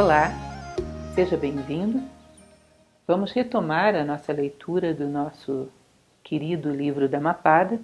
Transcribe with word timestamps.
Olá, 0.00 0.30
seja 1.12 1.36
bem-vindo. 1.36 2.00
Vamos 3.04 3.32
retomar 3.32 3.96
a 3.96 4.04
nossa 4.04 4.32
leitura 4.32 4.94
do 4.94 5.08
nosso 5.08 5.68
querido 6.22 6.70
livro 6.70 7.08
da 7.08 7.18
Mapada. 7.18 7.80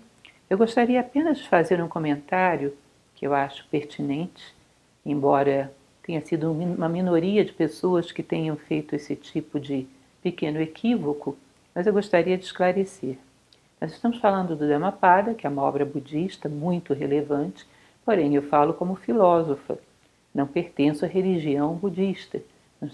Eu 0.48 0.56
gostaria 0.56 1.00
apenas 1.00 1.38
de 1.38 1.48
fazer 1.48 1.82
um 1.82 1.88
comentário 1.88 2.72
que 3.16 3.26
eu 3.26 3.34
acho 3.34 3.66
pertinente, 3.66 4.54
embora 5.04 5.74
tenha 6.04 6.20
sido 6.20 6.52
uma 6.52 6.88
minoria 6.88 7.44
de 7.44 7.52
pessoas 7.52 8.12
que 8.12 8.22
tenham 8.22 8.56
feito 8.56 8.94
esse 8.94 9.16
tipo 9.16 9.58
de 9.58 9.84
pequeno 10.22 10.60
equívoco, 10.60 11.36
mas 11.74 11.84
eu 11.84 11.92
gostaria 11.92 12.38
de 12.38 12.44
esclarecer. 12.44 13.18
Nós 13.80 13.90
estamos 13.90 14.18
falando 14.18 14.54
do 14.54 14.68
Dhammapada, 14.68 15.34
que 15.34 15.48
é 15.48 15.50
uma 15.50 15.62
obra 15.62 15.84
budista 15.84 16.48
muito 16.48 16.94
relevante, 16.94 17.66
porém 18.04 18.36
eu 18.36 18.42
falo 18.42 18.72
como 18.72 18.94
filósofa, 18.94 19.76
não 20.34 20.46
pertenço 20.46 21.04
à 21.04 21.08
religião 21.08 21.74
budista. 21.74 22.42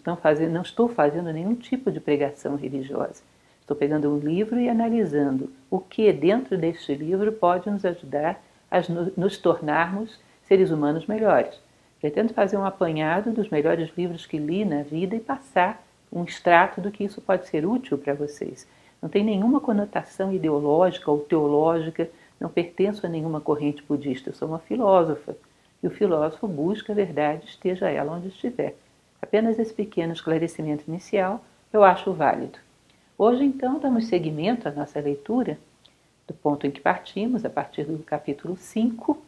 Não, 0.07 0.17
fazendo, 0.17 0.53
não 0.53 0.63
estou 0.63 0.89
fazendo 0.89 1.33
nenhum 1.33 1.55
tipo 1.55 1.91
de 1.91 1.99
pregação 1.99 2.55
religiosa. 2.55 3.23
Estou 3.61 3.77
pegando 3.77 4.13
um 4.13 4.19
livro 4.19 4.61
e 4.61 4.69
analisando 4.69 5.51
o 5.71 5.79
que 5.81 6.13
dentro 6.13 6.59
deste 6.59 6.95
livro 6.95 7.33
pode 7.33 7.71
nos 7.71 7.85
ajudar 7.85 8.43
a 8.71 8.81
nos 9.17 9.39
tornarmos 9.39 10.19
seres 10.47 10.71
humanos 10.71 11.07
melhores. 11.07 11.59
Pretendo 12.01 12.35
fazer 12.35 12.57
um 12.57 12.65
apanhado 12.65 13.31
dos 13.31 13.49
melhores 13.49 13.91
livros 13.97 14.27
que 14.27 14.39
li 14.39 14.65
na 14.65 14.83
vida 14.83 15.17
e 15.17 15.21
passar 15.21 15.83
um 16.13 16.25
extrato 16.25 16.81
do 16.81 16.91
que 16.91 17.05
isso 17.05 17.21
pode 17.21 17.49
ser 17.49 17.67
útil 17.67 17.97
para 17.99 18.15
vocês. 18.15 18.67
Não 19.01 19.09
tem 19.09 19.25
nenhuma 19.25 19.61
conotação 19.61 20.33
ideológica 20.33 21.11
ou 21.11 21.21
teológica, 21.21 22.11
não 22.39 22.49
pertenço 22.49 23.07
a 23.07 23.09
nenhuma 23.09 23.41
corrente 23.41 23.83
budista, 23.83 24.31
eu 24.31 24.35
sou 24.35 24.49
uma 24.49 24.59
filósofa. 24.59 25.37
E 25.83 25.87
o 25.87 25.91
filósofo 25.91 26.47
busca 26.47 26.93
a 26.93 26.97
verdade, 26.97 27.47
esteja 27.47 27.89
ela 27.89 28.13
onde 28.13 28.29
estiver. 28.29 28.77
Apenas 29.21 29.59
esse 29.59 29.73
pequeno 29.73 30.13
esclarecimento 30.13 30.85
inicial 30.89 31.45
eu 31.73 31.85
acho 31.85 32.13
válido. 32.13 32.59
Hoje, 33.17 33.45
então, 33.45 33.79
damos 33.79 34.07
seguimento 34.07 34.69
à 34.69 34.71
nossa 34.73 34.99
leitura 35.01 35.59
do 36.27 36.35
ponto 36.35 36.67
em 36.67 36.71
que 36.71 36.81
partimos, 36.81 37.45
a 37.45 37.51
partir 37.51 37.85
do 37.85 37.99
capítulo 37.99 38.57
5. 38.57 39.21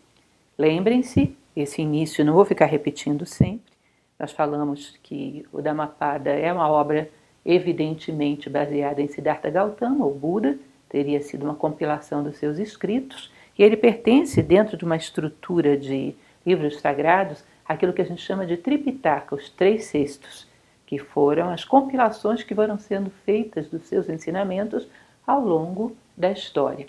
Lembrem-se, 0.56 1.36
esse 1.54 1.82
início 1.82 2.24
não 2.24 2.32
vou 2.32 2.44
ficar 2.44 2.66
repetindo 2.66 3.26
sempre. 3.26 3.72
Nós 4.18 4.30
falamos 4.30 4.96
que 5.02 5.44
o 5.52 5.60
Dhammapada 5.60 6.30
é 6.30 6.52
uma 6.52 6.68
obra 6.68 7.10
evidentemente 7.44 8.48
baseada 8.48 9.02
em 9.02 9.08
Siddhartha 9.08 9.50
Gautama, 9.50 10.04
ou 10.04 10.14
Buda, 10.14 10.56
teria 10.88 11.20
sido 11.20 11.42
uma 11.42 11.54
compilação 11.54 12.22
dos 12.22 12.36
seus 12.36 12.58
escritos, 12.58 13.32
e 13.58 13.62
ele 13.64 13.76
pertence 13.76 14.40
dentro 14.40 14.76
de 14.76 14.84
uma 14.84 14.96
estrutura 14.96 15.76
de 15.76 16.14
livros 16.44 16.80
sagrados 16.80 17.44
aquilo 17.66 17.92
que 17.92 18.02
a 18.02 18.04
gente 18.04 18.22
chama 18.22 18.46
de 18.46 18.56
Tripitaka, 18.56 19.34
os 19.34 19.48
três 19.48 19.84
cestos, 19.86 20.46
que 20.86 20.98
foram 20.98 21.48
as 21.48 21.64
compilações 21.64 22.42
que 22.42 22.54
foram 22.54 22.78
sendo 22.78 23.10
feitas 23.24 23.68
dos 23.68 23.82
seus 23.84 24.08
ensinamentos 24.08 24.86
ao 25.26 25.40
longo 25.40 25.96
da 26.16 26.30
história. 26.30 26.86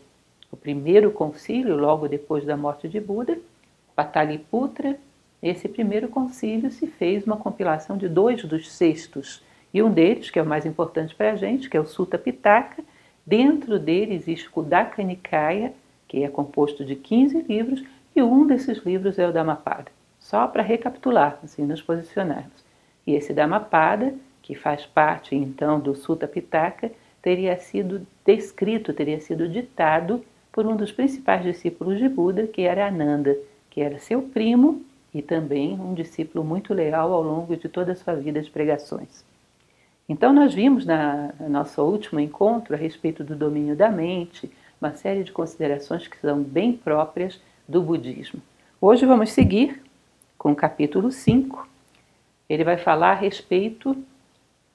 O 0.51 0.57
primeiro 0.57 1.11
concílio, 1.11 1.75
logo 1.75 2.07
depois 2.07 2.45
da 2.45 2.57
morte 2.57 2.87
de 2.87 2.99
Buda, 2.99 3.37
Pataliputra, 3.95 4.97
esse 5.41 5.67
primeiro 5.67 6.07
concílio 6.07 6.71
se 6.71 6.87
fez 6.87 7.25
uma 7.25 7.37
compilação 7.37 7.97
de 7.97 8.07
dois 8.07 8.43
dos 8.43 8.71
cestos 8.71 9.43
e 9.73 9.81
um 9.81 9.91
deles, 9.91 10.29
que 10.29 10.39
é 10.39 10.41
o 10.41 10.45
mais 10.45 10.65
importante 10.65 11.15
para 11.15 11.31
a 11.31 11.35
gente, 11.35 11.69
que 11.69 11.75
é 11.75 11.79
o 11.79 11.85
Sutta 11.85 12.17
Pitaka, 12.17 12.83
dentro 13.25 13.79
dele 13.79 14.13
existe 14.13 14.47
o 14.47 14.51
Kudaka 14.51 15.01
Nikaya, 15.01 15.73
que 16.07 16.23
é 16.23 16.27
composto 16.27 16.85
de 16.85 16.95
15 16.95 17.41
livros, 17.49 17.83
e 18.15 18.21
um 18.21 18.45
desses 18.45 18.79
livros 18.79 19.17
é 19.17 19.27
o 19.27 19.31
Dhammapada. 19.31 19.91
Só 20.19 20.47
para 20.47 20.63
recapitular, 20.63 21.39
assim, 21.43 21.65
nos 21.65 21.81
posicionarmos. 21.81 22.63
E 23.05 23.13
esse 23.13 23.33
Dhammapada, 23.33 24.13
que 24.41 24.55
faz 24.55 24.85
parte 24.85 25.35
então 25.35 25.79
do 25.79 25.95
Sutta 25.95 26.27
Pitaka, 26.27 26.91
teria 27.21 27.57
sido 27.57 28.05
descrito, 28.25 28.93
teria 28.93 29.19
sido 29.19 29.47
ditado 29.47 30.23
por 30.51 30.65
um 30.65 30.75
dos 30.75 30.91
principais 30.91 31.43
discípulos 31.43 31.97
de 31.97 32.07
Buda, 32.07 32.47
que 32.47 32.61
era 32.61 32.87
Ananda, 32.87 33.35
que 33.69 33.81
era 33.81 33.99
seu 33.99 34.21
primo 34.21 34.81
e 35.13 35.21
também 35.21 35.79
um 35.79 35.93
discípulo 35.93 36.43
muito 36.43 36.73
leal 36.73 37.11
ao 37.11 37.23
longo 37.23 37.55
de 37.55 37.67
toda 37.67 37.91
a 37.91 37.95
sua 37.95 38.15
vida 38.15 38.41
de 38.41 38.49
pregações. 38.49 39.23
Então, 40.07 40.33
nós 40.33 40.53
vimos 40.53 40.85
na, 40.85 41.33
nosso 41.49 41.81
último 41.81 42.19
encontro 42.19 42.73
a 42.73 42.77
respeito 42.77 43.23
do 43.23 43.35
domínio 43.35 43.75
da 43.75 43.89
mente, 43.89 44.51
uma 44.81 44.93
série 44.93 45.23
de 45.23 45.31
considerações 45.31 46.07
que 46.07 46.17
são 46.17 46.41
bem 46.41 46.73
próprias 46.73 47.39
do 47.67 47.81
budismo. 47.81 48.41
Hoje 48.79 49.05
vamos 49.05 49.31
seguir 49.31 49.81
com 50.37 50.51
o 50.51 50.55
capítulo 50.55 51.11
5. 51.11 51.67
Ele 52.49 52.63
vai 52.63 52.77
falar 52.77 53.11
a 53.11 53.15
respeito 53.15 53.95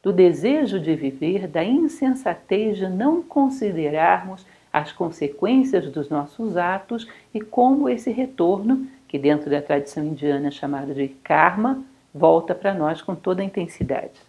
do 0.03 0.13
desejo 0.13 0.81
de 0.81 0.95
viver, 0.95 1.47
da 1.47 1.63
insensatez 1.63 2.79
de 2.79 2.89
não 2.89 3.23
considerarmos 3.23 4.47
as 4.73 4.93
consequências 4.93 5.91
dos 5.91 6.09
nossos 6.09 6.57
atos 6.57 7.09
e 7.35 7.41
como 7.41 7.89
esse 7.89 8.11
retorno, 8.11 8.87
que 9.07 9.19
dentro 9.19 9.51
da 9.51 9.61
tradição 9.61 10.05
indiana 10.05 10.49
é 10.49 10.51
chamado 10.51 10.95
de 10.95 11.09
karma, 11.09 11.83
volta 12.15 12.55
para 12.55 12.75
nós 12.75 13.03
com 13.03 13.15
toda 13.15 13.43
a 13.43 13.45
intensidade. 13.45 14.21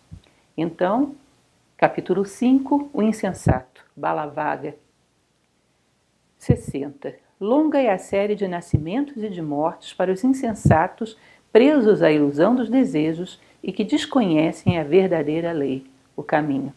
Então, 0.58 1.16
capítulo 1.78 2.26
5, 2.26 2.90
o 2.91 3.02
insensato, 3.02 3.86
Balavaga. 3.96 4.76
60. 6.38 7.28
Longa 7.42 7.80
é 7.80 7.90
a 7.90 7.98
série 7.98 8.36
de 8.36 8.50
nascimentos 8.50 9.24
e 9.24 9.30
de 9.30 9.42
mortes 9.42 9.94
para 9.94 10.12
os 10.12 10.26
insensatos 10.26 11.18
presos 11.54 12.04
à 12.04 12.12
ilusão 12.12 12.54
dos 12.54 12.70
desejos 12.70 13.40
e 13.64 13.72
que 13.72 13.86
desconhecem 13.86 14.78
a 14.78 14.84
verdadeira 14.84 15.54
lei, 15.54 15.86
o 16.18 16.22
caminho. 16.22 16.74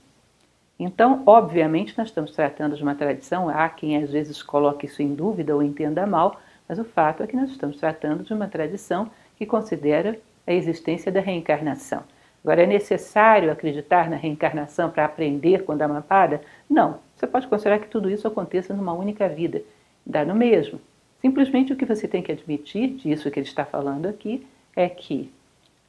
Então, 0.78 1.25
obviamente, 1.27 1.99
nós 1.99 2.09
estamos 2.09 2.31
tratando 2.31 2.77
de 2.77 2.83
uma 2.83 2.95
tradição, 2.95 3.49
há 3.49 3.69
quem 3.69 3.97
às 3.97 4.12
vezes 4.12 4.41
coloque 4.41 4.87
isso 4.87 5.03
em 5.03 5.12
dúvida 5.12 5.53
ou 5.53 5.65
entenda 5.65 6.06
mal, 6.06 6.41
mas 6.69 6.79
o 6.79 6.84
fato 6.84 7.25
é 7.25 7.27
que 7.27 7.37
nós 7.37 7.50
estamos 7.50 7.79
tratando 7.79 8.23
de 8.23 8.33
uma 8.33 8.47
tradição 8.47 9.11
que 9.37 9.44
considera 9.44 10.17
a 10.47 10.53
existência 10.53 11.11
da 11.11 11.21
reencarnação. 11.21 12.05
Agora, 12.44 12.62
é 12.62 12.67
necessário 12.67 13.50
acreditar 13.50 14.09
na 14.09 14.17
reencarnação 14.17 14.91
para 14.91 15.05
aprender 15.05 15.65
com 15.65 15.77
Dhammapada? 15.77 16.41
Não. 16.71 16.99
Você 17.17 17.27
pode 17.27 17.49
considerar 17.49 17.81
que 17.81 17.89
tudo 17.89 18.09
isso 18.09 18.29
aconteça 18.29 18.73
numa 18.75 18.93
única 18.93 19.29
vida. 19.29 19.62
Dá 20.04 20.24
no 20.24 20.34
mesmo. 20.34 20.80
Simplesmente 21.20 21.72
o 21.72 21.76
que 21.76 21.84
você 21.84 22.08
tem 22.08 22.22
que 22.22 22.32
admitir 22.32 22.88
disso 22.94 23.30
que 23.30 23.38
ele 23.38 23.46
está 23.46 23.64
falando 23.64 24.06
aqui 24.06 24.44
é 24.74 24.88
que 24.88 25.30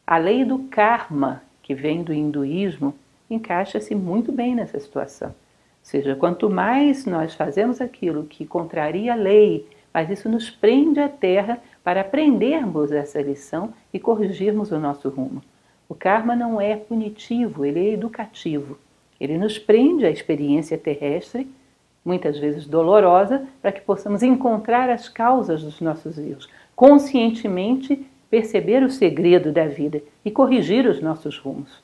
a 0.05 0.17
lei 0.17 0.45
do 0.45 0.59
karma, 0.59 1.41
que 1.61 1.73
vem 1.73 2.03
do 2.03 2.13
hinduísmo, 2.13 2.93
encaixa-se 3.29 3.95
muito 3.95 4.31
bem 4.31 4.53
nessa 4.53 4.79
situação. 4.79 5.29
Ou 5.29 5.35
seja, 5.81 6.15
quanto 6.15 6.49
mais 6.49 7.05
nós 7.05 7.33
fazemos 7.33 7.81
aquilo 7.81 8.25
que 8.25 8.45
contraria 8.45 9.13
a 9.13 9.15
lei, 9.15 9.67
mas 9.93 10.09
isso 10.09 10.29
nos 10.29 10.49
prende 10.49 10.99
à 10.99 11.09
terra 11.09 11.59
para 11.83 12.01
aprendermos 12.01 12.91
essa 12.91 13.21
lição 13.21 13.73
e 13.93 13.99
corrigirmos 13.99 14.71
o 14.71 14.79
nosso 14.79 15.09
rumo. 15.09 15.41
O 15.87 15.95
karma 15.95 16.35
não 16.35 16.59
é 16.59 16.75
punitivo, 16.75 17.65
ele 17.65 17.79
é 17.79 17.93
educativo. 17.93 18.77
Ele 19.19 19.37
nos 19.37 19.59
prende 19.59 20.05
à 20.05 20.09
experiência 20.09 20.77
terrestre, 20.77 21.47
muitas 22.03 22.37
vezes 22.37 22.65
dolorosa, 22.65 23.45
para 23.61 23.71
que 23.71 23.81
possamos 23.81 24.23
encontrar 24.23 24.89
as 24.89 25.07
causas 25.07 25.63
dos 25.63 25.79
nossos 25.79 26.17
erros, 26.17 26.49
conscientemente 26.75 28.05
perceber 28.29 28.83
o 28.83 28.89
segredo 28.89 29.51
da 29.51 29.67
vida 29.67 30.01
e 30.25 30.31
corrigir 30.31 30.85
os 30.87 31.01
nossos 31.01 31.37
rumos. 31.37 31.81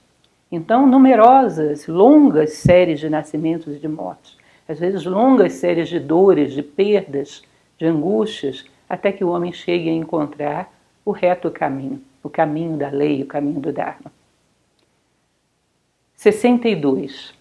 Então, 0.51 0.87
numerosas, 0.87 1.87
longas 1.87 2.53
séries 2.53 2.99
de 2.99 3.09
nascimentos 3.09 3.75
e 3.75 3.79
de 3.79 3.87
mortes, 3.87 4.37
às 4.67 4.79
vezes 4.79 5.05
longas 5.05 5.53
séries 5.53 5.89
de 5.89 5.99
dores, 5.99 6.53
de 6.53 6.63
perdas, 6.63 7.43
de 7.77 7.85
angústias, 7.85 8.65
até 8.89 9.11
que 9.11 9.23
o 9.23 9.29
homem 9.29 9.53
chegue 9.53 9.89
a 9.89 9.93
encontrar 9.93 10.73
o 11.05 11.11
reto 11.11 11.49
caminho 11.51 12.01
o 12.23 12.29
caminho 12.29 12.77
da 12.77 12.89
lei, 12.89 13.21
o 13.21 13.25
caminho 13.25 13.59
do 13.59 13.71
Dharma. 13.71 14.11
62. 16.15 17.33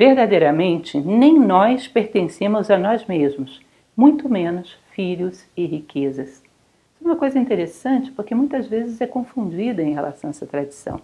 Verdadeiramente, 0.00 0.98
nem 0.98 1.38
nós 1.38 1.86
pertencemos 1.86 2.70
a 2.70 2.78
nós 2.78 3.04
mesmos, 3.04 3.60
muito 3.94 4.30
menos 4.30 4.78
filhos 4.92 5.44
e 5.54 5.66
riquezas. 5.66 6.28
Isso 6.30 7.04
é 7.04 7.06
uma 7.06 7.16
coisa 7.16 7.38
interessante 7.38 8.10
porque 8.10 8.34
muitas 8.34 8.66
vezes 8.66 8.98
é 9.02 9.06
confundida 9.06 9.82
em 9.82 9.92
relação 9.92 10.28
a 10.28 10.30
essa 10.30 10.46
tradição. 10.46 11.02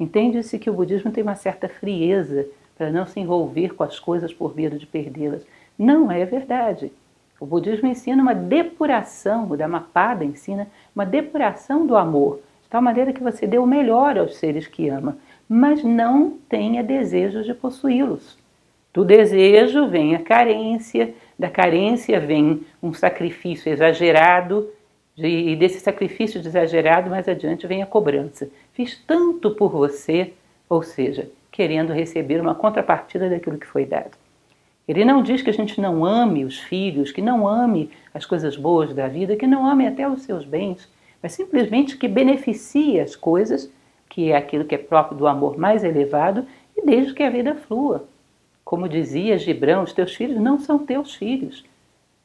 Entende-se 0.00 0.58
que 0.58 0.70
o 0.70 0.72
budismo 0.72 1.10
tem 1.10 1.22
uma 1.22 1.34
certa 1.34 1.68
frieza 1.68 2.46
para 2.74 2.90
não 2.90 3.06
se 3.06 3.20
envolver 3.20 3.74
com 3.74 3.82
as 3.82 4.00
coisas 4.00 4.32
por 4.32 4.56
medo 4.56 4.78
de 4.78 4.86
perdê-las. 4.86 5.44
Não 5.78 6.10
é 6.10 6.24
verdade. 6.24 6.90
O 7.38 7.44
budismo 7.44 7.86
ensina 7.86 8.22
uma 8.22 8.34
depuração, 8.34 9.44
o 9.44 9.58
Dhammapada 9.58 10.24
ensina 10.24 10.68
uma 10.96 11.04
depuração 11.04 11.86
do 11.86 11.98
amor, 11.98 12.40
de 12.62 12.70
tal 12.70 12.80
maneira 12.80 13.12
que 13.12 13.22
você 13.22 13.46
dê 13.46 13.58
o 13.58 13.66
melhor 13.66 14.16
aos 14.16 14.36
seres 14.36 14.66
que 14.66 14.88
ama, 14.88 15.18
mas 15.48 15.82
não 15.82 16.38
tenha 16.48 16.82
desejos 16.82 17.46
de 17.46 17.54
possuí-los. 17.54 18.36
Do 18.92 19.04
desejo 19.04 19.86
vem 19.88 20.14
a 20.14 20.20
carência, 20.20 21.14
da 21.38 21.48
carência 21.48 22.20
vem 22.20 22.62
um 22.82 22.92
sacrifício 22.92 23.72
exagerado, 23.72 24.68
e 25.16 25.56
desse 25.56 25.80
sacrifício 25.80 26.40
exagerado 26.40 27.10
mais 27.10 27.28
adiante 27.28 27.66
vem 27.66 27.82
a 27.82 27.86
cobrança. 27.86 28.48
fiz 28.72 29.02
tanto 29.06 29.50
por 29.50 29.70
você, 29.70 30.32
ou 30.68 30.82
seja, 30.82 31.28
querendo 31.50 31.92
receber 31.92 32.40
uma 32.40 32.54
contrapartida 32.54 33.28
daquilo 33.28 33.58
que 33.58 33.66
foi 33.66 33.84
dado. 33.84 34.16
Ele 34.86 35.04
não 35.04 35.22
diz 35.22 35.42
que 35.42 35.50
a 35.50 35.52
gente 35.52 35.80
não 35.80 36.04
ame 36.04 36.44
os 36.44 36.58
filhos, 36.58 37.12
que 37.12 37.20
não 37.20 37.46
ame 37.46 37.90
as 38.14 38.24
coisas 38.24 38.56
boas 38.56 38.94
da 38.94 39.06
vida, 39.06 39.36
que 39.36 39.46
não 39.46 39.66
ame 39.66 39.86
até 39.86 40.08
os 40.08 40.22
seus 40.22 40.44
bens, 40.44 40.88
mas 41.22 41.32
simplesmente 41.32 41.96
que 41.96 42.08
beneficie 42.08 43.00
as 43.00 43.14
coisas, 43.14 43.70
que 44.18 44.32
é 44.32 44.36
aquilo 44.36 44.64
que 44.64 44.74
é 44.74 44.78
próprio 44.78 45.16
do 45.16 45.28
amor 45.28 45.56
mais 45.56 45.84
elevado, 45.84 46.44
e 46.76 46.84
desde 46.84 47.14
que 47.14 47.22
a 47.22 47.30
vida 47.30 47.54
flua. 47.54 48.04
Como 48.64 48.88
dizia 48.88 49.38
Gibrão, 49.38 49.84
os 49.84 49.92
teus 49.92 50.12
filhos 50.12 50.40
não 50.40 50.58
são 50.58 50.76
teus 50.76 51.14
filhos, 51.14 51.64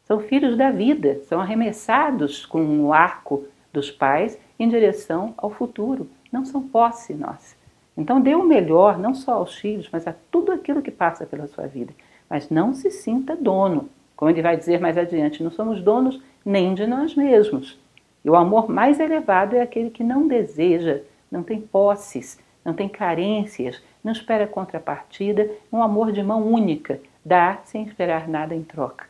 são 0.03 0.19
filhos 0.19 0.57
da 0.57 0.71
vida, 0.71 1.19
são 1.29 1.39
arremessados 1.39 2.47
com 2.47 2.81
o 2.81 2.91
arco 2.91 3.45
dos 3.71 3.91
pais 3.91 4.39
em 4.57 4.67
direção 4.67 5.35
ao 5.37 5.51
futuro, 5.51 6.09
não 6.31 6.43
são 6.43 6.63
posse 6.63 7.13
nossa. 7.13 7.55
Então 7.95 8.19
dê 8.19 8.33
o 8.33 8.43
melhor 8.43 8.97
não 8.97 9.13
só 9.13 9.33
aos 9.33 9.53
filhos, 9.53 9.87
mas 9.91 10.07
a 10.07 10.15
tudo 10.31 10.51
aquilo 10.51 10.81
que 10.81 10.89
passa 10.89 11.27
pela 11.27 11.45
sua 11.45 11.67
vida. 11.67 11.93
Mas 12.27 12.49
não 12.49 12.73
se 12.73 12.89
sinta 12.89 13.35
dono. 13.35 13.87
Como 14.15 14.31
ele 14.31 14.41
vai 14.41 14.57
dizer 14.57 14.79
mais 14.79 14.97
adiante, 14.97 15.43
não 15.43 15.51
somos 15.51 15.79
donos 15.79 16.19
nem 16.43 16.73
de 16.73 16.87
nós 16.87 17.13
mesmos. 17.13 17.77
E 18.25 18.29
o 18.31 18.35
amor 18.35 18.67
mais 18.67 18.99
elevado 18.99 19.55
é 19.55 19.61
aquele 19.61 19.91
que 19.91 20.03
não 20.03 20.27
deseja, 20.27 21.03
não 21.33 21.41
tem 21.41 21.59
posses, 21.59 22.39
não 22.63 22.75
tem 22.75 22.87
carências, 22.87 23.81
não 24.03 24.11
espera 24.11 24.45
contrapartida, 24.45 25.49
um 25.71 25.81
amor 25.81 26.11
de 26.11 26.21
mão 26.21 26.45
única, 26.45 27.01
dá 27.25 27.59
sem 27.65 27.83
esperar 27.83 28.27
nada 28.27 28.53
em 28.53 28.61
troca. 28.61 29.07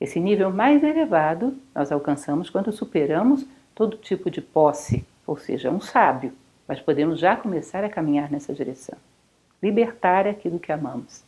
Esse 0.00 0.18
nível 0.18 0.50
mais 0.50 0.82
elevado 0.82 1.54
nós 1.74 1.92
alcançamos 1.92 2.48
quando 2.48 2.72
superamos 2.72 3.46
todo 3.74 3.98
tipo 3.98 4.30
de 4.30 4.40
posse, 4.40 5.04
ou 5.26 5.36
seja, 5.36 5.70
um 5.70 5.82
sábio, 5.82 6.32
mas 6.66 6.80
podemos 6.80 7.20
já 7.20 7.36
começar 7.36 7.84
a 7.84 7.90
caminhar 7.90 8.30
nessa 8.30 8.54
direção. 8.54 8.96
Libertar 9.62 10.26
aquilo 10.26 10.58
que 10.58 10.72
amamos. 10.72 11.22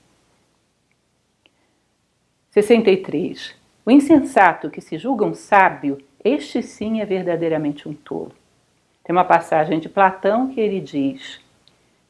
63. 2.52 3.54
O 3.84 3.90
insensato 3.90 4.70
que 4.70 4.80
se 4.80 4.96
julga 4.96 5.26
um 5.26 5.34
sábio, 5.34 5.98
este 6.24 6.62
sim 6.62 7.00
é 7.00 7.04
verdadeiramente 7.04 7.86
um 7.86 7.92
tolo. 7.92 8.39
Tem 9.10 9.16
uma 9.16 9.24
passagem 9.24 9.80
de 9.80 9.88
Platão 9.88 10.46
que 10.46 10.60
ele 10.60 10.78
diz: 10.78 11.40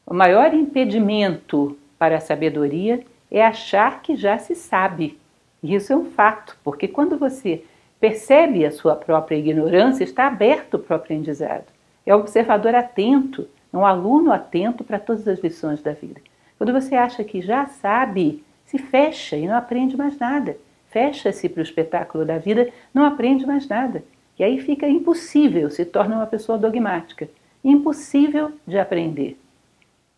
O 0.05 0.13
maior 0.13 0.53
impedimento 0.53 1.75
para 1.97 2.17
a 2.17 2.19
sabedoria 2.19 3.03
é 3.31 3.43
achar 3.43 4.03
que 4.03 4.15
já 4.15 4.37
se 4.37 4.53
sabe. 4.53 5.17
E 5.63 5.73
isso 5.73 5.91
é 5.91 5.95
um 5.95 6.05
fato, 6.05 6.55
porque 6.63 6.87
quando 6.87 7.17
você 7.17 7.63
percebe 7.99 8.63
a 8.63 8.69
sua 8.69 8.95
própria 8.95 9.35
ignorância, 9.35 10.03
está 10.03 10.27
aberto 10.27 10.77
para 10.77 10.93
o 10.93 10.97
aprendizado. 10.97 11.65
É 12.05 12.15
um 12.15 12.19
observador 12.19 12.75
atento, 12.75 13.47
um 13.73 13.83
aluno 13.83 14.31
atento 14.31 14.83
para 14.83 14.99
todas 14.99 15.27
as 15.27 15.39
lições 15.39 15.81
da 15.81 15.93
vida. 15.93 16.21
Quando 16.55 16.71
você 16.71 16.93
acha 16.93 17.23
que 17.23 17.41
já 17.41 17.65
sabe, 17.65 18.43
se 18.63 18.77
fecha 18.77 19.35
e 19.35 19.47
não 19.47 19.55
aprende 19.55 19.97
mais 19.97 20.19
nada. 20.19 20.55
Fecha-se 20.91 21.49
para 21.49 21.61
o 21.61 21.63
espetáculo 21.63 22.23
da 22.25 22.37
vida, 22.37 22.69
não 22.93 23.05
aprende 23.05 23.43
mais 23.43 23.67
nada. 23.67 24.03
E 24.37 24.43
aí 24.43 24.59
fica 24.59 24.87
impossível, 24.87 25.69
se 25.69 25.85
torna 25.85 26.15
uma 26.15 26.25
pessoa 26.25 26.57
dogmática. 26.57 27.29
Impossível 27.63 28.51
de 28.65 28.77
aprender. 28.77 29.37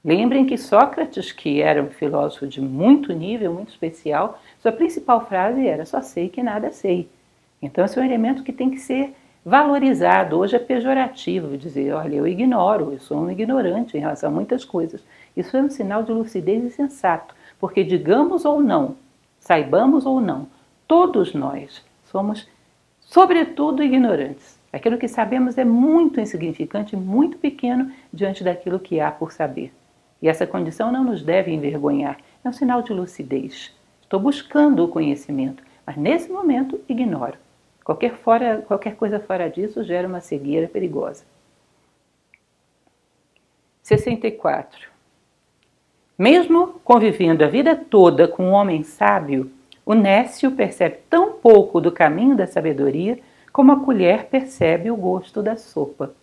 Lembrem 0.04 0.46
que 0.46 0.58
Sócrates, 0.58 1.32
que 1.32 1.62
era 1.62 1.82
um 1.82 1.90
filósofo 1.90 2.46
de 2.46 2.60
muito 2.60 3.14
nível, 3.14 3.54
muito 3.54 3.70
especial, 3.70 4.42
sua 4.62 4.72
principal 4.72 5.26
frase 5.26 5.66
era: 5.66 5.86
só 5.86 6.02
sei 6.02 6.28
que 6.28 6.44
nada 6.44 6.72
sei. 6.72 7.10
Então, 7.62 7.86
esse 7.86 7.98
é 7.98 8.02
um 8.02 8.06
elemento 8.06 8.44
que 8.44 8.52
tem 8.52 8.70
que 8.70 8.80
ser 8.80 9.16
valorizado. 9.46 10.38
Hoje 10.38 10.56
é 10.56 10.60
pejorativo 10.60 11.58
dizer: 11.58 11.94
olha, 11.94 12.16
eu 12.16 12.28
ignoro, 12.28 12.92
eu 12.92 13.00
sou 13.00 13.20
um 13.20 13.32
ignorante 13.32 13.96
em 13.98 14.02
relação 14.02 14.30
a 14.30 14.34
muitas 14.34 14.66
coisas. 14.66 15.02
Isso 15.36 15.56
é 15.56 15.62
um 15.62 15.70
sinal 15.70 16.04
de 16.04 16.12
lucidez 16.12 16.64
e 16.64 16.70
sensato, 16.70 17.34
porque, 17.60 17.84
digamos 17.84 18.46
ou 18.46 18.62
não, 18.62 18.96
saibamos 19.40 20.06
ou 20.06 20.22
não, 20.22 20.48
todos 20.88 21.34
nós 21.34 21.84
somos, 22.06 22.48
sobretudo, 23.06 23.84
ignorantes. 23.84 24.60
Aquilo 24.72 24.98
que 24.98 25.08
sabemos 25.08 25.58
é 25.58 25.64
muito 25.64 26.20
insignificante, 26.20 26.96
muito 26.96 27.38
pequeno 27.38 27.92
diante 28.12 28.44
daquilo 28.44 28.80
que 28.80 29.00
há 29.00 29.12
por 29.12 29.32
saber. 29.32 29.72
E 30.22 30.28
essa 30.28 30.48
condição 30.48 30.92
não 30.92 31.04
nos 31.04 31.22
deve 31.22 31.52
envergonhar, 31.52 32.18
é 32.44 32.50
um 32.50 32.54
sinal 32.54 32.82
de 32.82 32.92
lucidez. 32.92 33.72
Estou 34.02 34.20
buscando 34.20 34.84
o 34.84 34.88
conhecimento, 34.88 35.64
mas 35.86 35.96
nesse 35.96 36.32
momento 36.32 36.80
ignoro. 36.88 37.38
Qualquer, 37.84 38.16
fora, 38.16 38.64
qualquer 38.66 38.96
coisa 38.96 39.20
fora 39.20 39.50
disso 39.50 39.84
gera 39.84 40.08
uma 40.08 40.22
cegueira 40.22 40.68
perigosa. 40.68 41.26
64. 43.84 44.88
Mesmo 46.18 46.80
convivendo 46.84 47.44
a 47.44 47.48
vida 47.48 47.76
toda 47.76 48.28
com 48.28 48.46
um 48.46 48.52
homem 48.52 48.84
sábio, 48.84 49.52
o 49.86 49.94
nécio 49.94 50.52
percebe 50.52 51.00
tão 51.10 51.34
pouco 51.34 51.82
do 51.82 51.92
caminho 51.92 52.36
da 52.36 52.48
sabedoria 52.48 53.20
como 53.52 53.72
a 53.72 53.80
colher 53.80 54.26
percebe 54.26 54.90
o 54.90 54.96
gosto 54.96 55.44
da 55.44 55.56
sopa. 55.56 56.14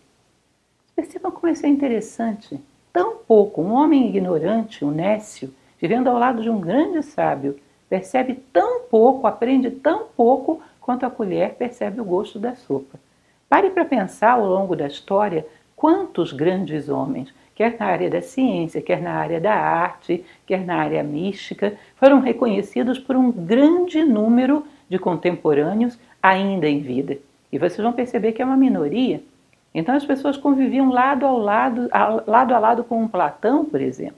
Percebam 0.95 1.31
como 1.31 1.51
isso 1.51 1.65
é 1.65 1.69
interessante 1.69 2.59
tão 2.91 3.17
pouco. 3.17 3.61
Um 3.61 3.71
homem 3.71 4.07
ignorante, 4.07 4.83
um 4.83 4.91
nécio, 4.91 5.53
vivendo 5.79 6.09
ao 6.09 6.17
lado 6.17 6.41
de 6.41 6.49
um 6.49 6.59
grande 6.59 7.01
sábio, 7.03 7.57
percebe 7.89 8.35
tão 8.51 8.81
pouco, 8.81 9.27
aprende 9.27 9.71
tão 9.71 10.07
pouco 10.15 10.61
quanto 10.79 11.05
a 11.05 11.09
colher 11.09 11.55
percebe 11.55 12.01
o 12.01 12.05
gosto 12.05 12.39
da 12.39 12.55
sopa. 12.55 12.99
Pare 13.47 13.69
para 13.69 13.85
pensar 13.85 14.31
ao 14.31 14.45
longo 14.45 14.75
da 14.75 14.87
história 14.87 15.45
quantos 15.75 16.31
grandes 16.33 16.89
homens, 16.89 17.33
quer 17.61 17.77
na 17.79 17.85
área 17.85 18.09
da 18.09 18.21
ciência, 18.21 18.81
quer 18.81 19.01
na 19.01 19.13
área 19.13 19.39
da 19.39 19.53
arte, 19.53 20.25
quer 20.45 20.65
na 20.65 20.77
área 20.77 21.03
mística, 21.03 21.73
foram 21.95 22.19
reconhecidos 22.19 22.97
por 22.97 23.15
um 23.15 23.31
grande 23.31 24.03
número 24.03 24.65
de 24.89 24.97
contemporâneos 24.97 25.97
ainda 26.21 26.67
em 26.67 26.79
vida. 26.79 27.17
E 27.51 27.57
vocês 27.57 27.77
vão 27.77 27.93
perceber 27.93 28.31
que 28.31 28.41
é 28.41 28.45
uma 28.45 28.57
minoria 28.57 29.21
então 29.73 29.95
as 29.95 30.05
pessoas 30.05 30.37
conviviam 30.37 30.89
lado 30.91 31.25
ao 31.25 31.37
lado, 31.37 31.89
lado 32.27 32.53
a 32.53 32.59
lado 32.59 32.83
com 32.83 33.01
um 33.01 33.07
Platão, 33.07 33.65
por 33.65 33.79
exemplo. 33.79 34.17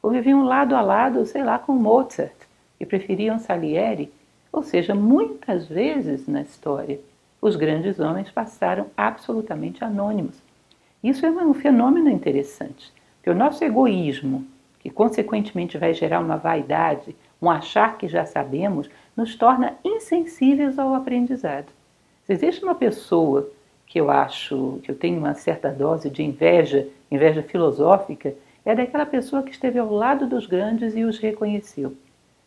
Conviviam 0.00 0.44
lado 0.44 0.74
a 0.74 0.80
lado, 0.80 1.26
sei 1.26 1.42
lá, 1.42 1.58
com 1.58 1.72
Mozart 1.72 2.34
e 2.78 2.86
preferiam 2.86 3.38
Salieri. 3.38 4.12
Ou 4.52 4.62
seja, 4.62 4.94
muitas 4.94 5.66
vezes 5.66 6.26
na 6.28 6.42
história, 6.42 7.00
os 7.40 7.56
grandes 7.56 7.98
homens 7.98 8.30
passaram 8.30 8.86
absolutamente 8.96 9.82
anônimos. 9.82 10.41
Isso 11.02 11.26
é 11.26 11.30
um 11.30 11.52
fenômeno 11.52 12.08
interessante, 12.08 12.92
porque 13.16 13.30
o 13.30 13.34
nosso 13.34 13.64
egoísmo, 13.64 14.46
que 14.78 14.88
consequentemente 14.88 15.76
vai 15.76 15.92
gerar 15.92 16.20
uma 16.20 16.36
vaidade, 16.36 17.16
um 17.40 17.50
achar 17.50 17.98
que 17.98 18.06
já 18.06 18.24
sabemos, 18.24 18.88
nos 19.16 19.34
torna 19.34 19.76
insensíveis 19.84 20.78
ao 20.78 20.94
aprendizado. 20.94 21.72
Se 22.24 22.32
existe 22.32 22.64
uma 22.64 22.76
pessoa 22.76 23.50
que 23.84 24.00
eu 24.00 24.10
acho 24.10 24.78
que 24.84 24.90
eu 24.92 24.94
tenho 24.94 25.18
uma 25.18 25.34
certa 25.34 25.70
dose 25.70 26.08
de 26.08 26.22
inveja, 26.22 26.86
inveja 27.10 27.42
filosófica, 27.42 28.34
é 28.64 28.74
daquela 28.74 29.04
pessoa 29.04 29.42
que 29.42 29.50
esteve 29.50 29.80
ao 29.80 29.92
lado 29.92 30.26
dos 30.26 30.46
grandes 30.46 30.94
e 30.94 31.02
os 31.02 31.18
reconheceu. 31.18 31.94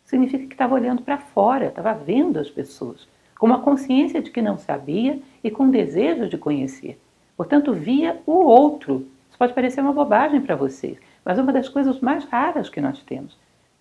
Significa 0.02 0.46
que 0.46 0.54
estava 0.54 0.74
olhando 0.74 1.02
para 1.02 1.18
fora, 1.18 1.66
estava 1.66 1.92
vendo 1.92 2.38
as 2.38 2.48
pessoas, 2.48 3.06
com 3.38 3.44
uma 3.44 3.60
consciência 3.60 4.22
de 4.22 4.30
que 4.30 4.40
não 4.40 4.56
sabia 4.56 5.20
e 5.44 5.50
com 5.50 5.68
desejo 5.68 6.26
de 6.26 6.38
conhecer. 6.38 6.98
Portanto, 7.36 7.72
via 7.72 8.20
o 8.26 8.32
outro. 8.32 9.06
Isso 9.28 9.38
pode 9.38 9.52
parecer 9.52 9.80
uma 9.80 9.92
bobagem 9.92 10.40
para 10.40 10.56
vocês, 10.56 10.98
mas 11.24 11.38
é 11.38 11.42
uma 11.42 11.52
das 11.52 11.68
coisas 11.68 12.00
mais 12.00 12.24
raras 12.24 12.68
que 12.68 12.80
nós 12.80 13.02
temos. 13.02 13.36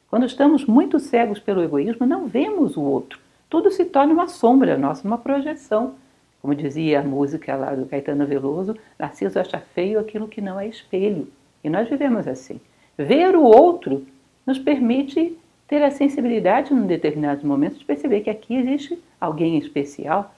Quando 0.09 0.25
estamos 0.25 0.65
muito 0.65 0.99
cegos 0.99 1.39
pelo 1.39 1.63
egoísmo, 1.63 2.05
não 2.05 2.27
vemos 2.27 2.77
o 2.77 2.81
outro. 2.81 3.19
Tudo 3.49 3.71
se 3.71 3.85
torna 3.85 4.13
uma 4.13 4.27
sombra 4.27 4.77
nossa, 4.77 5.07
uma 5.07 5.17
projeção. 5.17 5.95
Como 6.41 6.53
dizia 6.53 6.99
a 6.99 7.03
música 7.03 7.55
lá 7.55 7.73
do 7.73 7.85
Caetano 7.85 8.25
Veloso, 8.25 8.75
Narciso 8.99 9.39
acha 9.39 9.59
feio 9.59 9.99
aquilo 9.99 10.27
que 10.27 10.41
não 10.41 10.59
é 10.59 10.67
espelho. 10.67 11.27
E 11.63 11.69
nós 11.69 11.89
vivemos 11.89 12.27
assim. 12.27 12.59
Ver 12.97 13.35
o 13.35 13.43
outro 13.43 14.05
nos 14.45 14.59
permite 14.59 15.37
ter 15.67 15.81
a 15.81 15.89
sensibilidade, 15.89 16.73
em 16.73 16.85
determinados 16.85 17.43
momentos, 17.43 17.79
de 17.79 17.85
perceber 17.85 18.21
que 18.21 18.29
aqui 18.29 18.55
existe 18.55 19.01
alguém 19.19 19.57
especial. 19.57 20.34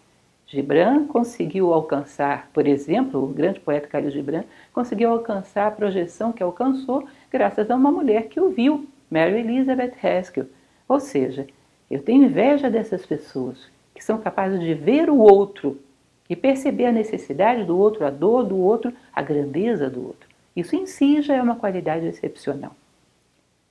Gibran 0.47 1.05
conseguiu 1.07 1.73
alcançar, 1.73 2.49
por 2.53 2.65
exemplo, 2.65 3.21
o 3.21 3.27
grande 3.27 3.59
poeta 3.59 3.87
Khalil 3.87 4.11
Gibran 4.11 4.43
conseguiu 4.71 5.09
alcançar 5.09 5.67
a 5.67 5.71
projeção 5.71 6.31
que 6.31 6.41
alcançou 6.41 7.05
graças 7.29 7.69
a 7.69 7.75
uma 7.75 7.91
mulher 7.91 8.29
que 8.29 8.39
o 8.39 8.49
viu, 8.49 8.87
Mary 9.11 9.39
Elizabeth 9.39 9.93
Haskell. 10.01 10.47
Ou 10.87 11.01
seja, 11.01 11.45
eu 11.91 12.01
tenho 12.01 12.23
inveja 12.23 12.69
dessas 12.69 13.05
pessoas 13.05 13.69
que 13.93 14.01
são 14.01 14.19
capazes 14.19 14.61
de 14.61 14.73
ver 14.73 15.09
o 15.09 15.17
outro 15.17 15.81
e 16.29 16.35
perceber 16.35 16.85
a 16.85 16.91
necessidade 16.93 17.65
do 17.65 17.77
outro, 17.77 18.05
a 18.05 18.09
dor 18.09 18.45
do 18.45 18.57
outro, 18.57 18.93
a 19.11 19.21
grandeza 19.21 19.89
do 19.89 20.05
outro. 20.05 20.29
Isso 20.55 20.75
em 20.77 20.85
si 20.85 21.21
já 21.21 21.35
é 21.35 21.41
uma 21.41 21.55
qualidade 21.55 22.05
excepcional. 22.05 22.73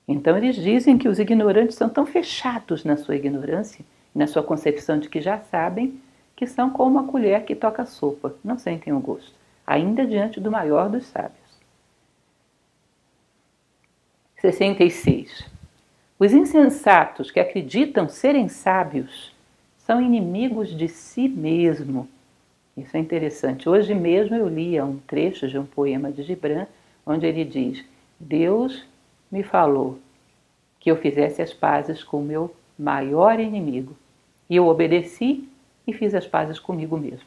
Então 0.06 0.36
eles 0.36 0.56
dizem 0.56 0.98
que 0.98 1.08
os 1.08 1.18
ignorantes 1.18 1.74
são 1.74 1.88
tão 1.88 2.04
fechados 2.04 2.84
na 2.84 2.98
sua 2.98 3.16
ignorância, 3.16 3.84
na 4.14 4.26
sua 4.26 4.42
concepção 4.42 4.98
de 4.98 5.08
que 5.08 5.20
já 5.20 5.38
sabem, 5.38 6.00
que 6.36 6.46
são 6.46 6.68
como 6.70 6.90
uma 6.90 7.08
colher 7.08 7.44
que 7.46 7.54
toca 7.54 7.86
sopa, 7.86 8.34
não 8.44 8.58
sentem 8.58 8.92
o 8.92 9.00
gosto, 9.00 9.32
ainda 9.66 10.06
diante 10.06 10.38
do 10.38 10.50
maior 10.50 10.90
dos 10.90 11.06
sábios. 11.06 11.46
66. 14.36 15.44
Os 16.18 16.32
insensatos 16.32 17.30
que 17.30 17.40
acreditam 17.40 18.08
serem 18.08 18.48
sábios 18.48 19.34
são 19.78 20.00
inimigos 20.00 20.76
de 20.76 20.88
si 20.88 21.26
mesmo. 21.26 22.06
Isso 22.76 22.96
é 22.96 23.00
interessante. 23.00 23.68
Hoje 23.68 23.94
mesmo 23.94 24.36
eu 24.36 24.46
lia 24.46 24.84
um 24.84 24.98
trecho 24.98 25.48
de 25.48 25.58
um 25.58 25.64
poema 25.64 26.12
de 26.12 26.22
Gibran, 26.22 26.66
onde 27.06 27.26
ele 27.26 27.44
diz: 27.44 27.82
Deus 28.20 28.86
me 29.32 29.42
falou 29.42 29.98
que 30.78 30.90
eu 30.90 30.96
fizesse 30.96 31.40
as 31.40 31.52
pazes 31.52 32.04
com 32.04 32.20
o 32.20 32.24
meu 32.24 32.54
maior 32.78 33.40
inimigo. 33.40 33.96
E 34.48 34.56
eu 34.56 34.66
obedeci 34.66 35.48
e 35.86 35.92
fiz 35.92 36.14
as 36.14 36.26
pazes 36.26 36.58
comigo 36.58 36.96
mesmo. 36.96 37.26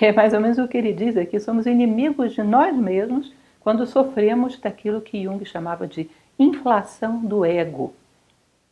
É 0.00 0.12
mais 0.12 0.34
ou 0.34 0.40
menos 0.40 0.58
o 0.58 0.68
que 0.68 0.76
ele 0.76 0.92
diz 0.92 1.16
aqui: 1.16 1.40
somos 1.40 1.66
inimigos 1.66 2.34
de 2.34 2.42
nós 2.42 2.76
mesmos 2.76 3.32
quando 3.60 3.86
sofremos 3.86 4.58
daquilo 4.58 5.00
que 5.00 5.24
Jung 5.24 5.44
chamava 5.44 5.86
de 5.86 6.08
inflação 6.38 7.20
do 7.24 7.44
ego. 7.44 7.84
O 7.84 7.94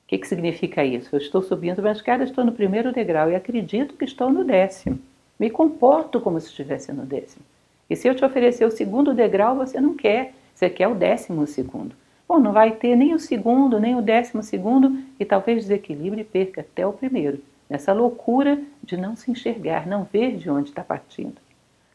que, 0.08 0.18
que 0.18 0.28
significa 0.28 0.84
isso? 0.84 1.14
Eu 1.14 1.18
estou 1.18 1.42
subindo 1.42 1.80
uma 1.80 1.90
escada, 1.90 2.22
estou 2.22 2.44
no 2.44 2.52
primeiro 2.52 2.92
degrau 2.92 3.28
e 3.30 3.34
acredito 3.34 3.94
que 3.94 4.04
estou 4.04 4.30
no 4.30 4.44
décimo. 4.44 4.98
Me 5.38 5.50
comporto 5.50 6.20
como 6.20 6.40
se 6.40 6.48
estivesse 6.48 6.92
no 6.92 7.04
décimo. 7.04 7.44
E 7.90 7.96
se 7.96 8.06
eu 8.06 8.14
te 8.14 8.24
oferecer 8.24 8.64
o 8.64 8.70
segundo 8.70 9.12
degrau, 9.12 9.56
você 9.56 9.80
não 9.80 9.94
quer, 9.94 10.32
você 10.54 10.70
quer 10.70 10.86
o 10.86 10.94
décimo 10.94 11.46
segundo. 11.46 11.94
Bom, 12.28 12.38
não 12.38 12.52
vai 12.52 12.72
ter 12.72 12.94
nem 12.94 13.14
o 13.14 13.18
segundo, 13.18 13.80
nem 13.80 13.96
o 13.96 14.02
décimo 14.02 14.42
segundo 14.42 14.96
e 15.18 15.24
talvez 15.24 15.62
desequilibre 15.62 16.20
e 16.20 16.24
perca 16.24 16.60
até 16.60 16.86
o 16.86 16.92
primeiro 16.92 17.40
nessa 17.68 17.92
loucura 17.92 18.60
de 18.82 18.96
não 18.96 19.16
se 19.16 19.30
enxergar, 19.30 19.86
não 19.86 20.04
ver 20.04 20.36
de 20.36 20.48
onde 20.50 20.70
está 20.70 20.84
partindo. 20.84 21.40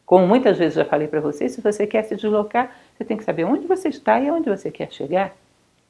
Como 0.04 0.26
muitas 0.26 0.58
vezes 0.58 0.74
já 0.74 0.84
falei 0.84 1.08
para 1.08 1.20
você, 1.20 1.48
se 1.48 1.60
você 1.60 1.86
quer 1.86 2.02
se 2.04 2.14
deslocar, 2.16 2.74
você 2.94 3.04
tem 3.04 3.16
que 3.16 3.24
saber 3.24 3.44
onde 3.44 3.66
você 3.66 3.88
está 3.88 4.20
e 4.20 4.28
aonde 4.28 4.50
você 4.50 4.70
quer 4.70 4.92
chegar. 4.92 5.34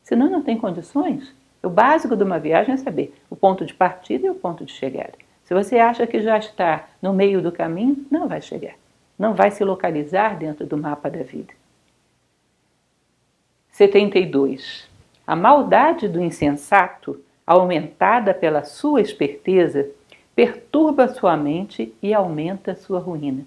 Senão 0.03 0.31
não 0.31 0.43
tem 0.43 0.57
condições. 0.57 1.35
O 1.63 1.69
básico 1.69 2.17
de 2.17 2.23
uma 2.25 2.39
viagem 2.39 2.75
é 2.75 2.77
saber 2.77 3.15
o 3.31 3.37
ponto 3.37 3.65
de 3.65 3.75
partida 3.75 4.27
e 4.27 4.31
o 4.31 4.35
ponto 4.35 4.65
de 4.65 4.73
chegada. 4.73 5.15
Se 5.45 5.55
você 5.55 5.79
acha 5.79 6.07
que 6.07 6.21
já 6.21 6.39
está 6.39 6.89
no 7.01 7.13
meio 7.13 7.43
do 7.43 7.53
caminho, 7.53 8.07
não 8.11 8.29
vai 8.29 8.41
chegar. 8.41 8.75
Não 9.19 9.35
vai 9.35 9.51
se 9.51 9.63
localizar 9.65 10.37
dentro 10.39 10.67
do 10.67 10.77
mapa 10.77 11.11
da 11.11 11.23
vida. 11.23 11.53
72. 13.71 14.89
A 15.27 15.37
maldade 15.37 16.09
do 16.09 16.21
insensato 16.21 17.21
aumentada 17.47 18.33
pela 18.33 18.65
sua 18.65 19.01
esperteza, 19.01 19.89
perturba 20.35 21.09
sua 21.09 21.37
mente 21.37 21.95
e 22.03 22.15
aumenta 22.15 22.75
sua 22.75 22.99
ruína. 22.99 23.45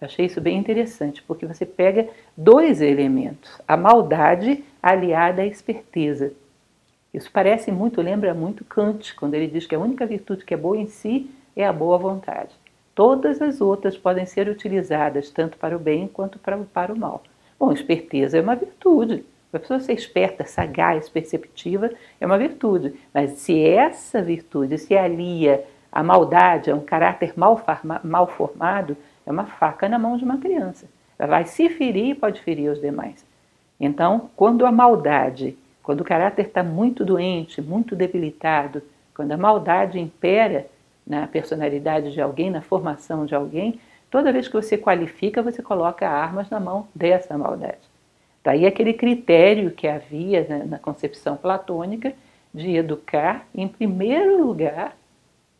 Eu 0.00 0.06
achei 0.06 0.26
isso 0.26 0.40
bem 0.40 0.58
interessante, 0.58 1.22
porque 1.22 1.46
você 1.46 1.64
pega 1.64 2.08
dois 2.36 2.80
elementos, 2.80 3.60
a 3.66 3.76
maldade 3.76 4.64
aliada 4.82 5.42
à 5.42 5.46
esperteza. 5.46 6.32
Isso 7.12 7.30
parece 7.32 7.70
muito, 7.70 8.02
lembra 8.02 8.34
muito 8.34 8.64
Kant, 8.64 9.14
quando 9.14 9.34
ele 9.34 9.46
diz 9.46 9.66
que 9.66 9.74
a 9.74 9.78
única 9.78 10.04
virtude 10.04 10.44
que 10.44 10.52
é 10.52 10.56
boa 10.56 10.76
em 10.76 10.88
si 10.88 11.30
é 11.54 11.64
a 11.64 11.72
boa 11.72 11.96
vontade. 11.96 12.50
Todas 12.94 13.40
as 13.40 13.60
outras 13.60 13.96
podem 13.96 14.26
ser 14.26 14.48
utilizadas 14.48 15.30
tanto 15.30 15.56
para 15.56 15.76
o 15.76 15.80
bem 15.80 16.08
quanto 16.08 16.38
para, 16.38 16.58
para 16.58 16.92
o 16.92 16.98
mal. 16.98 17.22
Bom, 17.58 17.72
esperteza 17.72 18.38
é 18.38 18.40
uma 18.40 18.56
virtude. 18.56 19.24
A 19.54 19.60
pessoa 19.60 19.78
ser 19.78 19.92
esperta, 19.92 20.44
sagaz, 20.44 21.08
perceptiva 21.08 21.90
é 22.20 22.26
uma 22.26 22.36
virtude, 22.36 22.94
mas 23.12 23.32
se 23.32 23.64
essa 23.64 24.20
virtude 24.20 24.76
se 24.78 24.96
alia 24.96 25.64
à 25.92 26.02
maldade, 26.02 26.72
a 26.72 26.74
um 26.74 26.80
caráter 26.80 27.34
mal, 27.36 27.62
mal 28.02 28.26
formado, 28.26 28.96
é 29.24 29.30
uma 29.30 29.46
faca 29.46 29.88
na 29.88 29.96
mão 29.96 30.16
de 30.16 30.24
uma 30.24 30.38
criança. 30.38 30.88
Ela 31.16 31.28
vai 31.28 31.44
se 31.44 31.68
ferir 31.68 32.06
e 32.06 32.14
pode 32.16 32.42
ferir 32.42 32.68
os 32.68 32.80
demais. 32.80 33.24
Então, 33.78 34.28
quando 34.34 34.66
a 34.66 34.72
maldade, 34.72 35.56
quando 35.84 36.00
o 36.00 36.04
caráter 36.04 36.46
está 36.46 36.64
muito 36.64 37.04
doente, 37.04 37.62
muito 37.62 37.94
debilitado, 37.94 38.82
quando 39.14 39.30
a 39.30 39.36
maldade 39.36 40.00
impera 40.00 40.66
na 41.06 41.28
personalidade 41.28 42.12
de 42.12 42.20
alguém, 42.20 42.50
na 42.50 42.60
formação 42.60 43.24
de 43.24 43.36
alguém, 43.36 43.78
toda 44.10 44.32
vez 44.32 44.48
que 44.48 44.54
você 44.54 44.76
qualifica, 44.76 45.42
você 45.42 45.62
coloca 45.62 46.08
armas 46.08 46.50
na 46.50 46.58
mão 46.58 46.88
dessa 46.92 47.38
maldade. 47.38 47.93
Daí 48.44 48.66
aquele 48.66 48.92
critério 48.92 49.70
que 49.70 49.88
havia 49.88 50.44
né, 50.44 50.64
na 50.66 50.78
concepção 50.78 51.34
platônica 51.34 52.12
de 52.52 52.76
educar, 52.76 53.48
em 53.54 53.66
primeiro 53.66 54.46
lugar, 54.46 54.94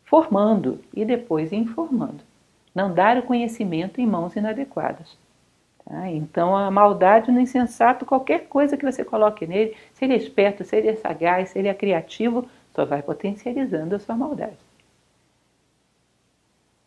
formando 0.04 0.78
e 0.92 1.02
depois 1.02 1.50
informando. 1.50 2.20
Não 2.74 2.92
dar 2.92 3.16
o 3.16 3.22
conhecimento 3.22 4.02
em 4.02 4.06
mãos 4.06 4.36
inadequadas. 4.36 5.16
Tá? 5.82 6.10
Então, 6.10 6.54
a 6.54 6.70
maldade 6.70 7.32
no 7.32 7.40
insensato, 7.40 8.04
qualquer 8.04 8.48
coisa 8.48 8.76
que 8.76 8.84
você 8.84 9.02
coloque 9.02 9.46
nele, 9.46 9.74
se 9.94 10.04
ele 10.04 10.12
é 10.12 10.18
esperto, 10.18 10.62
se 10.62 10.76
ele 10.76 10.88
é 10.88 10.96
sagaz, 10.96 11.50
se 11.50 11.58
ele 11.58 11.68
é 11.68 11.74
criativo, 11.74 12.46
só 12.74 12.84
vai 12.84 13.00
potencializando 13.00 13.94
a 13.94 13.98
sua 13.98 14.14
maldade. 14.14 14.58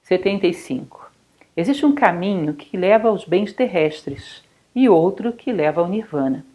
75. 0.03 1.11
Existe 1.55 1.85
um 1.85 1.95
caminho 1.95 2.53
que 2.53 2.77
leva 2.77 3.09
aos 3.09 3.25
bens 3.25 3.51
terrestres 3.51 4.46
e 4.77 4.87
outro 4.87 5.33
que 5.33 5.51
leva 5.51 5.81
ao 5.81 5.87
nirvana. 5.87 6.45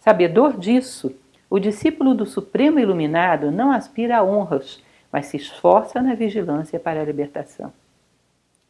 Sabedor 0.00 0.58
disso, 0.58 1.14
o 1.48 1.60
discípulo 1.60 2.16
do 2.16 2.26
Supremo 2.26 2.80
Iluminado 2.80 3.52
não 3.52 3.70
aspira 3.70 4.18
a 4.18 4.24
honras, 4.24 4.82
mas 5.12 5.26
se 5.26 5.36
esforça 5.36 6.02
na 6.02 6.16
vigilância 6.16 6.80
para 6.80 7.00
a 7.00 7.04
libertação. 7.04 7.72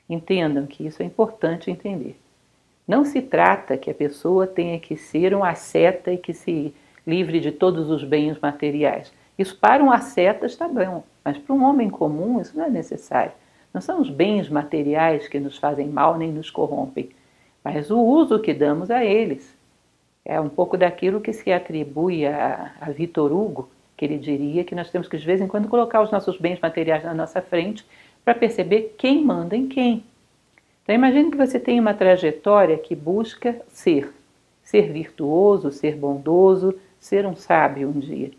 Entendam 0.06 0.66
que 0.66 0.86
isso 0.86 1.02
é 1.02 1.06
importante 1.06 1.70
entender. 1.70 2.20
Não 2.86 3.02
se 3.02 3.22
trata 3.22 3.78
que 3.78 3.90
a 3.90 3.94
pessoa 3.94 4.46
tenha 4.46 4.78
que 4.78 4.98
ser 4.98 5.34
um 5.34 5.42
asceta 5.42 6.12
e 6.12 6.18
que 6.18 6.34
se 6.34 6.74
livre 7.06 7.40
de 7.40 7.52
todos 7.52 7.88
os 7.88 8.04
bens 8.04 8.38
materiais. 8.38 9.10
Isso 9.38 9.56
para 9.56 9.82
um 9.82 9.90
asceta 9.90 10.44
está 10.44 10.68
bom, 10.68 11.04
mas 11.24 11.38
para 11.38 11.54
um 11.54 11.64
homem 11.64 11.88
comum 11.88 12.38
isso 12.38 12.54
não 12.54 12.66
é 12.66 12.70
necessário. 12.70 13.32
Não 13.72 13.80
são 13.80 13.98
os 13.98 14.10
bens 14.10 14.50
materiais 14.50 15.26
que 15.26 15.40
nos 15.40 15.56
fazem 15.56 15.88
mal 15.88 16.18
nem 16.18 16.30
nos 16.30 16.50
corrompem, 16.50 17.08
mas 17.64 17.90
o 17.90 17.98
uso 17.98 18.40
que 18.40 18.54
damos 18.54 18.90
a 18.90 19.04
eles. 19.04 19.56
É 20.24 20.40
um 20.40 20.48
pouco 20.48 20.76
daquilo 20.76 21.20
que 21.20 21.32
se 21.32 21.50
atribui 21.50 22.26
a, 22.26 22.72
a 22.80 22.90
Vitor 22.90 23.32
Hugo, 23.32 23.70
que 23.96 24.04
ele 24.04 24.18
diria 24.18 24.64
que 24.64 24.74
nós 24.74 24.90
temos 24.90 25.08
que 25.08 25.16
de 25.16 25.26
vez 25.26 25.40
em 25.40 25.48
quando 25.48 25.68
colocar 25.68 26.02
os 26.02 26.10
nossos 26.10 26.38
bens 26.38 26.60
materiais 26.60 27.04
na 27.04 27.14
nossa 27.14 27.40
frente 27.40 27.84
para 28.24 28.34
perceber 28.34 28.94
quem 28.98 29.24
manda 29.24 29.56
em 29.56 29.66
quem. 29.66 30.04
Então 30.82 30.94
imagine 30.94 31.30
que 31.30 31.36
você 31.36 31.58
tem 31.58 31.78
uma 31.78 31.94
trajetória 31.94 32.76
que 32.76 32.94
busca 32.94 33.60
ser, 33.68 34.12
ser 34.62 34.92
virtuoso, 34.92 35.70
ser 35.70 35.96
bondoso, 35.96 36.74
ser 36.98 37.26
um 37.26 37.34
sábio 37.34 37.88
um 37.88 37.98
dia. 37.98 38.30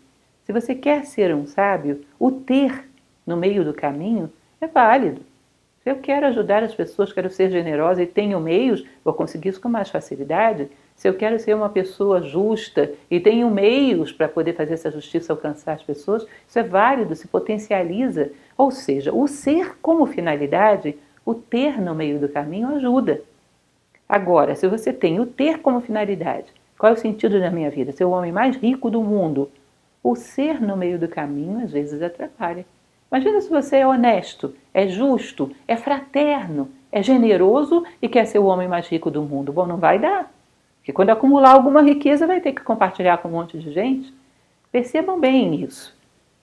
Se 0.44 0.52
você 0.52 0.74
quer 0.74 1.04
ser 1.04 1.34
um 1.34 1.46
sábio, 1.46 2.04
o 2.18 2.30
ter 2.30 2.88
no 3.26 3.36
meio 3.36 3.64
do 3.64 3.72
caminho 3.72 4.30
é 4.60 4.66
válido. 4.66 5.22
Se 5.82 5.90
eu 5.90 5.96
quero 5.96 6.26
ajudar 6.26 6.62
as 6.62 6.72
pessoas, 6.72 7.12
quero 7.12 7.28
ser 7.28 7.50
generosa 7.50 8.02
e 8.02 8.06
tenho 8.06 8.38
meios, 8.38 8.84
vou 9.04 9.12
conseguir 9.12 9.48
isso 9.48 9.60
com 9.60 9.68
mais 9.68 9.90
facilidade. 9.90 10.68
Se 10.94 11.08
eu 11.08 11.14
quero 11.14 11.40
ser 11.40 11.54
uma 11.54 11.68
pessoa 11.68 12.22
justa 12.22 12.92
e 13.10 13.18
tenho 13.18 13.50
meios 13.50 14.12
para 14.12 14.28
poder 14.28 14.54
fazer 14.54 14.74
essa 14.74 14.92
justiça 14.92 15.32
alcançar 15.32 15.72
as 15.72 15.82
pessoas, 15.82 16.24
isso 16.46 16.58
é 16.58 16.62
válido, 16.62 17.16
se 17.16 17.26
potencializa. 17.26 18.30
Ou 18.56 18.70
seja, 18.70 19.12
o 19.12 19.26
ser 19.26 19.76
como 19.82 20.06
finalidade, 20.06 20.94
o 21.26 21.34
ter 21.34 21.80
no 21.80 21.96
meio 21.96 22.20
do 22.20 22.28
caminho 22.28 22.68
ajuda. 22.76 23.20
Agora, 24.08 24.54
se 24.54 24.68
você 24.68 24.92
tem 24.92 25.18
o 25.18 25.26
ter 25.26 25.58
como 25.58 25.80
finalidade, 25.80 26.52
qual 26.78 26.90
é 26.90 26.94
o 26.94 26.98
sentido 26.98 27.40
da 27.40 27.50
minha 27.50 27.70
vida? 27.70 27.90
Ser 27.90 28.04
o 28.04 28.10
homem 28.10 28.30
mais 28.30 28.54
rico 28.54 28.88
do 28.88 29.02
mundo. 29.02 29.50
O 30.00 30.14
ser 30.14 30.60
no 30.60 30.76
meio 30.76 30.96
do 30.96 31.08
caminho 31.08 31.64
às 31.64 31.72
vezes 31.72 32.00
atrapalha. 32.00 32.64
Imagina 33.10 33.40
se 33.40 33.50
você 33.50 33.78
é 33.78 33.86
honesto, 33.86 34.54
é 34.74 34.88
justo, 34.88 35.50
é 35.66 35.76
fraterno, 35.76 36.70
é 36.90 37.02
generoso 37.02 37.84
e 38.00 38.08
quer 38.08 38.26
ser 38.26 38.38
o 38.38 38.46
homem 38.46 38.68
mais 38.68 38.88
rico 38.88 39.10
do 39.10 39.22
mundo. 39.22 39.52
Bom, 39.52 39.66
não 39.66 39.76
vai 39.76 39.98
dar. 39.98 40.32
Porque 40.78 40.92
quando 40.92 41.10
acumular 41.10 41.52
alguma 41.52 41.82
riqueza, 41.82 42.26
vai 42.26 42.40
ter 42.40 42.52
que 42.52 42.62
compartilhar 42.62 43.18
com 43.18 43.28
um 43.28 43.32
monte 43.32 43.58
de 43.58 43.72
gente. 43.72 44.12
Percebam 44.70 45.18
bem 45.18 45.62
isso. 45.62 45.96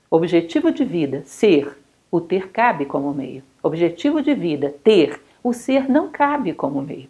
Objetivo 0.10 0.72
de 0.72 0.86
vida, 0.86 1.24
ser. 1.26 1.78
O 2.12 2.20
ter 2.20 2.50
cabe 2.50 2.86
como 2.86 3.14
meio. 3.14 3.44
Objetivo 3.62 4.22
de 4.22 4.34
vida, 4.34 4.74
ter. 4.84 5.22
O 5.44 5.54
ser 5.54 5.90
não 5.90 6.10
cabe 6.10 6.54
como 6.54 6.82
meio. 6.82 7.08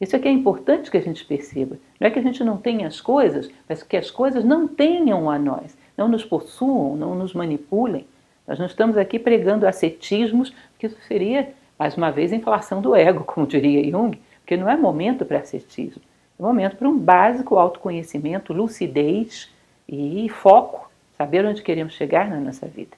Isso 0.00 0.16
é 0.16 0.18
que 0.18 0.28
é 0.28 0.30
importante 0.30 0.90
que 0.90 0.96
a 0.96 1.00
gente 1.00 1.24
perceba. 1.24 1.76
Não 2.00 2.08
é 2.08 2.10
que 2.10 2.18
a 2.18 2.22
gente 2.22 2.42
não 2.42 2.56
tenha 2.56 2.86
as 2.86 3.00
coisas, 3.00 3.50
mas 3.68 3.82
que 3.82 3.96
as 3.96 4.10
coisas 4.10 4.44
não 4.44 4.66
tenham 4.66 5.30
a 5.30 5.38
nós, 5.38 5.76
não 5.96 6.08
nos 6.08 6.24
possuam, 6.24 6.96
não 6.96 7.14
nos 7.14 7.32
manipulem. 7.32 8.06
Nós 8.46 8.58
não 8.58 8.66
estamos 8.66 8.96
aqui 8.96 9.18
pregando 9.18 9.66
ascetismos, 9.66 10.50
porque 10.72 10.86
isso 10.86 10.98
seria, 11.08 11.52
mais 11.78 11.96
uma 11.96 12.10
vez, 12.10 12.32
inflação 12.32 12.80
do 12.82 12.94
ego, 12.94 13.24
como 13.26 13.46
diria 13.46 13.90
Jung, 13.90 14.20
porque 14.40 14.56
não 14.56 14.68
é 14.68 14.76
momento 14.76 15.24
para 15.24 15.38
ascetismo. 15.38 16.02
É 16.38 16.42
momento 16.42 16.76
para 16.76 16.88
um 16.88 16.98
básico 16.98 17.56
autoconhecimento, 17.56 18.52
lucidez 18.52 19.50
e 19.88 20.28
foco, 20.28 20.90
saber 21.16 21.44
onde 21.44 21.62
queremos 21.62 21.94
chegar 21.94 22.28
na 22.28 22.38
nossa 22.38 22.66
vida. 22.66 22.96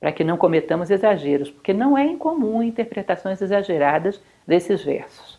Para 0.00 0.12
que 0.12 0.24
não 0.24 0.36
cometamos 0.36 0.90
exageros, 0.90 1.50
porque 1.50 1.72
não 1.72 1.96
é 1.96 2.04
incomum 2.04 2.62
interpretações 2.62 3.40
exageradas 3.42 4.20
desses 4.46 4.82
versos. 4.82 5.38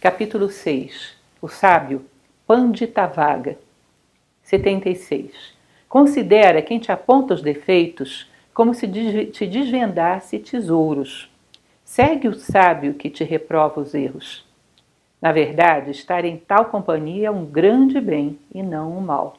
Capítulo 0.00 0.48
6. 0.48 1.14
O 1.42 1.48
sábio 1.48 2.04
Panditavaga. 2.46 3.58
76. 4.42 5.59
Considera 5.90 6.62
quem 6.62 6.78
te 6.78 6.92
aponta 6.92 7.34
os 7.34 7.42
defeitos 7.42 8.30
como 8.54 8.72
se 8.72 8.86
te 9.26 9.44
desvendasse 9.44 10.38
tesouros. 10.38 11.28
Segue 11.84 12.28
o 12.28 12.34
sábio 12.34 12.94
que 12.94 13.10
te 13.10 13.24
reprova 13.24 13.80
os 13.80 13.92
erros. 13.92 14.46
Na 15.20 15.32
verdade, 15.32 15.90
estar 15.90 16.24
em 16.24 16.36
tal 16.36 16.66
companhia 16.66 17.26
é 17.26 17.30
um 17.30 17.44
grande 17.44 18.00
bem 18.00 18.38
e 18.54 18.62
não 18.62 18.96
um 18.96 19.00
mal. 19.00 19.36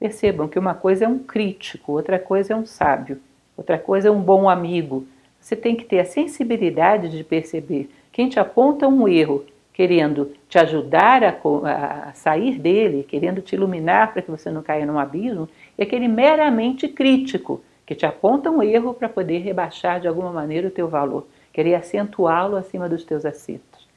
Percebam 0.00 0.48
que 0.48 0.58
uma 0.58 0.74
coisa 0.74 1.04
é 1.04 1.08
um 1.08 1.20
crítico, 1.20 1.92
outra 1.92 2.18
coisa 2.18 2.52
é 2.52 2.56
um 2.56 2.66
sábio, 2.66 3.20
outra 3.56 3.78
coisa 3.78 4.08
é 4.08 4.10
um 4.10 4.20
bom 4.20 4.48
amigo. 4.50 5.06
Você 5.40 5.54
tem 5.54 5.76
que 5.76 5.84
ter 5.84 6.00
a 6.00 6.04
sensibilidade 6.04 7.08
de 7.08 7.22
perceber 7.22 7.88
quem 8.10 8.28
te 8.28 8.40
aponta 8.40 8.88
um 8.88 9.06
erro, 9.06 9.44
querendo 9.72 10.32
te 10.48 10.58
ajudar 10.58 11.22
a, 11.22 12.08
a 12.08 12.12
sair 12.12 12.58
dele, 12.58 13.06
querendo 13.08 13.40
te 13.40 13.54
iluminar 13.54 14.12
para 14.12 14.20
que 14.20 14.30
você 14.30 14.50
não 14.50 14.62
caia 14.62 14.84
num 14.84 14.98
abismo, 14.98 15.48
e 15.80 15.82
aquele 15.82 16.06
meramente 16.06 16.86
crítico, 16.86 17.62
que 17.86 17.94
te 17.94 18.04
aponta 18.04 18.50
um 18.50 18.62
erro 18.62 18.92
para 18.92 19.08
poder 19.08 19.38
rebaixar 19.38 19.98
de 19.98 20.06
alguma 20.06 20.30
maneira 20.30 20.68
o 20.68 20.70
teu 20.70 20.86
valor, 20.86 21.26
querer 21.54 21.74
acentuá-lo 21.74 22.56
acima 22.56 22.86
dos 22.86 23.02
teus 23.02 23.24
acertos. 23.24 23.88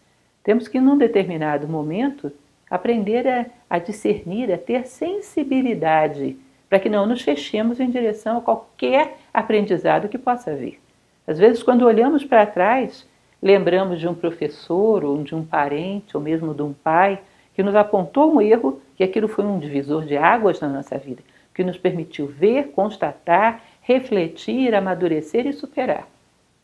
Temos 0.44 0.70
que, 0.70 0.80
num 0.80 0.98
determinado 0.98 1.68
momento, 1.68 2.32
aprender 2.72 3.28
a, 3.28 3.46
a 3.70 3.80
discernir, 3.80 4.52
a 4.52 4.58
ter 4.58 4.88
sensibilidade, 4.88 6.38
para 6.70 6.80
que 6.80 6.90
não 6.90 7.06
nos 7.06 7.22
fechemos 7.22 7.82
em 7.82 7.90
direção 7.90 8.38
a 8.38 8.42
qualquer 8.42 9.18
aprendizado 9.34 10.08
que 10.08 10.18
possa 10.18 10.56
vir. 10.56 10.80
Às 11.28 11.38
vezes, 11.38 11.62
quando 11.62 11.86
olhamos 11.86 12.24
para 12.24 12.46
trás, 12.46 13.06
lembramos 13.42 14.00
de 14.00 14.08
um 14.08 14.16
professor, 14.16 15.04
ou 15.04 15.22
de 15.22 15.36
um 15.36 15.46
parente, 15.46 16.16
ou 16.16 16.24
mesmo 16.24 16.54
de 16.54 16.62
um 16.62 16.74
pai, 16.74 17.20
que 17.54 17.62
nos 17.62 17.76
apontou 17.76 18.34
um 18.34 18.42
erro, 18.42 18.82
e 18.98 19.04
aquilo 19.04 19.28
foi 19.28 19.46
um 19.46 19.60
divisor 19.60 20.06
de 20.06 20.16
águas 20.16 20.60
na 20.62 20.70
nossa 20.70 20.98
vida, 20.98 21.22
que 21.54 21.64
nos 21.64 21.78
permitiu 21.78 22.28
ver, 22.28 22.70
constatar, 22.72 23.62
refletir, 23.82 24.74
amadurecer 24.74 25.46
e 25.46 25.54
superar. 25.54 26.08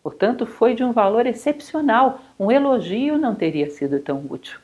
Portanto, 0.01 0.45
foi 0.45 0.73
de 0.73 0.83
um 0.83 0.91
valor 0.91 1.25
excepcional. 1.25 2.21
Um 2.39 2.51
elogio 2.51 3.17
não 3.17 3.35
teria 3.35 3.69
sido 3.69 3.99
tão 3.99 4.25
útil. 4.29 4.59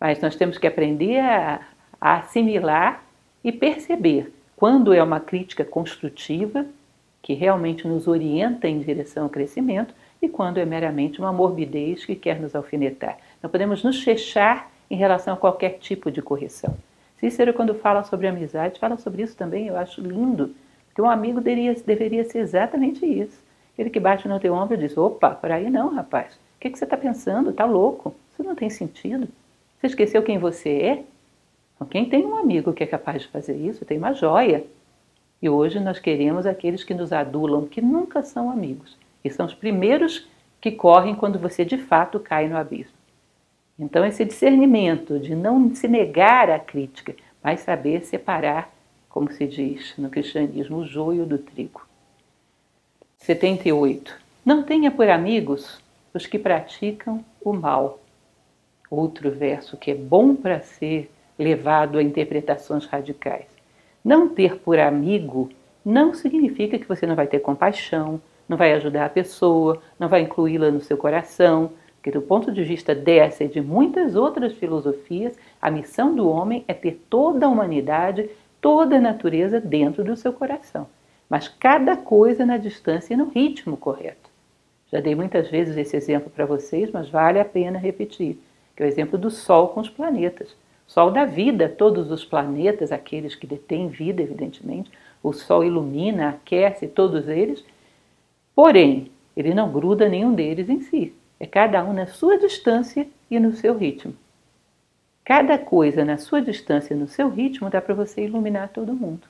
Mas 0.00 0.20
nós 0.20 0.34
temos 0.34 0.58
que 0.58 0.66
aprender 0.66 1.20
a, 1.20 1.60
a 2.00 2.18
assimilar 2.18 3.04
e 3.42 3.52
perceber 3.52 4.32
quando 4.56 4.92
é 4.92 5.02
uma 5.02 5.20
crítica 5.20 5.64
construtiva, 5.64 6.66
que 7.22 7.34
realmente 7.34 7.86
nos 7.86 8.06
orienta 8.08 8.68
em 8.68 8.80
direção 8.80 9.24
ao 9.24 9.30
crescimento, 9.30 9.94
e 10.20 10.28
quando 10.28 10.58
é 10.58 10.64
meramente 10.64 11.18
uma 11.18 11.32
morbidez 11.32 12.04
que 12.04 12.14
quer 12.14 12.40
nos 12.40 12.54
alfinetar. 12.54 13.18
Não 13.42 13.50
podemos 13.50 13.82
nos 13.82 14.02
fechar 14.02 14.70
em 14.90 14.96
relação 14.96 15.34
a 15.34 15.36
qualquer 15.36 15.78
tipo 15.78 16.10
de 16.10 16.22
correção. 16.22 16.74
Cícero, 17.30 17.54
quando 17.54 17.74
fala 17.74 18.02
sobre 18.04 18.26
amizade, 18.26 18.78
fala 18.78 18.96
sobre 18.96 19.22
isso 19.22 19.36
também, 19.36 19.66
eu 19.68 19.76
acho 19.76 20.00
lindo, 20.00 20.54
porque 20.86 21.02
um 21.02 21.08
amigo 21.08 21.40
deveria, 21.40 21.74
deveria 21.74 22.24
ser 22.24 22.38
exatamente 22.38 23.04
isso 23.04 23.44
ele 23.76 23.90
que 23.90 24.00
bate 24.00 24.26
no 24.28 24.40
teu 24.40 24.54
ombro 24.54 24.74
e 24.74 24.78
diz: 24.78 24.96
opa, 24.96 25.30
por 25.30 25.50
aí 25.50 25.68
não, 25.68 25.94
rapaz. 25.94 26.34
O 26.34 26.60
que, 26.60 26.70
que 26.70 26.78
você 26.78 26.84
está 26.84 26.96
pensando? 26.96 27.50
Está 27.50 27.64
louco? 27.64 28.14
Isso 28.32 28.42
não 28.42 28.54
tem 28.54 28.70
sentido. 28.70 29.28
Você 29.78 29.88
esqueceu 29.88 30.22
quem 30.22 30.38
você 30.38 30.70
é? 30.70 31.04
quem 31.90 32.08
tem 32.08 32.24
um 32.24 32.36
amigo 32.36 32.72
que 32.72 32.82
é 32.82 32.86
capaz 32.86 33.22
de 33.22 33.28
fazer 33.28 33.54
isso 33.56 33.84
tem 33.84 33.98
uma 33.98 34.14
joia. 34.14 34.64
E 35.42 35.50
hoje 35.50 35.78
nós 35.78 35.98
queremos 35.98 36.46
aqueles 36.46 36.82
que 36.82 36.94
nos 36.94 37.12
adulam, 37.12 37.66
que 37.66 37.82
nunca 37.82 38.22
são 38.22 38.50
amigos. 38.50 38.96
E 39.22 39.30
são 39.30 39.44
os 39.44 39.52
primeiros 39.52 40.26
que 40.62 40.70
correm 40.70 41.14
quando 41.14 41.38
você 41.38 41.62
de 41.62 41.76
fato 41.76 42.18
cai 42.18 42.48
no 42.48 42.56
abismo. 42.56 42.94
Então, 43.78 44.04
esse 44.04 44.24
discernimento 44.24 45.18
de 45.18 45.34
não 45.34 45.74
se 45.74 45.88
negar 45.88 46.48
à 46.48 46.58
crítica, 46.58 47.14
mas 47.42 47.60
saber 47.60 48.04
separar, 48.04 48.72
como 49.08 49.32
se 49.32 49.46
diz 49.46 49.94
no 49.98 50.08
cristianismo, 50.08 50.78
o 50.78 50.86
joio 50.86 51.26
do 51.26 51.38
trigo. 51.38 51.84
78. 53.18 54.14
Não 54.44 54.62
tenha 54.62 54.90
por 54.90 55.08
amigos 55.08 55.80
os 56.12 56.26
que 56.26 56.38
praticam 56.38 57.24
o 57.42 57.52
mal. 57.52 57.98
Outro 58.88 59.30
verso 59.30 59.76
que 59.76 59.90
é 59.90 59.94
bom 59.94 60.36
para 60.36 60.60
ser 60.60 61.10
levado 61.38 61.98
a 61.98 62.02
interpretações 62.02 62.86
radicais. 62.86 63.46
Não 64.04 64.28
ter 64.28 64.58
por 64.58 64.78
amigo 64.78 65.50
não 65.84 66.14
significa 66.14 66.78
que 66.78 66.86
você 66.86 67.06
não 67.06 67.16
vai 67.16 67.26
ter 67.26 67.40
compaixão, 67.40 68.20
não 68.48 68.56
vai 68.56 68.72
ajudar 68.74 69.06
a 69.06 69.10
pessoa, 69.10 69.82
não 69.98 70.08
vai 70.08 70.20
incluí-la 70.20 70.70
no 70.70 70.80
seu 70.80 70.96
coração, 70.96 71.72
porque 72.04 72.18
do 72.18 72.20
ponto 72.20 72.52
de 72.52 72.62
vista 72.62 72.94
dessa 72.94 73.44
e 73.44 73.48
de 73.48 73.62
muitas 73.62 74.14
outras 74.14 74.52
filosofias, 74.52 75.34
a 75.60 75.70
missão 75.70 76.14
do 76.14 76.28
homem 76.28 76.62
é 76.68 76.74
ter 76.74 77.02
toda 77.08 77.46
a 77.46 77.48
humanidade, 77.48 78.28
toda 78.60 78.98
a 78.98 79.00
natureza 79.00 79.58
dentro 79.58 80.04
do 80.04 80.14
seu 80.14 80.30
coração 80.30 80.86
mas 81.28 81.48
cada 81.48 81.96
coisa 81.96 82.44
na 82.44 82.56
distância 82.56 83.14
e 83.14 83.16
no 83.16 83.28
ritmo 83.28 83.76
correto. 83.76 84.30
Já 84.92 85.00
dei 85.00 85.14
muitas 85.14 85.48
vezes 85.50 85.76
esse 85.76 85.96
exemplo 85.96 86.30
para 86.30 86.46
vocês, 86.46 86.90
mas 86.92 87.08
vale 87.08 87.40
a 87.40 87.44
pena 87.44 87.78
repetir, 87.78 88.38
que 88.76 88.82
é 88.82 88.86
o 88.86 88.88
exemplo 88.88 89.18
do 89.18 89.30
Sol 89.30 89.68
com 89.68 89.80
os 89.80 89.88
planetas. 89.88 90.54
Sol 90.86 91.10
dá 91.10 91.24
vida 91.24 91.68
todos 91.68 92.10
os 92.10 92.24
planetas, 92.24 92.92
aqueles 92.92 93.34
que 93.34 93.46
detêm 93.46 93.88
vida, 93.88 94.22
evidentemente. 94.22 94.90
O 95.22 95.32
Sol 95.32 95.64
ilumina, 95.64 96.28
aquece 96.28 96.86
todos 96.86 97.26
eles, 97.28 97.64
porém, 98.54 99.10
ele 99.36 99.54
não 99.54 99.72
gruda 99.72 100.08
nenhum 100.08 100.34
deles 100.34 100.68
em 100.68 100.82
si. 100.82 101.14
É 101.44 101.46
cada 101.46 101.84
um 101.84 101.92
na 101.92 102.06
sua 102.06 102.38
distância 102.38 103.06
e 103.30 103.38
no 103.38 103.52
seu 103.52 103.76
ritmo. 103.76 104.14
Cada 105.22 105.58
coisa 105.58 106.02
na 106.02 106.16
sua 106.16 106.40
distância 106.40 106.94
e 106.94 106.96
no 106.96 107.06
seu 107.06 107.28
ritmo 107.28 107.68
dá 107.68 107.82
para 107.82 107.94
você 107.94 108.24
iluminar 108.24 108.70
todo 108.70 108.94
mundo. 108.94 109.28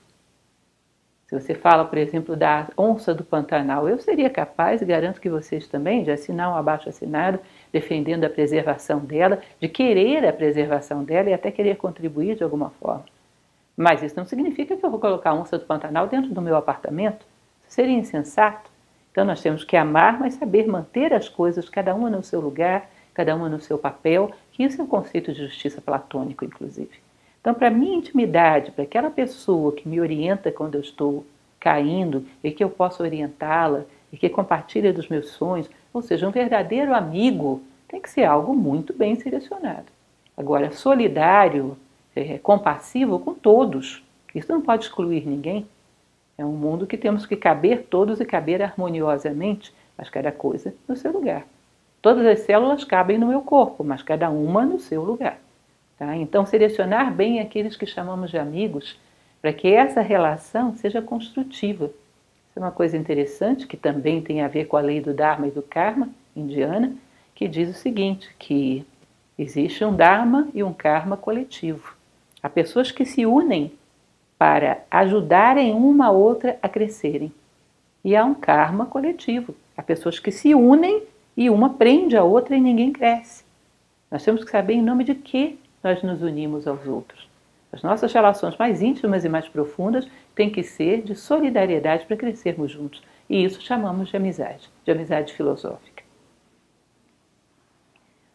Se 1.27 1.35
você 1.35 1.57
fala, 1.57 1.85
por 1.85 1.99
exemplo, 1.99 2.37
da 2.37 2.69
onça 2.79 3.13
do 3.13 3.25
Pantanal, 3.25 3.89
eu 3.89 3.99
seria 3.99 4.31
capaz, 4.31 4.81
garanto 4.81 5.21
que 5.21 5.29
vocês 5.29 5.67
também, 5.67 6.05
de 6.05 6.13
assinar 6.13 6.53
um 6.53 6.55
abaixo 6.55 6.89
assinado 6.89 7.41
defendendo 7.73 8.23
a 8.23 8.31
preservação 8.31 9.01
dela, 9.01 9.43
de 9.59 9.69
querer 9.69 10.25
a 10.25 10.33
preservação 10.33 11.03
dela 11.03 11.31
e 11.31 11.35
até 11.35 11.51
querer 11.51 11.79
contribuir 11.79 12.37
de 12.37 12.45
alguma 12.45 12.71
forma. 12.71 13.07
Mas 13.77 14.05
isso 14.05 14.17
não 14.17 14.25
significa 14.25 14.77
que 14.77 14.87
eu 14.87 14.91
vou 14.91 15.01
colocar 15.01 15.31
a 15.31 15.35
onça 15.35 15.59
do 15.59 15.67
Pantanal 15.67 16.07
dentro 16.07 16.33
do 16.33 16.41
meu 16.41 16.55
apartamento. 16.55 17.27
Isso 17.67 17.75
seria 17.75 17.99
insensato. 17.99 18.73
Então 19.15 19.25
nós 19.25 19.41
temos 19.41 19.63
que 19.63 19.77
amar, 19.77 20.19
mas 20.19 20.35
saber 20.35 20.67
manter 20.67 21.15
as 21.15 21.29
coisas, 21.29 21.69
cada 21.69 21.95
uma 21.95 22.11
no 22.11 22.21
seu 22.21 22.41
lugar, 22.41 22.91
cada 23.15 23.37
uma 23.37 23.49
no 23.49 23.61
seu 23.61 23.79
papel, 23.79 24.33
que 24.51 24.65
isso 24.65 24.81
é 24.81 24.85
um 24.85 24.89
conceito 24.89 25.33
de 25.33 25.39
justiça 25.39 25.81
platônico, 25.81 26.45
inclusive. 26.45 26.91
Então, 27.41 27.55
para 27.55 27.71
minha 27.71 27.97
intimidade, 27.97 28.73
para 28.73 28.83
aquela 28.83 29.11
pessoa 29.11 29.71
que 29.71 29.89
me 29.89 30.01
orienta 30.01 30.51
quando 30.51 30.75
eu 30.75 30.81
estou 30.81 31.25
caindo 31.61 32.27
e 32.43 32.51
que 32.51 32.65
eu 32.65 32.69
possa 32.69 33.05
orientá-la 33.05 33.85
e 34.13 34.17
que 34.17 34.29
compartilha 34.29 34.93
dos 34.93 35.09
meus 35.09 35.29
sonhos, 35.29 35.71
ou 35.93 36.03
seja, 36.03 36.27
um 36.27 36.33
verdadeiro 36.33 36.93
amigo 36.93 37.63
tem 37.87 38.01
que 38.01 38.11
ser 38.11 38.25
algo 38.25 38.53
muito 38.53 38.93
bem 38.93 39.15
selecionado. 39.15 39.87
Agora, 40.37 40.73
solidário, 40.73 41.79
é, 42.17 42.37
compassivo 42.39 43.21
com 43.21 43.33
todos, 43.33 44.03
isso 44.35 44.51
não 44.51 44.61
pode 44.61 44.87
excluir 44.87 45.25
ninguém. 45.25 45.69
É 46.37 46.45
um 46.45 46.53
mundo 46.53 46.87
que 46.87 46.97
temos 46.97 47.27
que 47.27 47.37
caber 47.37 47.87
todos 47.89 48.21
e 48.21 48.25
caber 48.25 48.63
harmoniosamente, 48.63 49.73
mas 49.97 50.11
cada 50.11 50.33
coisa 50.33 50.75
no 50.89 50.97
seu 50.97 51.13
lugar. 51.13 51.47
Todas 52.03 52.27
as 52.27 52.41
células 52.41 52.85
cabem 52.85 53.17
no 53.17 53.29
meu 53.29 53.41
corpo, 53.41 53.85
mas 53.85 54.03
cada 54.03 54.29
uma 54.29 54.67
no 54.67 54.79
seu 54.79 55.03
lugar. 55.03 55.39
Tá? 55.99 56.17
Então, 56.17 56.45
selecionar 56.45 57.13
bem 57.15 57.41
aqueles 57.41 57.77
que 57.77 57.87
chamamos 57.87 58.31
de 58.31 58.39
amigos 58.39 58.99
para 59.41 59.53
que 59.53 59.69
essa 59.69 60.01
relação 60.01 60.75
seja 60.75 61.01
construtiva. 61.01 61.87
Isso 61.87 62.59
é 62.59 62.61
uma 62.61 62.71
coisa 62.71 62.97
interessante 62.97 63.67
que 63.67 63.77
também 63.77 64.21
tem 64.21 64.43
a 64.43 64.49
ver 64.49 64.67
com 64.67 64.77
a 64.77 64.81
lei 64.81 65.01
do 65.01 65.15
Dharma 65.15 65.47
e 65.47 65.51
do 65.51 65.63
Karma 65.63 66.09
indiana, 66.35 66.95
que 67.35 67.47
diz 67.47 67.69
o 67.69 67.79
seguinte, 67.79 68.29
que 68.39 68.85
existe 69.39 69.85
um 69.85 69.95
Dharma 69.95 70.49
e 70.55 70.63
um 70.63 70.73
Karma 70.73 71.17
coletivo. 71.17 71.95
Há 72.43 72.49
pessoas 72.49 72.91
que 72.91 73.05
se 73.05 73.25
unem 73.25 73.73
para 74.45 74.85
ajudarem 74.91 75.73
uma 75.73 76.09
a 76.09 76.11
outra 76.11 76.59
a 76.61 76.69
crescerem. 76.69 77.33
E 78.05 78.15
há 78.15 78.23
um 78.27 78.35
karma 78.35 78.85
coletivo. 78.85 79.55
Há 79.75 79.83
pessoas 79.83 80.19
que 80.19 80.31
se 80.31 80.55
unem 80.55 81.03
e 81.35 81.49
uma 81.49 81.71
prende 81.71 82.15
a 82.15 82.23
outra 82.23 82.55
e 82.55 82.61
ninguém 82.61 82.93
cresce. 82.93 83.43
Nós 84.11 84.23
temos 84.23 84.45
que 84.45 84.51
saber 84.51 84.75
em 84.75 84.83
nome 84.83 85.03
de 85.03 85.15
que 85.15 85.59
nós 85.83 86.03
nos 86.03 86.21
unimos 86.21 86.67
aos 86.67 86.87
outros. 86.87 87.27
As 87.73 87.83
nossas 87.83 88.13
relações 88.13 88.55
mais 88.59 88.83
íntimas 88.83 89.25
e 89.25 89.31
mais 89.31 89.49
profundas 89.49 90.07
têm 90.35 90.51
que 90.51 90.63
ser 90.63 91.01
de 91.01 91.17
solidariedade 91.17 92.05
para 92.05 92.15
crescermos 92.15 92.71
juntos. 92.71 93.03
E 93.31 93.43
isso 93.43 93.63
chamamos 93.63 94.11
de 94.11 94.17
amizade, 94.19 94.69
de 94.85 94.93
amizade 94.93 95.33
filosófica. 95.33 96.05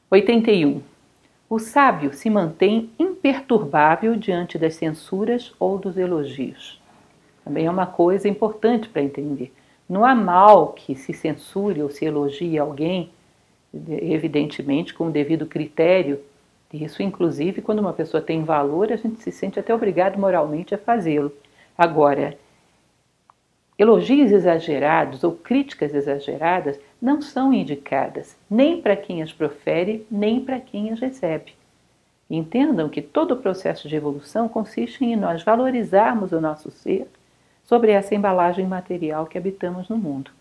81. 0.09 0.81
O 1.49 1.57
sábio 1.57 2.13
se 2.13 2.29
mantém 2.29 2.91
imperturbável 2.99 4.15
diante 4.15 4.55
das 4.57 4.75
censuras 4.75 5.51
ou 5.59 5.79
dos 5.79 5.97
elogios. 5.97 6.79
Também 7.43 7.65
é 7.65 7.71
uma 7.71 7.87
coisa 7.87 8.29
importante 8.29 8.87
para 8.87 9.01
entender. 9.01 9.51
Não 9.89 10.05
há 10.05 10.13
mal 10.13 10.73
que 10.73 10.93
se 10.93 11.11
censure 11.11 11.81
ou 11.81 11.89
se 11.89 12.05
elogie 12.05 12.59
alguém, 12.59 13.09
evidentemente 13.73 14.93
com 14.93 15.07
o 15.07 15.11
devido 15.11 15.47
critério 15.47 16.19
Isso, 16.71 17.01
inclusive, 17.01 17.63
quando 17.63 17.79
uma 17.79 17.93
pessoa 17.93 18.21
tem 18.21 18.43
valor, 18.43 18.91
a 18.91 18.95
gente 18.95 19.21
se 19.23 19.31
sente 19.31 19.59
até 19.59 19.73
obrigado 19.73 20.19
moralmente 20.19 20.75
a 20.75 20.77
fazê-lo. 20.77 21.33
Agora, 21.75 22.37
elogios 23.75 24.31
exagerados 24.31 25.23
ou 25.23 25.31
críticas 25.31 25.95
exageradas 25.95 26.79
não 27.01 27.21
são 27.21 27.53
indicadas 27.53 28.35
nem 28.49 28.81
para 28.81 28.95
quem 28.95 29.21
as 29.21 29.31
profere, 29.31 30.05
nem 30.09 30.43
para 30.43 30.59
quem 30.59 30.91
as 30.91 30.99
recebe. 30.99 31.53
Entendam 32.29 32.89
que 32.89 33.01
todo 33.01 33.31
o 33.31 33.37
processo 33.37 33.87
de 33.87 33.95
evolução 33.95 34.47
consiste 34.47 35.03
em 35.03 35.15
nós 35.15 35.41
valorizarmos 35.43 36.31
o 36.31 36.41
nosso 36.41 36.69
ser 36.69 37.07
sobre 37.63 37.91
essa 37.91 38.13
embalagem 38.13 38.67
material 38.67 39.25
que 39.25 39.37
habitamos 39.37 39.89
no 39.89 39.97
mundo. 39.97 40.31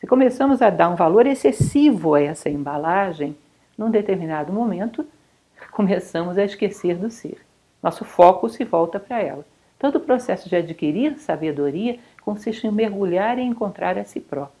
Se 0.00 0.06
começamos 0.06 0.62
a 0.62 0.70
dar 0.70 0.88
um 0.88 0.96
valor 0.96 1.26
excessivo 1.26 2.14
a 2.14 2.22
essa 2.22 2.48
embalagem, 2.48 3.36
num 3.76 3.90
determinado 3.90 4.52
momento, 4.52 5.06
começamos 5.70 6.38
a 6.38 6.44
esquecer 6.44 6.96
do 6.96 7.10
ser. 7.10 7.38
Nosso 7.82 8.04
foco 8.04 8.48
se 8.48 8.64
volta 8.64 8.98
para 8.98 9.20
ela. 9.20 9.44
Todo 9.78 9.96
o 9.96 10.00
processo 10.00 10.48
de 10.48 10.56
adquirir 10.56 11.18
sabedoria 11.18 11.98
consiste 12.22 12.66
em 12.66 12.70
mergulhar 12.70 13.38
e 13.38 13.42
encontrar 13.42 13.96
a 13.96 14.04
si 14.04 14.20
próprio. 14.20 14.59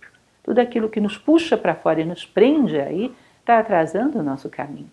Tudo 0.50 0.58
aquilo 0.58 0.88
que 0.88 1.00
nos 1.00 1.16
puxa 1.16 1.56
para 1.56 1.76
fora 1.76 2.00
e 2.00 2.04
nos 2.04 2.26
prende 2.26 2.76
aí 2.76 3.14
está 3.38 3.60
atrasando 3.60 4.18
o 4.18 4.22
nosso 4.24 4.48
caminho. 4.48 4.90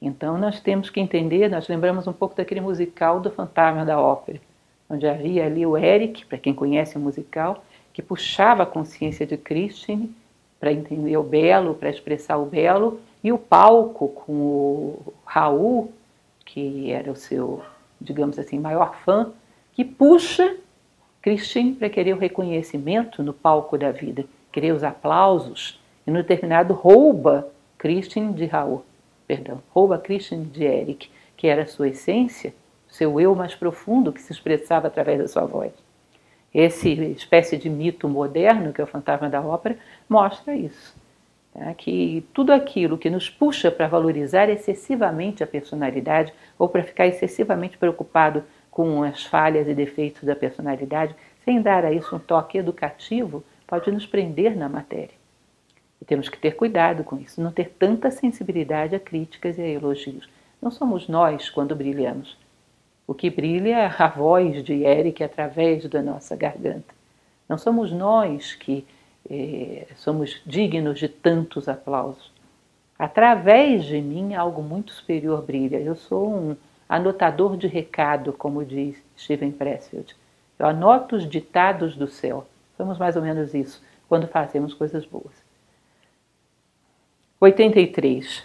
Então 0.00 0.36
nós 0.36 0.60
temos 0.60 0.90
que 0.90 1.00
entender, 1.00 1.48
nós 1.48 1.66
lembramos 1.68 2.06
um 2.06 2.12
pouco 2.12 2.36
daquele 2.36 2.60
musical 2.60 3.18
do 3.18 3.30
Fantasma 3.30 3.82
da 3.82 3.98
Ópera, 3.98 4.42
onde 4.90 5.08
havia 5.08 5.46
ali 5.46 5.64
o 5.64 5.74
Eric, 5.74 6.26
para 6.26 6.36
quem 6.36 6.52
conhece 6.52 6.98
o 6.98 7.00
musical, 7.00 7.64
que 7.94 8.02
puxava 8.02 8.64
a 8.64 8.66
consciência 8.66 9.26
de 9.26 9.38
Christine 9.38 10.14
para 10.60 10.70
entender 10.70 11.16
o 11.16 11.22
belo, 11.22 11.76
para 11.76 11.88
expressar 11.88 12.36
o 12.36 12.44
belo, 12.44 13.00
e 13.22 13.32
o 13.32 13.38
palco 13.38 14.08
com 14.08 14.32
o 14.34 15.14
Raul, 15.24 15.90
que 16.44 16.92
era 16.92 17.10
o 17.10 17.16
seu, 17.16 17.62
digamos 17.98 18.38
assim, 18.38 18.58
maior 18.58 18.94
fã, 18.96 19.32
que 19.72 19.82
puxa 19.82 20.54
Christine 21.22 21.72
para 21.72 21.88
querer 21.88 22.12
o 22.12 22.18
reconhecimento 22.18 23.22
no 23.22 23.32
palco 23.32 23.78
da 23.78 23.90
vida, 23.90 24.26
querer 24.54 24.72
os 24.72 24.84
aplausos, 24.84 25.80
e 26.06 26.12
no 26.12 26.18
determinado 26.18 26.74
rouba 26.74 27.48
Christine 27.76 28.32
de 28.32 28.46
Raul, 28.46 28.84
perdão, 29.26 29.60
rouba 29.70 29.98
Christine 29.98 30.44
de 30.44 30.62
Eric, 30.62 31.10
que 31.36 31.48
era 31.48 31.62
a 31.62 31.66
sua 31.66 31.88
essência, 31.88 32.54
seu 32.86 33.20
eu 33.20 33.34
mais 33.34 33.56
profundo 33.56 34.12
que 34.12 34.22
se 34.22 34.32
expressava 34.32 34.86
através 34.86 35.18
da 35.18 35.26
sua 35.26 35.44
voz. 35.44 35.72
Esse 36.54 36.88
espécie 37.10 37.56
de 37.56 37.68
mito 37.68 38.08
moderno, 38.08 38.72
que 38.72 38.80
é 38.80 38.84
o 38.84 38.86
fantasma 38.86 39.28
da 39.28 39.40
ópera, 39.40 39.76
mostra 40.08 40.54
isso. 40.54 40.94
Tá? 41.52 41.74
Que 41.74 42.24
tudo 42.32 42.52
aquilo 42.52 42.96
que 42.96 43.10
nos 43.10 43.28
puxa 43.28 43.72
para 43.72 43.88
valorizar 43.88 44.48
excessivamente 44.48 45.42
a 45.42 45.48
personalidade 45.48 46.32
ou 46.56 46.68
para 46.68 46.84
ficar 46.84 47.08
excessivamente 47.08 47.76
preocupado 47.76 48.44
com 48.70 49.02
as 49.02 49.24
falhas 49.24 49.66
e 49.66 49.74
defeitos 49.74 50.22
da 50.22 50.36
personalidade, 50.36 51.16
sem 51.44 51.60
dar 51.60 51.84
a 51.84 51.92
isso 51.92 52.14
um 52.14 52.20
toque 52.20 52.56
educativo, 52.56 53.42
pode 53.66 53.90
nos 53.90 54.06
prender 54.06 54.56
na 54.56 54.68
matéria. 54.68 55.14
E 56.00 56.04
temos 56.04 56.28
que 56.28 56.38
ter 56.38 56.56
cuidado 56.56 57.04
com 57.04 57.18
isso, 57.18 57.40
não 57.40 57.52
ter 57.52 57.70
tanta 57.78 58.10
sensibilidade 58.10 58.94
a 58.94 59.00
críticas 59.00 59.58
e 59.58 59.62
a 59.62 59.68
elogios. 59.68 60.28
Não 60.60 60.70
somos 60.70 61.08
nós 61.08 61.50
quando 61.50 61.76
brilhamos, 61.76 62.36
o 63.06 63.12
que 63.12 63.28
brilha 63.28 63.76
é 63.76 63.86
a 63.86 64.08
voz 64.08 64.64
de 64.64 64.82
Eric 64.82 65.22
através 65.22 65.86
da 65.86 66.00
nossa 66.00 66.34
garganta. 66.34 66.94
Não 67.46 67.58
somos 67.58 67.92
nós 67.92 68.54
que 68.54 68.86
eh, 69.28 69.86
somos 69.96 70.40
dignos 70.46 70.98
de 70.98 71.08
tantos 71.08 71.68
aplausos. 71.68 72.32
Através 72.98 73.84
de 73.84 74.00
mim, 74.00 74.34
algo 74.34 74.62
muito 74.62 74.92
superior 74.92 75.42
brilha. 75.42 75.76
Eu 75.76 75.94
sou 75.96 76.34
um 76.34 76.56
anotador 76.88 77.58
de 77.58 77.66
recado, 77.66 78.32
como 78.32 78.64
diz 78.64 78.96
Steven 79.18 79.52
Pressfield. 79.52 80.16
Eu 80.58 80.66
anoto 80.66 81.16
os 81.16 81.28
ditados 81.28 81.96
do 81.96 82.08
céu. 82.08 82.46
Somos 82.76 82.98
mais 82.98 83.16
ou 83.16 83.22
menos 83.22 83.54
isso 83.54 83.82
quando 84.08 84.26
fazemos 84.26 84.74
coisas 84.74 85.04
boas. 85.06 85.32
83. 87.40 88.44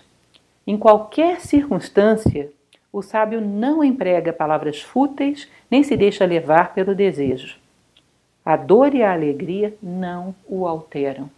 Em 0.66 0.78
qualquer 0.78 1.40
circunstância, 1.42 2.52
o 2.92 3.02
sábio 3.02 3.40
não 3.40 3.84
emprega 3.84 4.34
palavras 4.34 4.82
fúteis 4.82 5.48
nem 5.70 5.84
se 5.84 5.96
deixa 5.96 6.26
levar 6.26 6.74
pelo 6.74 6.96
desejo. 6.96 7.58
A 8.44 8.58
dor 8.58 8.96
e 8.96 9.04
a 9.04 9.14
alegria 9.14 9.76
não 9.82 10.34
o 10.48 10.68
alteram. 10.68 11.30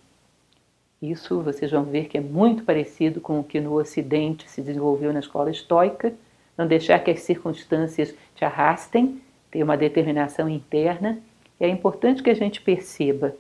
Isso 1.02 1.42
vocês 1.42 1.72
vão 1.72 1.84
ver 1.84 2.06
que 2.06 2.18
é 2.18 2.22
muito 2.22 2.64
parecido 2.64 3.20
com 3.20 3.40
o 3.40 3.44
que 3.44 3.60
no 3.60 3.74
Ocidente 3.74 4.50
se 4.50 4.62
desenvolveu 4.62 5.12
na 5.12 5.20
escola 5.20 5.50
estoica, 5.50 6.14
não 6.58 6.68
deixar 6.68 7.00
que 7.00 7.10
as 7.10 7.22
circunstâncias 7.22 8.14
te 8.36 8.46
arrastem, 8.46 9.20
ter 9.50 9.64
uma 9.64 9.76
determinação 9.76 10.48
interna. 10.48 11.18
É 11.62 11.70
importante 11.70 12.22
que 12.22 12.30
a 12.30 12.36
gente 12.36 12.60
perceba 12.60 13.34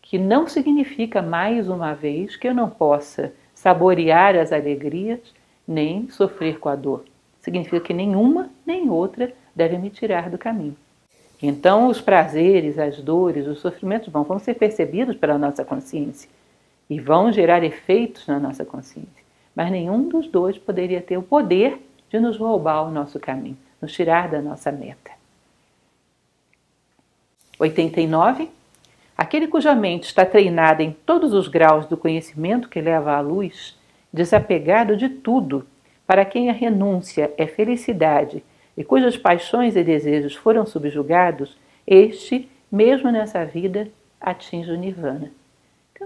que 0.00 0.18
não 0.18 0.46
significa, 0.46 1.20
mais 1.20 1.68
uma 1.68 1.94
vez, 1.94 2.36
que 2.36 2.46
eu 2.46 2.54
não 2.54 2.70
possa 2.70 3.32
saborear 3.52 4.36
as 4.36 4.52
alegrias 4.52 5.20
nem 5.66 6.08
sofrer 6.08 6.60
com 6.60 6.68
a 6.68 6.76
dor 6.76 7.04
significa 7.44 7.78
que 7.78 7.92
nenhuma 7.92 8.48
nem 8.66 8.88
outra 8.88 9.30
deve 9.54 9.76
me 9.76 9.90
tirar 9.90 10.30
do 10.30 10.38
caminho. 10.38 10.76
Então, 11.42 11.88
os 11.88 12.00
prazeres, 12.00 12.78
as 12.78 12.98
dores, 13.02 13.46
os 13.46 13.60
sofrimentos 13.60 14.08
vão, 14.08 14.24
vão 14.24 14.38
ser 14.38 14.54
percebidos 14.54 15.14
pela 15.14 15.36
nossa 15.36 15.62
consciência 15.62 16.30
e 16.88 16.98
vão 16.98 17.30
gerar 17.30 17.62
efeitos 17.62 18.26
na 18.26 18.40
nossa 18.40 18.64
consciência. 18.64 19.22
Mas 19.54 19.70
nenhum 19.70 20.08
dos 20.08 20.26
dois 20.26 20.56
poderia 20.56 21.02
ter 21.02 21.18
o 21.18 21.22
poder 21.22 21.78
de 22.08 22.18
nos 22.18 22.38
roubar 22.38 22.86
o 22.86 22.90
nosso 22.90 23.20
caminho, 23.20 23.58
nos 23.80 23.92
tirar 23.92 24.30
da 24.30 24.40
nossa 24.40 24.72
meta. 24.72 25.10
89. 27.58 28.48
Aquele 29.16 29.46
cuja 29.46 29.74
mente 29.74 30.04
está 30.04 30.24
treinada 30.24 30.82
em 30.82 30.92
todos 30.92 31.32
os 31.32 31.48
graus 31.48 31.86
do 31.86 31.96
conhecimento 31.96 32.68
que 32.68 32.80
leva 32.80 33.16
à 33.16 33.20
luz, 33.20 33.78
desapegado 34.12 34.96
de 34.96 35.08
tudo 35.08 35.66
para 36.06 36.24
quem 36.24 36.50
a 36.50 36.52
renúncia 36.52 37.32
é 37.38 37.46
felicidade 37.46 38.42
e 38.76 38.84
cujas 38.84 39.16
paixões 39.16 39.76
e 39.76 39.84
desejos 39.84 40.34
foram 40.34 40.66
subjugados, 40.66 41.56
este, 41.86 42.48
mesmo 42.70 43.10
nessa 43.10 43.44
vida, 43.44 43.88
atinge 44.20 44.70
o 44.70 44.76
nirvana. 44.76 45.30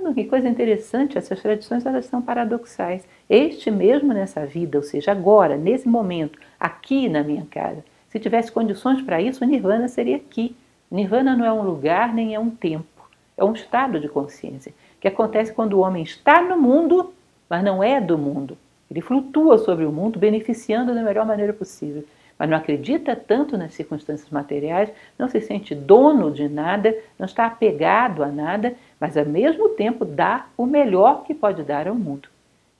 Então, 0.08 0.14
que 0.14 0.24
coisa 0.24 0.48
interessante, 0.48 1.18
essas 1.18 1.40
tradições 1.42 1.84
elas 1.84 2.06
são 2.06 2.22
paradoxais. 2.22 3.06
Este 3.28 3.70
mesmo 3.70 4.12
nessa 4.12 4.46
vida, 4.46 4.78
ou 4.78 4.82
seja, 4.82 5.12
agora, 5.12 5.56
nesse 5.56 5.88
momento, 5.88 6.38
aqui 6.58 7.08
na 7.08 7.22
minha 7.22 7.44
casa, 7.50 7.84
se 8.08 8.18
tivesse 8.18 8.50
condições 8.50 9.02
para 9.02 9.20
isso, 9.20 9.44
o 9.44 9.46
nirvana 9.46 9.88
seria 9.88 10.16
aqui. 10.16 10.56
Nirvana 10.90 11.36
não 11.36 11.44
é 11.44 11.52
um 11.52 11.62
lugar 11.62 12.14
nem 12.14 12.34
é 12.34 12.40
um 12.40 12.50
tempo, 12.50 13.08
é 13.36 13.44
um 13.44 13.52
estado 13.52 14.00
de 14.00 14.08
consciência 14.08 14.72
que 15.00 15.08
acontece 15.08 15.52
quando 15.52 15.74
o 15.74 15.80
homem 15.80 16.02
está 16.02 16.42
no 16.42 16.58
mundo, 16.58 17.12
mas 17.48 17.62
não 17.62 17.82
é 17.82 18.00
do 18.00 18.18
mundo. 18.18 18.56
Ele 18.90 19.00
flutua 19.00 19.58
sobre 19.58 19.84
o 19.84 19.92
mundo, 19.92 20.18
beneficiando 20.18 20.94
da 20.94 21.02
melhor 21.02 21.26
maneira 21.26 21.52
possível. 21.52 22.04
Mas 22.38 22.48
não 22.48 22.56
acredita 22.56 23.16
tanto 23.16 23.58
nas 23.58 23.74
circunstâncias 23.74 24.30
materiais, 24.30 24.90
não 25.18 25.28
se 25.28 25.40
sente 25.40 25.74
dono 25.74 26.30
de 26.30 26.48
nada, 26.48 26.96
não 27.18 27.26
está 27.26 27.46
apegado 27.46 28.22
a 28.22 28.28
nada, 28.28 28.74
mas 29.00 29.16
ao 29.16 29.26
mesmo 29.26 29.70
tempo 29.70 30.04
dá 30.04 30.46
o 30.56 30.64
melhor 30.64 31.24
que 31.24 31.34
pode 31.34 31.62
dar 31.64 31.88
ao 31.88 31.96
mundo. 31.96 32.28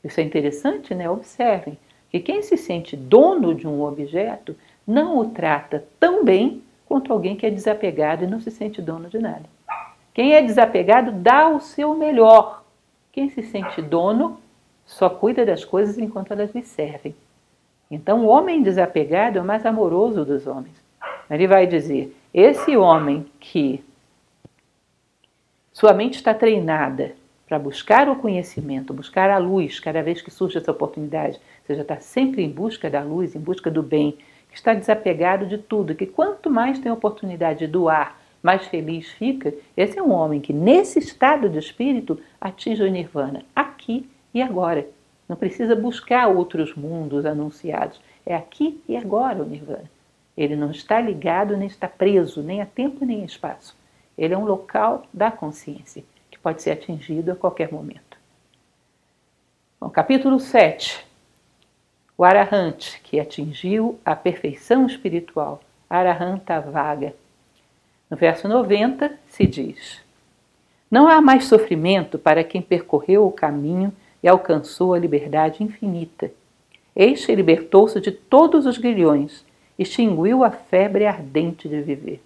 Isso 0.03 0.21
é 0.21 0.23
interessante, 0.23 0.95
né? 0.95 1.11
Observem 1.11 1.77
que 2.11 2.21
quem 2.21 2.41
se 2.41 2.57
sente 2.57 2.97
dono 2.97 3.55
de 3.55 3.67
um 3.67 3.83
objeto 3.83 4.57
não 4.87 5.19
o 5.19 5.27
trata 5.27 5.85
tão 5.99 6.25
bem 6.25 6.63
quanto 6.89 7.13
alguém 7.13 7.37
que 7.37 7.45
é 7.45 7.51
desapegado 7.51 8.25
e 8.25 8.27
não 8.27 8.41
se 8.41 8.51
sente 8.51 8.81
dono 8.81 9.11
de 9.11 9.19
nada. 9.19 9.45
Quem 10.15 10.33
é 10.33 10.41
desapegado 10.41 11.13
dá 11.13 11.49
o 11.49 11.61
seu 11.61 11.95
melhor. 11.95 12.65
Quem 13.13 13.29
se 13.29 13.43
sente 13.43 13.83
dono 13.83 14.41
só 14.87 15.11
cuida 15.11 15.45
das 15.45 15.65
coisas 15.65 15.99
enquanto 15.99 16.33
elas 16.33 16.55
lhe 16.55 16.63
servem. 16.63 17.15
Então, 17.91 18.25
o 18.25 18.29
homem 18.29 18.63
desapegado 18.63 19.39
é 19.39 19.43
o 19.43 19.45
mais 19.45 19.65
amoroso 19.67 20.25
dos 20.25 20.47
homens. 20.47 20.75
Ele 21.31 21.47
vai 21.47 21.67
dizer: 21.67 22.17
esse 22.33 22.77
homem 22.77 23.27
que 23.39 23.85
sua 25.73 25.93
mente 25.93 26.15
está 26.15 26.33
treinada 26.33 27.15
para 27.47 27.59
buscar 27.59 28.09
o 28.09 28.17
conhecimento, 28.17 28.93
buscar 28.93 29.31
a 29.31 29.39
luz 29.39 29.79
cada 29.79 30.03
vez 30.03 30.21
que 30.21 30.31
surge 30.31 30.59
essa 30.59 30.71
oportunidade, 30.71 31.37
ou 31.37 31.67
seja, 31.67 31.83
está 31.83 32.01
sempre 32.01 32.43
em 32.43 32.51
busca 32.51 32.91
da 32.91 33.03
luz, 33.03 33.35
em 33.35 33.41
busca 33.41 33.71
do 33.71 33.83
bem, 33.83 34.19
que 34.51 34.57
está 34.57 34.75
desapegado 34.75 35.47
de 35.47 35.59
tudo, 35.59 35.95
que 35.95 36.07
quanto 36.07 36.51
mais 36.51 36.79
tem 36.79 36.91
oportunidade 36.91 37.61
de 37.61 37.67
doar, 37.67 38.19
mais 38.43 38.67
feliz 38.67 39.11
fica. 39.13 39.53
Esse 39.77 39.99
é 39.99 40.03
um 40.03 40.13
homem 40.13 40.41
que, 40.41 40.53
nesse 40.53 40.99
estado 40.99 41.49
de 41.49 41.59
espírito, 41.59 42.19
atinge 42.41 42.83
o 42.83 42.91
nirvana, 42.91 43.45
aqui 43.55 44.09
e 44.33 44.41
agora. 44.41 44.87
Não 45.29 45.37
precisa 45.37 45.77
buscar 45.77 46.29
outros 46.29 46.75
mundos 46.75 47.27
anunciados. 47.27 48.01
É 48.25 48.35
aqui 48.35 48.83
e 48.89 48.97
agora 48.97 49.43
o 49.43 49.45
Nirvana. 49.45 49.91
Ele 50.37 50.57
não 50.57 50.71
está 50.71 51.01
ligado 51.01 51.57
nem 51.57 51.67
está 51.67 51.89
preso, 51.89 52.43
nem 52.43 52.63
a 52.63 52.67
tempo 52.67 53.05
nem 53.05 53.23
a 53.23 53.27
espaço. 53.27 53.77
Ele 54.17 54.35
é 54.35 54.39
um 54.39 54.45
local 54.45 55.05
da 55.13 55.31
consciência, 55.31 56.03
que 56.31 56.39
pode 56.39 56.63
ser 56.63 56.71
atingido 56.71 57.33
a 57.33 57.37
qualquer 57.37 57.71
momento. 57.71 58.17
Bom, 59.81 59.91
capítulo 59.91 60.41
7. 60.41 61.08
O 62.21 62.25
arahante, 62.25 63.01
que 63.05 63.21
atingiu 63.21 63.97
a 64.05 64.17
perfeição 64.17 64.87
espiritual, 64.87 65.61
arahanta 65.89 66.61
vaga. 66.61 67.15
No 68.11 68.17
verso 68.17 68.49
90 68.49 69.13
se 69.29 69.47
diz: 69.47 70.01
Não 70.91 71.07
há 71.07 71.21
mais 71.21 71.45
sofrimento 71.45 72.19
para 72.19 72.43
quem 72.43 72.61
percorreu 72.61 73.25
o 73.25 73.31
caminho 73.31 73.93
e 74.21 74.27
alcançou 74.27 74.95
a 74.95 74.99
liberdade 74.99 75.63
infinita. 75.63 76.33
Este 76.97 77.33
libertou-se 77.37 78.01
de 78.01 78.11
todos 78.11 78.67
os 78.67 78.79
grilhões, 78.79 79.47
extinguiu 79.79 80.43
a 80.43 80.51
febre 80.51 81.07
ardente 81.07 81.69
de 81.69 81.81
viver. 81.81 82.21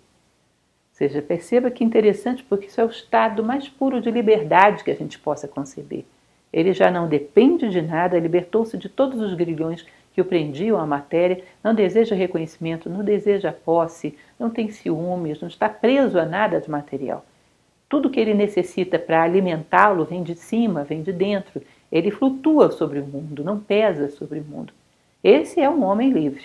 Ou 0.92 0.96
seja, 0.96 1.20
perceba 1.20 1.70
que 1.70 1.84
interessante, 1.84 2.42
porque 2.42 2.64
isso 2.64 2.80
é 2.80 2.84
o 2.86 2.88
estado 2.88 3.44
mais 3.44 3.68
puro 3.68 4.00
de 4.00 4.10
liberdade 4.10 4.84
que 4.84 4.90
a 4.90 4.96
gente 4.96 5.18
possa 5.18 5.46
conceber. 5.46 6.06
Ele 6.52 6.72
já 6.72 6.90
não 6.90 7.08
depende 7.08 7.68
de 7.68 7.80
nada, 7.80 8.18
libertou-se 8.18 8.76
de 8.76 8.88
todos 8.88 9.20
os 9.20 9.34
grilhões 9.34 9.86
que 10.12 10.20
o 10.20 10.24
prendiam 10.24 10.78
à 10.78 10.86
matéria, 10.86 11.42
não 11.64 11.74
deseja 11.74 12.14
reconhecimento, 12.14 12.90
não 12.90 13.02
deseja 13.02 13.52
posse, 13.52 14.16
não 14.38 14.50
tem 14.50 14.68
ciúmes, 14.68 15.40
não 15.40 15.48
está 15.48 15.68
preso 15.68 16.18
a 16.18 16.26
nada 16.26 16.60
de 16.60 16.70
material. 16.70 17.24
Tudo 17.88 18.10
que 18.10 18.20
ele 18.20 18.34
necessita 18.34 18.98
para 18.98 19.22
alimentá-lo 19.22 20.04
vem 20.04 20.22
de 20.22 20.34
cima, 20.34 20.84
vem 20.84 21.02
de 21.02 21.12
dentro. 21.12 21.62
Ele 21.90 22.10
flutua 22.10 22.70
sobre 22.70 22.98
o 22.98 23.06
mundo, 23.06 23.44
não 23.44 23.58
pesa 23.58 24.08
sobre 24.08 24.40
o 24.40 24.44
mundo. 24.44 24.72
Esse 25.22 25.60
é 25.60 25.68
um 25.68 25.84
homem 25.84 26.10
livre. 26.10 26.44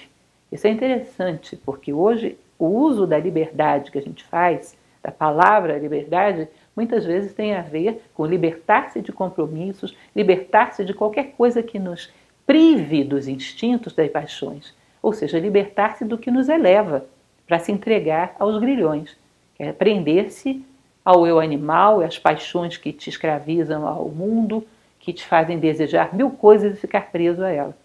Isso 0.51 0.67
é 0.67 0.69
interessante, 0.69 1.55
porque 1.57 1.91
hoje 1.91 2.37
o 2.57 2.67
uso 2.67 3.05
da 3.05 3.17
liberdade 3.17 3.91
que 3.91 3.97
a 3.97 4.01
gente 4.01 4.23
faz, 4.23 4.77
da 5.03 5.11
palavra 5.11 5.77
liberdade, 5.77 6.47
muitas 6.77 7.03
vezes 7.03 7.33
tem 7.33 7.55
a 7.55 7.61
ver 7.63 8.03
com 8.13 8.23
libertar-se 8.23 9.01
de 9.01 9.11
compromissos, 9.11 9.97
libertar-se 10.15 10.85
de 10.85 10.93
qualquer 10.93 11.31
coisa 11.31 11.63
que 11.63 11.79
nos 11.79 12.13
prive 12.45 13.03
dos 13.03 13.27
instintos 13.27 13.93
das 13.93 14.11
paixões, 14.11 14.73
ou 15.01 15.11
seja, 15.11 15.39
libertar-se 15.39 16.05
do 16.05 16.17
que 16.17 16.29
nos 16.29 16.47
eleva 16.47 17.03
para 17.47 17.57
se 17.57 17.71
entregar 17.71 18.35
aos 18.37 18.59
grilhões, 18.59 19.17
é 19.57 19.73
prender-se 19.73 20.63
ao 21.03 21.25
eu 21.25 21.39
animal 21.39 22.01
e 22.01 22.05
às 22.05 22.19
paixões 22.19 22.77
que 22.77 22.93
te 22.93 23.09
escravizam 23.09 23.87
ao 23.87 24.07
mundo, 24.09 24.63
que 24.99 25.11
te 25.11 25.25
fazem 25.25 25.57
desejar 25.57 26.13
mil 26.13 26.29
coisas 26.29 26.73
e 26.73 26.79
ficar 26.79 27.11
preso 27.11 27.43
a 27.43 27.49
ela. 27.49 27.75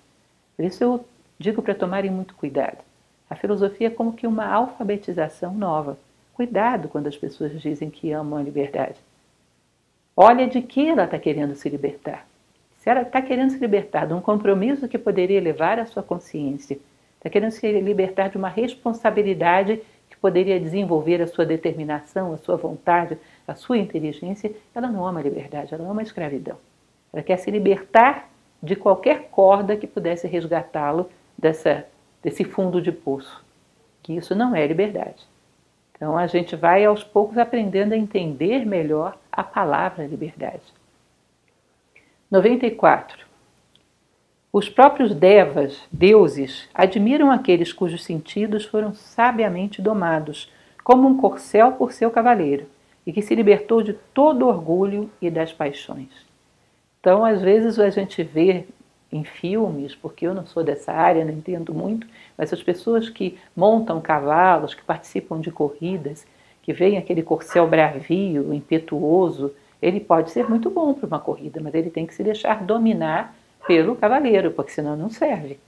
Por 0.54 0.66
isso 0.66 0.84
eu 0.84 1.04
digo 1.38 1.62
para 1.62 1.74
tomarem 1.74 2.10
muito 2.10 2.34
cuidado. 2.34 2.78
A 3.30 3.34
filosofia 3.34 3.86
é 3.86 3.90
como 3.90 4.12
que 4.12 4.26
uma 4.26 4.44
alfabetização 4.46 5.54
nova. 5.54 5.96
Cuidado 6.42 6.88
quando 6.88 7.06
as 7.06 7.16
pessoas 7.16 7.60
dizem 7.60 7.88
que 7.88 8.10
amam 8.10 8.36
a 8.36 8.42
liberdade. 8.42 8.96
Olha 10.16 10.44
de 10.48 10.60
que 10.60 10.88
ela 10.88 11.04
está 11.04 11.16
querendo 11.16 11.54
se 11.54 11.68
libertar. 11.68 12.26
Se 12.78 12.90
ela 12.90 13.02
está 13.02 13.22
querendo 13.22 13.50
se 13.50 13.58
libertar 13.58 14.08
de 14.08 14.12
um 14.12 14.20
compromisso 14.20 14.88
que 14.88 14.98
poderia 14.98 15.38
elevar 15.38 15.78
a 15.78 15.86
sua 15.86 16.02
consciência, 16.02 16.80
está 17.16 17.30
querendo 17.30 17.52
se 17.52 17.80
libertar 17.80 18.28
de 18.28 18.36
uma 18.36 18.48
responsabilidade 18.48 19.82
que 20.10 20.16
poderia 20.16 20.58
desenvolver 20.58 21.22
a 21.22 21.28
sua 21.28 21.46
determinação, 21.46 22.32
a 22.32 22.38
sua 22.38 22.56
vontade, 22.56 23.16
a 23.46 23.54
sua 23.54 23.78
inteligência, 23.78 24.52
ela 24.74 24.88
não 24.88 25.06
ama 25.06 25.20
a 25.20 25.22
liberdade, 25.22 25.72
ela 25.72 25.88
ama 25.88 26.00
a 26.00 26.02
escravidão. 26.02 26.56
Ela 27.12 27.22
quer 27.22 27.36
se 27.36 27.52
libertar 27.52 28.28
de 28.60 28.74
qualquer 28.74 29.28
corda 29.30 29.76
que 29.76 29.86
pudesse 29.86 30.26
resgatá-lo 30.26 31.08
desse 31.38 32.42
fundo 32.42 32.82
de 32.82 32.90
poço, 32.90 33.44
que 34.02 34.16
isso 34.16 34.34
não 34.34 34.56
é 34.56 34.66
liberdade. 34.66 35.30
Então 36.02 36.18
a 36.18 36.26
gente 36.26 36.56
vai 36.56 36.84
aos 36.84 37.04
poucos 37.04 37.38
aprendendo 37.38 37.92
a 37.92 37.96
entender 37.96 38.66
melhor 38.66 39.16
a 39.30 39.44
palavra 39.44 40.04
liberdade. 40.04 40.64
94. 42.28 43.24
Os 44.52 44.68
próprios 44.68 45.14
devas, 45.14 45.80
deuses, 45.92 46.68
admiram 46.74 47.30
aqueles 47.30 47.72
cujos 47.72 48.02
sentidos 48.02 48.64
foram 48.64 48.92
sabiamente 48.92 49.80
domados, 49.80 50.52
como 50.82 51.06
um 51.06 51.16
corcel 51.16 51.70
por 51.74 51.92
seu 51.92 52.10
cavaleiro, 52.10 52.66
e 53.06 53.12
que 53.12 53.22
se 53.22 53.36
libertou 53.36 53.80
de 53.80 53.92
todo 53.92 54.48
orgulho 54.48 55.08
e 55.20 55.30
das 55.30 55.52
paixões. 55.52 56.10
Então, 56.98 57.24
às 57.24 57.40
vezes 57.40 57.78
a 57.78 57.90
gente 57.90 58.24
vê 58.24 58.66
em 59.12 59.24
filmes, 59.24 59.94
porque 59.94 60.26
eu 60.26 60.34
não 60.34 60.46
sou 60.46 60.64
dessa 60.64 60.92
área, 60.92 61.24
não 61.24 61.32
entendo 61.32 61.74
muito, 61.74 62.06
mas 62.36 62.52
as 62.52 62.62
pessoas 62.62 63.10
que 63.10 63.38
montam 63.54 64.00
cavalos, 64.00 64.74
que 64.74 64.82
participam 64.82 65.40
de 65.40 65.50
corridas, 65.50 66.26
que 66.62 66.72
veem 66.72 66.96
aquele 66.96 67.22
corcel 67.22 67.68
bravio, 67.68 68.54
impetuoso, 68.54 69.52
ele 69.82 70.00
pode 70.00 70.30
ser 70.30 70.48
muito 70.48 70.70
bom 70.70 70.94
para 70.94 71.06
uma 71.06 71.18
corrida, 71.18 71.60
mas 71.60 71.74
ele 71.74 71.90
tem 71.90 72.06
que 72.06 72.14
se 72.14 72.22
deixar 72.22 72.62
dominar 72.64 73.34
pelo 73.66 73.96
cavaleiro, 73.96 74.52
porque 74.52 74.70
senão 74.70 74.96
não 74.96 75.10
serve. 75.10 75.58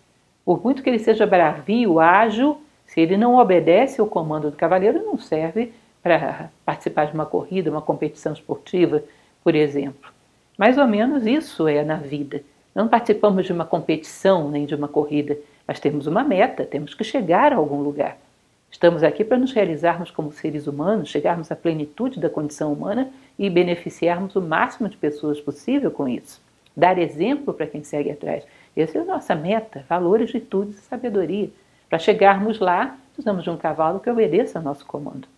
Por 0.45 0.63
muito 0.63 0.83
que 0.83 0.89
ele 0.89 0.99
seja 0.99 1.27
bravio, 1.27 1.99
ágil, 1.99 2.61
se 2.87 3.01
ele 3.01 3.17
não 3.17 3.37
obedece 3.37 4.01
ao 4.01 4.07
comando 4.07 4.51
do 4.51 4.57
cavaleiro, 4.57 5.05
não 5.05 5.19
serve 5.19 5.73
para 6.03 6.51
participar 6.65 7.07
de 7.07 7.15
uma 7.15 7.27
corrida, 7.27 7.71
uma 7.71 7.83
competição 7.83 8.33
esportiva, 8.33 9.03
por 9.43 9.55
exemplo. 9.55 10.13
Mais 10.57 10.79
ou 10.79 10.87
menos 10.87 11.27
isso 11.27 11.67
é 11.67 11.83
na 11.83 11.97
vida. 11.97 12.43
Não 12.75 12.89
participamos 12.89 13.47
de 13.47 13.53
uma 13.53 13.65
competição 13.65 14.51
nem 14.51 14.67
de 14.67 14.75
uma 14.75 14.89
corrida, 14.89 15.39
mas 15.67 15.79
temos 15.79 16.07
uma 16.07 16.25
meta, 16.25 16.65
temos 16.65 16.93
que 16.93 17.05
chegar 17.05 17.53
a 17.53 17.57
algum 17.57 17.81
lugar. 17.81 18.19
Estamos 18.71 19.05
aqui 19.05 19.23
para 19.23 19.39
nos 19.39 19.53
realizarmos 19.53 20.11
como 20.11 20.33
seres 20.33 20.67
humanos, 20.67 21.09
chegarmos 21.09 21.53
à 21.53 21.55
plenitude 21.55 22.19
da 22.19 22.29
condição 22.29 22.73
humana 22.73 23.09
e 23.39 23.49
beneficiarmos 23.49 24.35
o 24.35 24.41
máximo 24.41 24.89
de 24.89 24.97
pessoas 24.97 25.41
possível 25.41 25.93
com 25.93 26.09
isso. 26.09 26.43
Dar 26.77 26.99
exemplo 26.99 27.55
para 27.55 27.69
quem 27.69 27.85
segue 27.85 28.11
atrás. 28.11 28.45
Essa 28.77 28.99
é 28.99 29.01
a 29.03 29.05
nossa 29.05 29.37
meta, 29.37 29.85
valores, 29.89 30.33
virtudes 30.33 30.77
e 30.77 30.83
sabedoria. 30.83 31.49
Para 31.89 32.01
chegarmos 32.01 32.59
lá, 32.59 32.99
precisamos 33.13 33.45
de 33.45 33.51
um 33.51 33.57
cavalo 33.57 34.01
que 34.01 34.11
obedeça 34.11 34.59
ao 34.59 34.65
nosso 34.65 34.85
comando. 34.85 35.29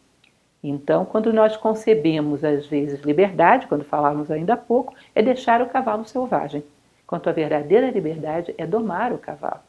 Então, 0.65 1.05
quando 1.05 1.31
nós 1.31 1.55
concebemos, 1.55 2.43
às 2.43 2.67
vezes, 2.67 3.03
liberdade, 3.03 3.67
quando 3.67 3.85
falávamos 3.85 4.31
ainda 4.31 4.55
há 4.55 4.57
pouco, 4.57 4.95
é 5.15 5.21
deixar 5.21 5.61
o 5.61 5.67
cavalo 5.67 6.07
selvagem. 6.07 6.65
Quanto 7.07 7.29
a 7.29 7.33
verdadeira 7.33 7.91
liberdade 7.91 8.55
é 8.59 8.67
domar 8.67 9.13
o 9.13 9.19
cavalo. 9.19 9.61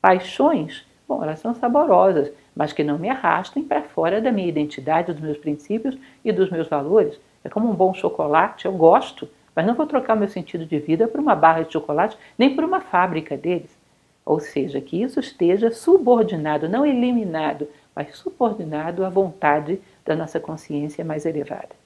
Paixões 0.00 0.84
Bom, 1.12 1.22
elas 1.22 1.40
são 1.40 1.54
saborosas, 1.54 2.32
mas 2.56 2.72
que 2.72 2.82
não 2.82 2.98
me 2.98 3.10
arrastem 3.10 3.62
para 3.62 3.82
fora 3.82 4.18
da 4.18 4.32
minha 4.32 4.48
identidade, 4.48 5.12
dos 5.12 5.20
meus 5.20 5.36
princípios 5.36 5.94
e 6.24 6.32
dos 6.32 6.50
meus 6.50 6.68
valores. 6.68 7.20
É 7.44 7.50
como 7.50 7.70
um 7.70 7.74
bom 7.74 7.92
chocolate, 7.92 8.64
eu 8.64 8.72
gosto, 8.72 9.28
mas 9.54 9.66
não 9.66 9.74
vou 9.74 9.86
trocar 9.86 10.16
o 10.16 10.18
meu 10.18 10.28
sentido 10.28 10.64
de 10.64 10.78
vida 10.78 11.06
por 11.06 11.20
uma 11.20 11.34
barra 11.34 11.64
de 11.64 11.72
chocolate, 11.74 12.16
nem 12.38 12.54
por 12.54 12.64
uma 12.64 12.80
fábrica 12.80 13.36
deles. 13.36 13.76
Ou 14.24 14.40
seja, 14.40 14.80
que 14.80 15.02
isso 15.02 15.20
esteja 15.20 15.70
subordinado, 15.70 16.66
não 16.66 16.86
eliminado, 16.86 17.68
mas 17.94 18.16
subordinado 18.16 19.04
à 19.04 19.10
vontade 19.10 19.78
da 20.06 20.16
nossa 20.16 20.40
consciência 20.40 21.04
mais 21.04 21.26
elevada. 21.26 21.76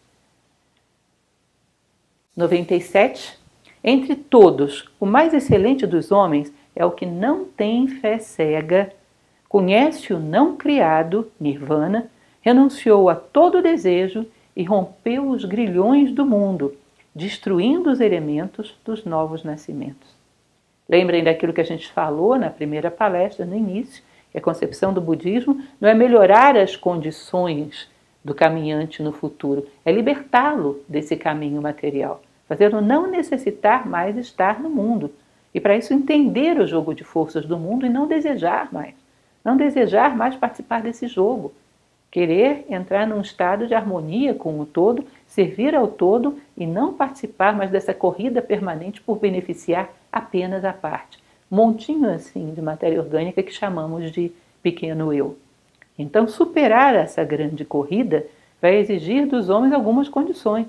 97. 2.37 3.37
Entre 3.89 4.17
todos, 4.17 4.91
o 4.99 5.07
mais 5.07 5.33
excelente 5.33 5.87
dos 5.87 6.11
homens 6.11 6.53
é 6.75 6.85
o 6.85 6.91
que 6.91 7.07
não 7.07 7.45
tem 7.45 7.87
fé 7.87 8.19
cega 8.19 8.93
conhece 9.49 10.13
o 10.13 10.19
não 10.19 10.57
criado, 10.57 11.31
nirvana, 11.39 12.11
renunciou 12.43 13.09
a 13.09 13.15
todo 13.15 13.63
desejo 13.63 14.27
e 14.57 14.65
rompeu 14.65 15.29
os 15.29 15.45
grilhões 15.45 16.11
do 16.11 16.27
mundo, 16.27 16.75
destruindo 17.15 17.89
os 17.89 18.01
elementos 18.01 18.77
dos 18.85 19.05
novos 19.05 19.45
nascimentos. 19.45 20.17
Lembrem 20.89 21.23
daquilo 21.23 21.53
que 21.53 21.61
a 21.61 21.65
gente 21.65 21.91
falou 21.93 22.37
na 22.37 22.51
primeira 22.51 22.91
palestra, 22.91 23.47
no 23.47 23.57
início, 23.57 24.03
que 24.33 24.39
a 24.39 24.43
concepção 24.43 24.93
do 24.93 25.01
budismo 25.01 25.63
não 25.81 25.89
é 25.89 25.95
melhorar 25.95 26.57
as 26.57 26.75
condições 26.75 27.89
do 28.25 28.35
caminhante 28.35 29.01
no 29.01 29.13
futuro, 29.13 29.65
é 29.85 29.93
libertá-lo 29.93 30.83
desse 30.89 31.17
caminho 31.17 31.63
material, 31.63 32.21
fazendo 32.49 32.81
não 32.81 33.07
necessitar 33.11 33.89
mais 33.89 34.17
estar 34.17 34.61
no 34.61 34.71
mundo. 34.71 35.13
E 35.55 35.61
para 35.61 35.77
isso 35.77 35.95
entender 35.95 36.59
o 36.59 36.67
jogo 36.67 36.95
de 36.95 37.05
forças 37.05 37.47
do 37.47 37.59
mundo 37.59 37.87
e 37.87 37.89
não 37.89 38.07
desejar 38.07 38.73
mais 38.73 38.95
não 39.47 39.57
desejar 39.57 40.17
mais 40.17 40.35
participar 40.35 40.83
desse 40.83 41.07
jogo, 41.07 41.53
querer 42.11 42.67
entrar 42.69 43.07
num 43.07 43.21
estado 43.21 43.69
de 43.69 43.75
harmonia 43.75 44.35
com 44.35 44.59
o 44.59 44.67
todo, 44.67 45.05
servir 45.25 45.73
ao 45.73 45.87
todo 45.87 46.37
e 46.57 46.67
não 46.67 46.93
participar 46.93 47.55
mais 47.55 47.71
dessa 47.71 47.95
corrida 47.95 48.43
permanente 48.43 49.01
por 49.01 49.21
beneficiar 49.21 49.89
apenas 50.13 50.65
a 50.65 50.73
parte. 50.73 51.23
Montinho 51.49 52.11
assim 52.11 52.53
de 52.55 52.61
matéria 52.61 53.01
orgânica 53.01 53.41
que 53.41 53.53
chamamos 53.53 54.11
de 54.11 54.33
pequeno 54.61 55.13
eu. 55.13 55.39
Então, 55.97 56.27
superar 56.27 56.97
essa 56.97 57.23
grande 57.23 57.65
corrida 57.65 58.27
vai 58.61 58.75
exigir 58.79 59.29
dos 59.29 59.49
homens 59.49 59.73
algumas 59.73 60.09
condições. 60.09 60.67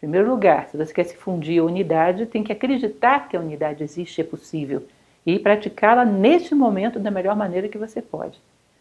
Em 0.00 0.08
primeiro 0.08 0.30
lugar, 0.30 0.66
se 0.68 0.78
você 0.78 0.94
quer 0.94 1.04
se 1.04 1.14
fundir 1.14 1.60
a 1.60 1.64
unidade, 1.64 2.24
tem 2.24 2.42
que 2.42 2.52
acreditar 2.52 3.28
que 3.28 3.36
a 3.36 3.40
unidade 3.40 3.84
existe, 3.84 4.22
é 4.22 4.24
possível 4.24 4.82
e 5.26 5.38
praticá-la 5.38 6.06
neste 6.06 6.54
momento 6.54 6.98
da 6.98 7.10
melhor 7.10 7.36
maneira 7.36 7.68
que 7.68 7.76
você 7.76 8.00
pode. 8.00 8.40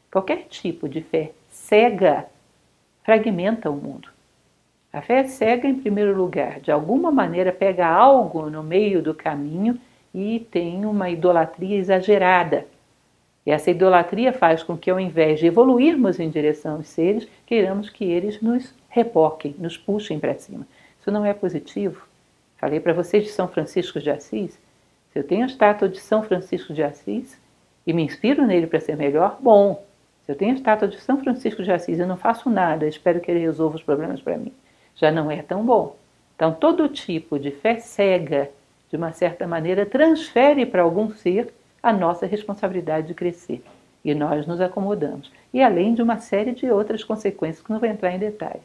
Qualquer 0.10 0.46
tipo 0.48 0.88
de 0.88 1.02
fé 1.02 1.32
cega 1.50 2.26
fragmenta 3.04 3.70
o 3.70 3.76
mundo. 3.76 4.08
A 4.92 5.02
fé 5.02 5.26
cega, 5.26 5.68
em 5.68 5.76
primeiro 5.76 6.18
lugar, 6.18 6.62
de 6.62 6.72
alguma 6.72 7.12
maneira 7.12 7.52
pega 7.52 7.86
algo 7.86 8.50
no 8.50 8.64
meio 8.64 9.04
do 9.04 9.14
caminho 9.14 9.78
e 10.16 10.48
tem 10.52 10.86
uma 10.86 11.10
idolatria 11.10 11.78
exagerada. 11.78 12.66
E 13.46 13.52
essa 13.52 13.70
idolatria 13.70 14.32
faz 14.32 14.64
com 14.64 14.78
que, 14.78 14.90
ao 14.90 15.00
invés 15.00 15.40
de 15.40 15.48
evoluirmos 15.48 16.20
em 16.20 16.30
direção 16.30 16.78
aos 16.78 16.88
seres, 16.88 17.28
queiramos 17.46 17.90
que 17.90 18.04
eles 18.06 18.42
nos 18.42 18.74
repoquem, 18.88 19.56
nos 19.60 19.78
puxem 19.78 20.20
para 20.20 20.34
cima. 20.36 20.66
Isso 21.10 21.14
não 21.16 21.26
é 21.26 21.34
positivo. 21.34 22.06
Falei 22.60 22.80
para 22.80 22.94
vocês 22.94 23.24
de 23.24 23.32
São 23.32 23.48
Francisco 23.48 24.00
de 24.00 24.12
Assis. 24.12 24.60
Se 25.12 25.18
eu 25.18 25.24
tenho 25.24 25.42
a 25.42 25.48
estátua 25.48 25.90
de 25.90 26.00
São 26.00 26.22
Francisco 26.22 26.72
de 26.72 26.84
Assis 26.84 27.36
e 27.88 27.92
me 27.92 28.04
inspiro 28.04 28.46
nele 28.46 28.68
para 28.68 28.80
ser 28.80 28.96
melhor, 28.96 29.40
bom. 29.42 29.84
Se 30.24 30.32
eu 30.32 30.36
tenho 30.36 30.52
a 30.52 30.54
estátua 30.54 30.88
de 30.88 31.02
São 31.02 31.20
Francisco 31.20 31.64
de 31.64 31.72
Assis 31.72 31.98
e 31.98 32.06
não 32.06 32.16
faço 32.16 32.48
nada, 32.48 32.88
espero 32.88 33.20
que 33.20 33.32
ele 33.32 33.40
resolva 33.40 33.78
os 33.78 33.82
problemas 33.82 34.22
para 34.22 34.38
mim, 34.38 34.54
já 34.96 35.12
não 35.12 35.32
é 35.32 35.42
tão 35.42 35.66
bom. 35.66 35.96
Então, 36.36 36.54
todo 36.54 36.88
tipo 36.88 37.40
de 37.40 37.50
fé 37.50 37.80
cega, 37.80 38.48
de 38.92 38.96
uma 38.96 39.12
certa 39.12 39.48
maneira, 39.48 39.88
transfere 39.88 40.64
para 40.64 40.84
algum 40.84 41.12
ser 41.12 41.52
a 41.82 41.92
nossa 41.92 42.28
responsabilidade 42.28 43.08
de 43.08 43.16
crescer. 43.16 43.64
E 44.06 44.14
nós 44.14 44.46
nos 44.46 44.62
acomodamos. 44.62 45.32
E 45.52 45.60
além 45.60 45.96
de 45.96 46.04
uma 46.04 46.20
série 46.20 46.52
de 46.52 46.70
outras 46.70 47.04
consequências 47.04 47.66
que 47.66 47.72
não 47.72 47.80
vou 47.80 47.90
entrar 47.90 48.14
em 48.14 48.20
detalhes. 48.20 48.62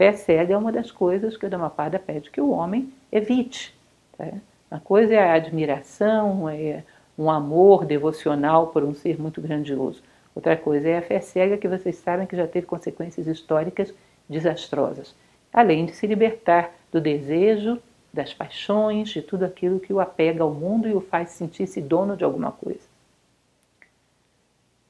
Fé 0.00 0.14
cega 0.14 0.54
é 0.54 0.56
uma 0.56 0.72
das 0.72 0.90
coisas 0.90 1.36
que 1.36 1.44
o 1.44 1.50
Dhammapada 1.50 1.98
pede 1.98 2.30
que 2.30 2.40
o 2.40 2.48
homem 2.48 2.90
evite. 3.12 3.78
Tá? 4.16 4.28
Uma 4.70 4.80
coisa 4.80 5.12
é 5.12 5.18
a 5.18 5.34
admiração, 5.34 6.48
é 6.48 6.82
um 7.18 7.30
amor 7.30 7.84
devocional 7.84 8.68
por 8.68 8.82
um 8.82 8.94
ser 8.94 9.20
muito 9.20 9.42
grandioso. 9.42 10.02
Outra 10.34 10.56
coisa 10.56 10.88
é 10.88 10.96
a 10.96 11.02
fé 11.02 11.20
cega 11.20 11.58
que 11.58 11.68
vocês 11.68 11.96
sabem 11.96 12.26
que 12.26 12.34
já 12.34 12.46
teve 12.46 12.66
consequências 12.66 13.26
históricas 13.26 13.92
desastrosas. 14.26 15.14
Além 15.52 15.84
de 15.84 15.92
se 15.92 16.06
libertar 16.06 16.72
do 16.90 16.98
desejo, 16.98 17.78
das 18.10 18.32
paixões, 18.32 19.10
de 19.10 19.20
tudo 19.20 19.44
aquilo 19.44 19.80
que 19.80 19.92
o 19.92 20.00
apega 20.00 20.42
ao 20.42 20.50
mundo 20.50 20.88
e 20.88 20.94
o 20.94 21.02
faz 21.02 21.28
sentir-se 21.32 21.78
dono 21.78 22.16
de 22.16 22.24
alguma 22.24 22.52
coisa. 22.52 22.88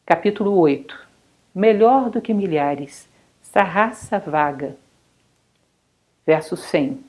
Capítulo 0.07 0.57
8 0.57 0.97
Melhor 1.53 2.11
do 2.11 2.21
que 2.21 2.33
milhares, 2.33 3.09
sarraça 3.43 4.17
vaga. 4.21 4.77
Verso 6.31 6.57
100 6.57 7.01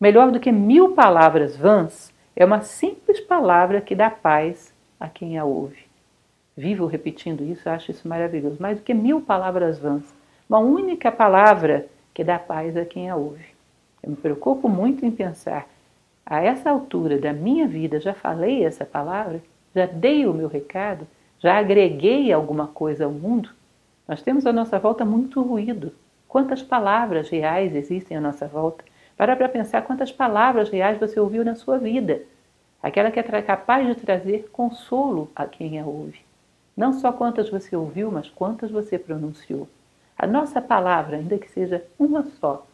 Melhor 0.00 0.30
do 0.30 0.40
que 0.40 0.50
mil 0.50 0.94
palavras 0.94 1.56
vãs 1.56 2.12
é 2.34 2.44
uma 2.44 2.62
simples 2.62 3.20
palavra 3.20 3.80
que 3.80 3.94
dá 3.94 4.10
paz 4.10 4.72
a 4.98 5.08
quem 5.08 5.38
a 5.38 5.44
ouve 5.44 5.92
vivo 6.56 6.86
repetindo 6.86 7.42
isso, 7.44 7.68
acho 7.68 7.90
isso 7.90 8.06
maravilhoso. 8.06 8.56
Mais 8.60 8.78
do 8.78 8.84
que 8.84 8.94
mil 8.94 9.20
palavras 9.20 9.78
vãs, 9.78 10.14
uma 10.48 10.58
única 10.58 11.10
palavra 11.10 11.86
que 12.12 12.22
dá 12.22 12.38
paz 12.38 12.76
a 12.76 12.84
quem 12.84 13.08
a 13.08 13.16
ouve. 13.16 13.46
Eu 14.02 14.10
me 14.10 14.16
preocupo 14.16 14.68
muito 14.68 15.04
em 15.04 15.10
pensar, 15.10 15.66
a 16.24 16.40
essa 16.40 16.70
altura 16.70 17.18
da 17.18 17.32
minha 17.32 17.66
vida, 17.66 18.00
já 18.00 18.14
falei 18.14 18.64
essa 18.64 18.84
palavra? 18.84 19.42
Já 19.74 19.86
dei 19.86 20.26
o 20.26 20.34
meu 20.34 20.48
recado? 20.48 21.06
Já 21.40 21.58
agreguei 21.58 22.32
alguma 22.32 22.66
coisa 22.66 23.04
ao 23.04 23.10
mundo? 23.10 23.50
Nós 24.06 24.22
temos 24.22 24.46
à 24.46 24.52
nossa 24.52 24.78
volta 24.78 25.04
muito 25.04 25.42
ruído. 25.42 25.92
Quantas 26.32 26.62
palavras 26.62 27.28
reais 27.28 27.74
existem 27.74 28.16
à 28.16 28.20
nossa 28.20 28.46
volta? 28.46 28.82
Para 29.18 29.36
para 29.36 29.50
pensar 29.50 29.82
quantas 29.82 30.10
palavras 30.10 30.70
reais 30.70 30.98
você 30.98 31.20
ouviu 31.20 31.44
na 31.44 31.54
sua 31.54 31.76
vida. 31.76 32.22
Aquela 32.82 33.10
que 33.10 33.20
é 33.20 33.42
capaz 33.42 33.86
de 33.86 33.94
trazer 33.96 34.48
consolo 34.50 35.30
a 35.36 35.44
quem 35.44 35.78
a 35.78 35.84
ouve. 35.84 36.20
Não 36.74 36.94
só 36.94 37.12
quantas 37.12 37.50
você 37.50 37.76
ouviu, 37.76 38.10
mas 38.10 38.30
quantas 38.30 38.70
você 38.70 38.98
pronunciou. 38.98 39.68
A 40.18 40.26
nossa 40.26 40.58
palavra, 40.58 41.18
ainda 41.18 41.36
que 41.36 41.50
seja 41.50 41.84
uma 41.98 42.24
só, 42.40 42.66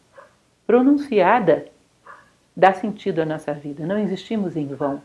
pronunciada, 0.65 1.65
dá 2.55 2.71
sentido 2.71 3.19
à 3.19 3.25
nossa 3.25 3.53
vida. 3.53 3.85
Não 3.85 3.99
existimos 3.99 4.55
em 4.55 4.67
vão. 4.67 5.01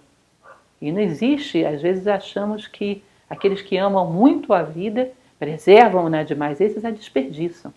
E 0.80 0.92
não 0.92 1.00
existe, 1.00 1.64
às 1.64 1.82
vezes 1.82 2.06
achamos 2.06 2.68
que 2.68 3.02
aqueles 3.28 3.62
que 3.62 3.76
amam 3.76 4.08
muito 4.12 4.52
a 4.52 4.62
vida 4.62 5.10
preservam-na 5.40 6.22
demais, 6.22 6.60
esses 6.60 6.84
a 6.84 6.92
desperdiçam. 6.92 7.74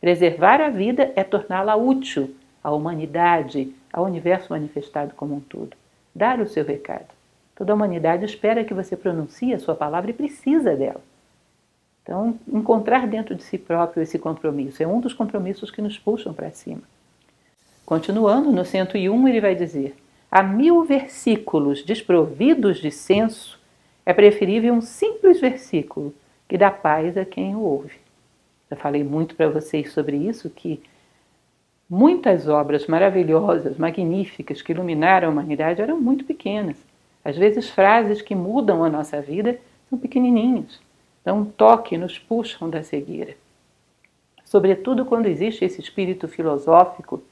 Preservar 0.00 0.60
a 0.60 0.70
vida 0.70 1.12
é 1.16 1.24
torná-la 1.24 1.74
útil 1.74 2.34
à 2.62 2.70
humanidade, 2.70 3.74
ao 3.92 4.04
universo 4.04 4.52
manifestado 4.52 5.12
como 5.14 5.34
um 5.34 5.40
todo. 5.40 5.76
Dar 6.14 6.40
o 6.40 6.46
seu 6.46 6.64
recado. 6.64 7.08
Toda 7.56 7.72
a 7.72 7.74
humanidade 7.74 8.24
espera 8.24 8.64
que 8.64 8.72
você 8.72 8.96
pronuncie 8.96 9.52
a 9.52 9.58
sua 9.58 9.74
palavra 9.74 10.10
e 10.10 10.14
precisa 10.14 10.76
dela. 10.76 11.00
Então, 12.02 12.38
encontrar 12.50 13.06
dentro 13.06 13.34
de 13.34 13.42
si 13.42 13.58
próprio 13.58 14.02
esse 14.02 14.18
compromisso 14.18 14.82
é 14.82 14.86
um 14.86 15.00
dos 15.00 15.12
compromissos 15.12 15.70
que 15.70 15.82
nos 15.82 15.98
puxam 15.98 16.32
para 16.32 16.50
cima. 16.50 16.82
Continuando, 17.84 18.52
no 18.52 18.64
101, 18.64 19.28
ele 19.28 19.40
vai 19.40 19.54
dizer: 19.54 19.96
a 20.30 20.42
mil 20.42 20.84
versículos 20.84 21.82
desprovidos 21.82 22.78
de 22.78 22.90
senso, 22.90 23.58
é 24.06 24.14
preferível 24.14 24.72
um 24.72 24.80
simples 24.80 25.40
versículo 25.40 26.14
que 26.48 26.56
dá 26.56 26.70
paz 26.70 27.16
a 27.18 27.24
quem 27.24 27.54
o 27.56 27.60
ouve. 27.60 28.07
Já 28.70 28.76
falei 28.76 29.02
muito 29.02 29.34
para 29.34 29.48
vocês 29.48 29.92
sobre 29.92 30.16
isso, 30.16 30.50
que 30.50 30.82
muitas 31.88 32.48
obras 32.48 32.86
maravilhosas, 32.86 33.78
magníficas, 33.78 34.60
que 34.60 34.72
iluminaram 34.72 35.28
a 35.28 35.30
humanidade 35.30 35.80
eram 35.80 36.00
muito 36.00 36.24
pequenas. 36.24 36.76
Às 37.24 37.36
vezes, 37.36 37.70
frases 37.70 38.20
que 38.20 38.34
mudam 38.34 38.84
a 38.84 38.90
nossa 38.90 39.20
vida 39.20 39.58
são 39.88 39.98
pequenininhos, 39.98 40.80
dão 41.24 41.40
um 41.40 41.44
toque, 41.44 41.96
nos 41.96 42.18
puxam 42.18 42.68
da 42.68 42.82
cegueira. 42.82 43.36
Sobretudo 44.44 45.04
quando 45.04 45.26
existe 45.26 45.64
esse 45.64 45.80
espírito 45.80 46.26
filosófico, 46.28 47.22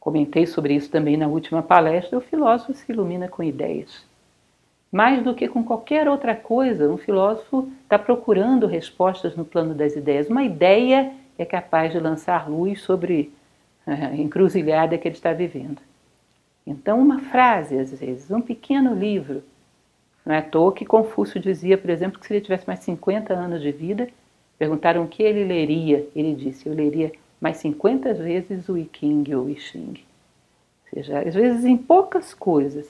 comentei 0.00 0.46
sobre 0.46 0.74
isso 0.74 0.90
também 0.90 1.16
na 1.16 1.26
última 1.26 1.62
palestra, 1.62 2.18
o 2.18 2.20
filósofo 2.20 2.74
se 2.74 2.90
ilumina 2.90 3.28
com 3.28 3.42
ideias. 3.42 4.04
Mais 4.90 5.22
do 5.22 5.34
que 5.34 5.48
com 5.48 5.64
qualquer 5.64 6.08
outra 6.08 6.34
coisa, 6.34 6.88
um 6.88 6.96
filósofo 6.96 7.68
está 7.82 7.98
procurando 7.98 8.66
respostas 8.66 9.36
no 9.36 9.44
plano 9.44 9.74
das 9.74 9.96
ideias. 9.96 10.28
Uma 10.28 10.44
ideia 10.44 11.12
é 11.38 11.44
capaz 11.44 11.92
de 11.92 11.98
lançar 11.98 12.48
luz 12.48 12.80
sobre 12.80 13.32
a 13.86 14.14
encruzilhada 14.16 14.96
que 14.98 15.06
ele 15.06 15.14
está 15.14 15.32
vivendo. 15.32 15.80
Então, 16.66 17.00
uma 17.00 17.20
frase, 17.20 17.78
às 17.78 17.92
vezes, 17.92 18.30
um 18.30 18.40
pequeno 18.40 18.94
livro. 18.94 19.42
Não 20.24 20.34
é 20.34 20.38
à 20.38 20.42
toa 20.42 20.72
que 20.72 20.84
Confúcio 20.84 21.40
dizia, 21.40 21.78
por 21.78 21.90
exemplo, 21.90 22.18
que 22.18 22.26
se 22.26 22.34
ele 22.34 22.40
tivesse 22.40 22.66
mais 22.66 22.80
50 22.80 23.32
anos 23.32 23.62
de 23.62 23.70
vida, 23.70 24.08
perguntaram 24.58 25.04
o 25.04 25.08
que 25.08 25.22
ele 25.22 25.44
leria. 25.44 26.08
Ele 26.16 26.34
disse: 26.34 26.68
Eu 26.68 26.74
leria 26.74 27.12
mais 27.40 27.58
50 27.58 28.12
vezes 28.14 28.68
o 28.68 28.76
I 28.76 28.90
Ching 28.92 29.32
ou 29.34 29.44
o 29.44 29.50
I 29.50 29.56
Ching. 29.56 29.94
Ou 29.94 30.90
seja, 30.90 31.20
às 31.20 31.34
vezes, 31.34 31.64
em 31.64 31.76
poucas 31.76 32.34
coisas, 32.34 32.88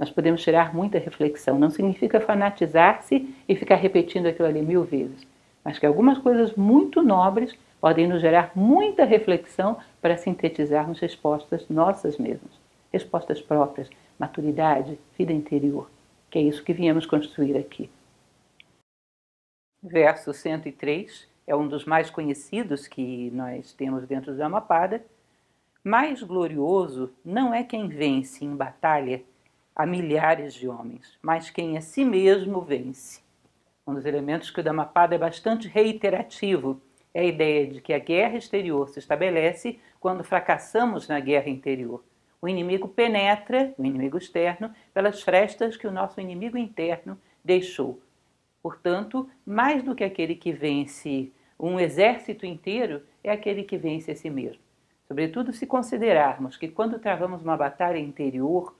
nós 0.00 0.08
podemos 0.08 0.42
tirar 0.42 0.74
muita 0.74 0.98
reflexão. 0.98 1.58
Não 1.58 1.68
significa 1.68 2.18
fanatizar-se 2.22 3.34
e 3.46 3.54
ficar 3.54 3.76
repetindo 3.76 4.24
aquilo 4.24 4.48
ali 4.48 4.62
mil 4.62 4.82
vezes, 4.82 5.26
mas 5.62 5.78
que 5.78 5.84
algumas 5.84 6.16
coisas 6.16 6.54
muito 6.54 7.02
nobres 7.02 7.54
podem 7.78 8.08
nos 8.08 8.22
gerar 8.22 8.50
muita 8.54 9.04
reflexão 9.04 9.76
para 10.00 10.16
sintetizarmos 10.16 10.98
respostas 10.98 11.68
nossas 11.68 12.16
mesmas 12.16 12.58
respostas 12.90 13.40
próprias, 13.40 13.88
maturidade, 14.18 14.98
vida 15.16 15.32
interior, 15.32 15.88
que 16.30 16.38
é 16.38 16.42
isso 16.42 16.64
que 16.64 16.72
viemos 16.72 17.04
construir 17.06 17.56
aqui. 17.56 17.90
Verso 19.82 20.32
103 20.32 21.28
é 21.46 21.54
um 21.54 21.68
dos 21.68 21.84
mais 21.84 22.08
conhecidos 22.08 22.88
que 22.88 23.30
nós 23.32 23.74
temos 23.74 24.06
dentro 24.06 24.34
da 24.34 24.46
Amapada. 24.46 25.04
Mais 25.84 26.22
glorioso 26.22 27.12
não 27.22 27.52
é 27.54 27.62
quem 27.62 27.86
vence 27.86 28.44
em 28.44 28.56
batalha 28.56 29.22
a 29.74 29.86
milhares 29.86 30.54
de 30.54 30.68
homens, 30.68 31.18
mas 31.22 31.50
quem 31.50 31.76
a 31.76 31.80
si 31.80 32.04
mesmo 32.04 32.60
vence. 32.60 33.20
Um 33.86 33.94
dos 33.94 34.04
elementos 34.04 34.50
que 34.50 34.60
o 34.60 34.62
Dhammapada 34.62 35.14
é 35.14 35.18
bastante 35.18 35.68
reiterativo 35.68 36.80
é 37.12 37.20
a 37.20 37.24
ideia 37.24 37.66
de 37.66 37.80
que 37.80 37.92
a 37.92 37.98
guerra 37.98 38.36
exterior 38.36 38.88
se 38.88 38.98
estabelece 38.98 39.80
quando 39.98 40.22
fracassamos 40.22 41.08
na 41.08 41.18
guerra 41.18 41.48
interior. 41.48 42.04
O 42.40 42.48
inimigo 42.48 42.88
penetra, 42.88 43.74
o 43.76 43.84
inimigo 43.84 44.16
externo, 44.16 44.72
pelas 44.94 45.22
frestas 45.22 45.76
que 45.76 45.86
o 45.86 45.92
nosso 45.92 46.20
inimigo 46.20 46.56
interno 46.56 47.18
deixou. 47.44 48.00
Portanto, 48.62 49.28
mais 49.44 49.82
do 49.82 49.94
que 49.94 50.04
aquele 50.04 50.34
que 50.34 50.52
vence 50.52 51.32
um 51.58 51.78
exército 51.78 52.46
inteiro, 52.46 53.02
é 53.22 53.30
aquele 53.30 53.64
que 53.64 53.76
vence 53.76 54.10
a 54.10 54.16
si 54.16 54.30
mesmo. 54.30 54.62
Sobretudo 55.06 55.52
se 55.52 55.66
considerarmos 55.66 56.56
que 56.56 56.68
quando 56.68 56.98
travamos 56.98 57.42
uma 57.42 57.56
batalha 57.56 57.98
interior, 57.98 58.74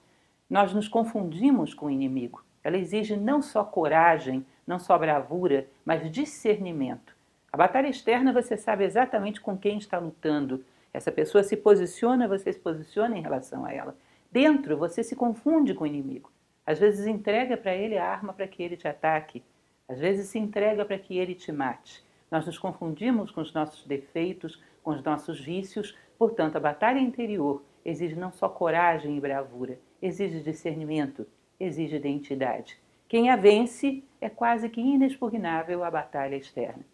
nós 0.51 0.74
nos 0.74 0.88
confundimos 0.88 1.72
com 1.72 1.86
o 1.86 1.90
inimigo. 1.90 2.44
Ela 2.62 2.76
exige 2.76 3.16
não 3.16 3.40
só 3.40 3.64
coragem, 3.64 4.44
não 4.66 4.78
só 4.78 4.98
bravura, 4.98 5.66
mas 5.84 6.11
discernimento. 6.11 7.14
A 7.53 7.57
batalha 7.57 7.88
externa 7.88 8.32
você 8.32 8.57
sabe 8.57 8.84
exatamente 8.84 9.40
com 9.40 9.57
quem 9.57 9.78
está 9.78 9.98
lutando, 9.98 10.64
essa 10.92 11.12
pessoa 11.12 11.44
se 11.44 11.57
posiciona, 11.57 12.26
você 12.26 12.53
se 12.53 12.59
posiciona 12.59 13.16
em 13.16 13.22
relação 13.22 13.64
a 13.64 13.72
ela. 13.72 13.96
Dentro, 14.30 14.76
você 14.76 15.03
se 15.03 15.14
confunde 15.14 15.72
com 15.72 15.84
o 15.84 15.86
inimigo. 15.86 16.30
Às 16.66 16.78
vezes 16.78 17.07
entrega 17.07 17.57
para 17.57 17.74
ele 17.74 17.96
a 17.96 18.07
arma 18.07 18.32
para 18.32 18.46
que 18.46 18.62
ele 18.62 18.76
te 18.76 18.88
ataque. 18.88 19.42
Às 19.88 19.98
vezes 19.98 20.28
se 20.28 20.38
entrega 20.38 20.84
para 20.84 20.98
que 20.98 21.16
ele 21.16 21.34
te 21.34 21.53
mate. 21.53 22.05
Nós 22.30 22.46
nos 22.46 22.59
confundimos 22.59 23.30
com 23.30 23.40
os 23.40 23.53
nossos 23.53 23.84
defeitos, 23.84 24.61
com 24.82 24.90
os 24.90 25.03
nossos 25.03 25.40
vícios. 25.40 25.96
Portanto, 26.18 26.57
a 26.57 26.61
batalha 26.61 27.01
interior 27.01 27.62
exige 27.85 28.14
não 28.14 28.33
só 28.33 28.49
coragem 28.49 29.16
e 29.16 29.20
bravura, 29.20 29.78
exige 30.01 30.41
discernimento, 30.41 31.26
exige 31.59 31.97
identidade. 31.97 32.78
Quem 33.09 33.31
a 33.31 33.37
vence 33.37 34.05
é 34.20 34.28
quase 34.28 34.68
que 34.68 34.81
inexpugnável 34.81 35.83
a 35.83 35.91
batalha 35.91 36.37
externa. 36.37 36.85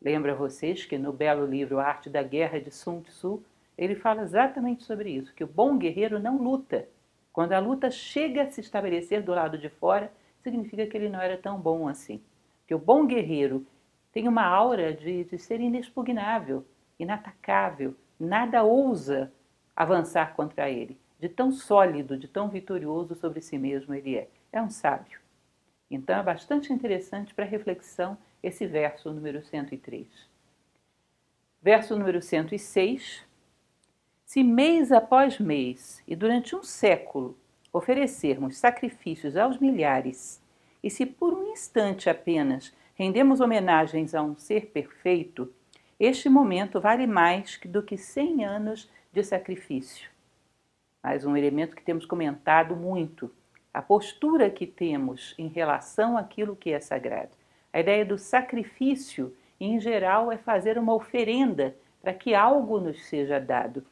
Lembro 0.00 0.32
a 0.32 0.34
vocês 0.34 0.84
que 0.84 0.98
no 0.98 1.12
belo 1.12 1.46
livro 1.46 1.78
Arte 1.78 2.10
da 2.10 2.22
Guerra 2.22 2.60
de 2.60 2.70
Sun 2.70 3.00
Tzu, 3.00 3.42
ele 3.76 3.94
fala 3.94 4.22
exatamente 4.22 4.84
sobre 4.84 5.10
isso, 5.10 5.34
que 5.34 5.44
o 5.44 5.48
bom 5.48 5.76
guerreiro 5.76 6.18
não 6.18 6.36
luta. 6.36 6.88
Quando 7.32 7.52
a 7.52 7.58
luta 7.58 7.90
chega 7.90 8.42
a 8.42 8.50
se 8.50 8.60
estabelecer 8.60 9.22
do 9.22 9.32
lado 9.32 9.58
de 9.58 9.68
fora, 9.68 10.12
significa 10.42 10.86
que 10.86 10.96
ele 10.96 11.08
não 11.08 11.20
era 11.20 11.36
tão 11.36 11.58
bom 11.58 11.88
assim. 11.88 12.22
Que 12.66 12.74
o 12.74 12.78
bom 12.78 13.06
guerreiro 13.06 13.66
tem 14.12 14.28
uma 14.28 14.44
aura 14.44 14.94
de, 14.94 15.24
de 15.24 15.38
ser 15.38 15.60
inexpugnável, 15.60 16.64
inatacável, 16.98 17.94
nada 18.18 18.62
ousa 18.62 19.32
avançar 19.76 20.34
contra 20.34 20.70
ele. 20.70 20.98
De 21.20 21.28
tão 21.28 21.52
sólido, 21.52 22.16
de 22.16 22.26
tão 22.26 22.48
vitorioso 22.48 23.14
sobre 23.14 23.40
si 23.40 23.58
mesmo 23.58 23.94
ele 23.94 24.16
é. 24.16 24.28
É 24.52 24.62
um 24.62 24.70
sábio. 24.70 25.20
Então 25.90 26.18
é 26.18 26.22
bastante 26.22 26.72
interessante 26.72 27.34
para 27.34 27.44
reflexão 27.44 28.16
esse 28.42 28.66
verso 28.66 29.12
número 29.12 29.44
103. 29.44 30.06
Verso 31.62 31.96
número 31.96 32.22
106. 32.22 33.24
Se 34.24 34.42
mês 34.42 34.90
após 34.90 35.38
mês 35.38 36.02
e 36.06 36.16
durante 36.16 36.56
um 36.56 36.62
século 36.62 37.36
oferecermos 37.72 38.56
sacrifícios 38.56 39.36
aos 39.36 39.58
milhares, 39.58 40.42
e 40.82 40.90
se 40.90 41.04
por 41.04 41.34
um 41.34 41.52
instante 41.52 42.08
apenas 42.08 42.72
rendemos 42.94 43.40
homenagens 43.40 44.14
a 44.14 44.22
um 44.22 44.36
ser 44.36 44.66
perfeito, 44.66 45.52
este 45.98 46.28
momento 46.28 46.80
vale 46.80 47.06
mais 47.06 47.58
do 47.64 47.82
que 47.82 47.96
cem 47.96 48.44
anos 48.44 48.90
de 49.16 49.24
sacrifício. 49.24 50.10
Mais 51.02 51.24
um 51.24 51.34
elemento 51.34 51.74
que 51.74 51.82
temos 51.82 52.04
comentado 52.04 52.76
muito, 52.76 53.32
a 53.72 53.80
postura 53.80 54.50
que 54.50 54.66
temos 54.66 55.34
em 55.38 55.48
relação 55.48 56.18
àquilo 56.18 56.54
que 56.54 56.70
é 56.70 56.78
sagrado. 56.80 57.30
A 57.72 57.80
ideia 57.80 58.04
do 58.04 58.18
sacrifício, 58.18 59.34
em 59.58 59.80
geral, 59.80 60.30
é 60.30 60.36
fazer 60.36 60.76
uma 60.76 60.92
oferenda 60.92 61.74
para 62.02 62.12
que 62.12 62.34
algo 62.34 62.78
nos 62.78 63.06
seja 63.06 63.40
dado. 63.40 63.86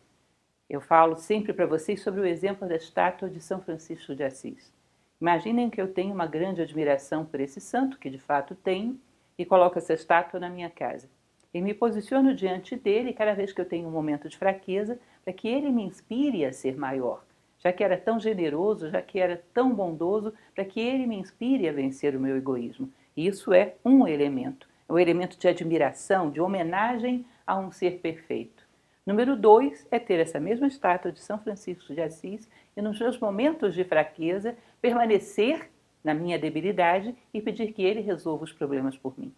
Eu 0.68 0.82
falo 0.82 1.16
sempre 1.16 1.54
para 1.54 1.64
vocês 1.64 2.02
sobre 2.02 2.20
o 2.20 2.26
exemplo 2.26 2.68
da 2.68 2.76
estátua 2.76 3.30
de 3.30 3.40
São 3.40 3.62
Francisco 3.62 4.14
de 4.14 4.24
Assis. 4.24 4.74
Imaginem 5.18 5.70
que 5.70 5.80
eu 5.80 5.90
tenho 5.90 6.12
uma 6.12 6.26
grande 6.26 6.60
admiração 6.60 7.24
por 7.24 7.40
esse 7.40 7.62
santo, 7.62 7.98
que 7.98 8.10
de 8.10 8.18
fato 8.18 8.54
tenho, 8.54 9.00
e 9.38 9.46
coloco 9.46 9.78
essa 9.78 9.94
estátua 9.94 10.38
na 10.38 10.50
minha 10.50 10.68
casa 10.68 11.08
e 11.54 11.62
me 11.62 11.72
posiciono 11.72 12.34
diante 12.34 12.74
dele 12.74 13.12
cada 13.12 13.32
vez 13.32 13.52
que 13.52 13.60
eu 13.60 13.64
tenho 13.64 13.86
um 13.86 13.92
momento 13.92 14.28
de 14.28 14.36
fraqueza, 14.36 14.98
para 15.24 15.32
que 15.32 15.48
ele 15.48 15.70
me 15.70 15.82
inspire 15.82 16.44
a 16.44 16.52
ser 16.52 16.76
maior. 16.76 17.24
Já 17.58 17.72
que 17.72 17.82
era 17.82 17.96
tão 17.96 18.20
generoso, 18.20 18.90
já 18.90 19.00
que 19.00 19.18
era 19.18 19.42
tão 19.54 19.74
bondoso, 19.74 20.34
para 20.54 20.64
que 20.64 20.78
ele 20.78 21.06
me 21.06 21.16
inspire 21.16 21.68
a 21.68 21.72
vencer 21.72 22.14
o 22.14 22.20
meu 22.20 22.36
egoísmo. 22.36 22.90
E 23.16 23.26
isso 23.26 23.52
é 23.54 23.76
um 23.84 24.06
elemento, 24.06 24.68
é 24.88 24.92
um 24.92 24.98
elemento 24.98 25.38
de 25.38 25.48
admiração, 25.48 26.30
de 26.30 26.40
homenagem 26.40 27.24
a 27.46 27.56
um 27.56 27.72
ser 27.72 28.00
perfeito. 28.00 28.64
Número 29.06 29.36
dois 29.36 29.86
é 29.90 29.98
ter 29.98 30.18
essa 30.18 30.40
mesma 30.40 30.66
estátua 30.66 31.12
de 31.12 31.20
São 31.20 31.38
Francisco 31.38 31.94
de 31.94 32.00
Assis 32.00 32.48
e, 32.76 32.82
nos 32.82 32.98
meus 32.98 33.18
momentos 33.18 33.74
de 33.74 33.84
fraqueza, 33.84 34.56
permanecer 34.80 35.70
na 36.02 36.12
minha 36.12 36.38
debilidade 36.38 37.14
e 37.32 37.40
pedir 37.40 37.72
que 37.72 37.82
ele 37.82 38.00
resolva 38.00 38.44
os 38.44 38.52
problemas 38.52 38.96
por 38.96 39.18
mim. 39.18 39.32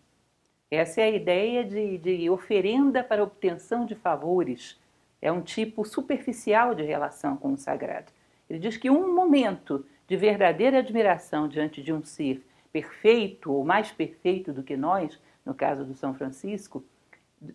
Essa 0.70 1.00
é 1.00 1.04
a 1.04 1.10
ideia 1.10 1.64
de, 1.64 1.98
de 1.98 2.28
oferenda 2.28 3.04
para 3.04 3.22
obtenção 3.22 3.86
de 3.86 3.94
favores. 3.94 4.78
É 5.26 5.32
um 5.32 5.40
tipo 5.40 5.84
superficial 5.84 6.72
de 6.72 6.84
relação 6.84 7.36
com 7.36 7.52
o 7.52 7.58
sagrado. 7.58 8.12
Ele 8.48 8.60
diz 8.60 8.76
que 8.76 8.88
um 8.88 9.12
momento 9.12 9.84
de 10.06 10.16
verdadeira 10.16 10.78
admiração 10.78 11.48
diante 11.48 11.82
de 11.82 11.92
um 11.92 12.00
ser 12.04 12.46
perfeito 12.72 13.52
ou 13.52 13.64
mais 13.64 13.90
perfeito 13.90 14.52
do 14.52 14.62
que 14.62 14.76
nós, 14.76 15.20
no 15.44 15.52
caso 15.52 15.84
do 15.84 15.94
São 15.94 16.14
Francisco, 16.14 16.84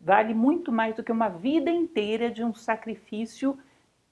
vale 0.01 0.33
muito 0.33 0.69
mais 0.69 0.97
do 0.97 1.01
que 1.01 1.13
uma 1.13 1.29
vida 1.29 1.71
inteira 1.71 2.29
de 2.29 2.43
um 2.43 2.53
sacrifício 2.53 3.57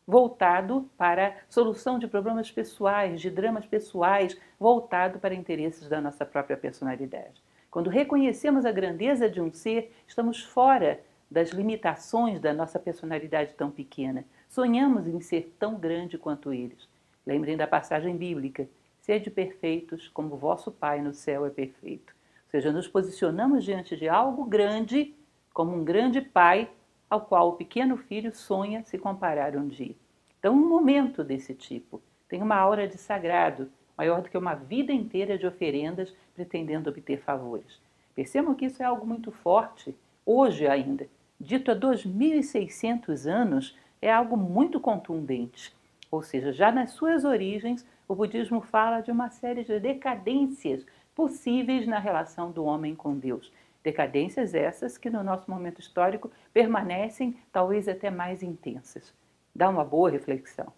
voltado 0.07 0.89
para 0.97 1.35
solução 1.49 1.99
de 1.99 2.07
problemas 2.07 2.49
pessoais, 2.49 3.19
de 3.19 3.29
dramas 3.29 3.65
pessoais, 3.65 4.39
voltado 4.57 5.19
para 5.19 5.35
interesses 5.35 5.89
da 5.89 5.99
nossa 5.99 6.25
própria 6.25 6.55
personalidade. 6.55 7.43
Quando 7.69 7.89
reconhecemos 7.89 8.65
a 8.65 8.71
grandeza 8.71 9.29
de 9.29 9.41
um 9.41 9.51
ser, 9.51 9.91
estamos 10.07 10.41
fora 10.41 11.01
das 11.29 11.49
limitações 11.49 12.39
da 12.39 12.53
nossa 12.53 12.79
personalidade 12.79 13.53
tão 13.53 13.69
pequena. 13.69 14.25
Sonhamos 14.47 15.07
em 15.07 15.21
ser 15.21 15.55
tão 15.59 15.75
grande 15.75 16.17
quanto 16.17 16.53
eles. 16.53 16.87
Lembrem 17.25 17.55
da 17.55 17.67
passagem 17.67 18.17
bíblica: 18.17 18.67
sede 19.01 19.29
perfeitos 19.29 20.07
como 20.07 20.37
vosso 20.37 20.71
Pai 20.71 21.01
no 21.01 21.13
céu 21.13 21.45
é 21.45 21.49
perfeito. 21.49 22.13
Ou 22.45 22.51
seja, 22.51 22.71
nos 22.71 22.87
posicionamos 22.87 23.63
diante 23.63 23.95
de 23.95 24.09
algo 24.09 24.45
grande, 24.45 25.13
como 25.53 25.75
um 25.75 25.83
grande 25.83 26.21
Pai 26.21 26.69
ao 27.09 27.21
qual 27.21 27.49
o 27.49 27.53
pequeno 27.53 27.97
filho 27.97 28.33
sonha 28.33 28.83
se 28.83 28.97
comparar 28.97 29.55
um 29.55 29.67
dia. 29.67 29.95
Então, 30.39 30.53
um 30.53 30.67
momento 30.67 31.23
desse 31.23 31.53
tipo 31.53 32.01
tem 32.27 32.41
uma 32.41 32.55
aura 32.55 32.87
de 32.87 32.97
sagrado, 32.97 33.71
maior 33.97 34.21
do 34.21 34.29
que 34.29 34.37
uma 34.37 34.53
vida 34.53 34.93
inteira 34.93 35.37
de 35.37 35.45
oferendas 35.47 36.15
pretendendo 36.33 36.89
obter 36.89 37.19
favores. 37.19 37.81
Percebam 38.15 38.53
que 38.53 38.65
isso 38.65 38.81
é 38.81 38.85
algo 38.85 39.05
muito 39.05 39.31
forte, 39.31 39.95
hoje 40.25 40.67
ainda. 40.67 41.07
Dito 41.39 41.71
há 41.71 41.75
2.600 41.75 43.25
anos, 43.25 43.77
é 44.01 44.11
algo 44.11 44.35
muito 44.35 44.79
contundente. 44.79 45.73
Ou 46.11 46.21
seja, 46.21 46.51
já 46.51 46.71
nas 46.71 46.91
suas 46.91 47.23
origens, 47.23 47.85
o 48.07 48.15
budismo 48.15 48.61
fala 48.61 49.01
de 49.01 49.11
uma 49.11 49.29
série 49.29 49.63
de 49.63 49.79
decadências 49.79 50.85
possíveis 51.15 51.87
na 51.87 51.99
relação 51.99 52.51
do 52.51 52.65
homem 52.65 52.95
com 52.95 53.17
Deus. 53.17 53.51
Decadências 53.83 54.53
essas 54.53 54.97
que 54.97 55.09
no 55.09 55.23
nosso 55.23 55.49
momento 55.49 55.79
histórico 55.79 56.31
permanecem 56.53 57.37
talvez 57.51 57.87
até 57.87 58.09
mais 58.09 58.43
intensas. 58.43 59.13
Dá 59.55 59.69
uma 59.69 59.85
boa 59.85 60.09
reflexão. 60.09 60.73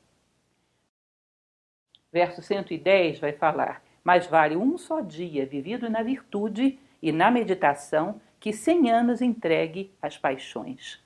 Verso 2.11 2.41
110 2.41 3.19
vai 3.19 3.31
falar: 3.33 3.81
mais 4.03 4.27
vale 4.27 4.55
um 4.55 4.77
só 4.77 4.99
dia 4.99 5.45
vivido 5.45 5.89
na 5.89 6.03
virtude 6.03 6.77
e 7.01 7.11
na 7.11 7.31
meditação 7.31 8.21
que 8.41 8.51
cem 8.51 8.89
anos 8.89 9.21
entregue 9.21 9.93
às 10.01 10.17
paixões. 10.17 10.99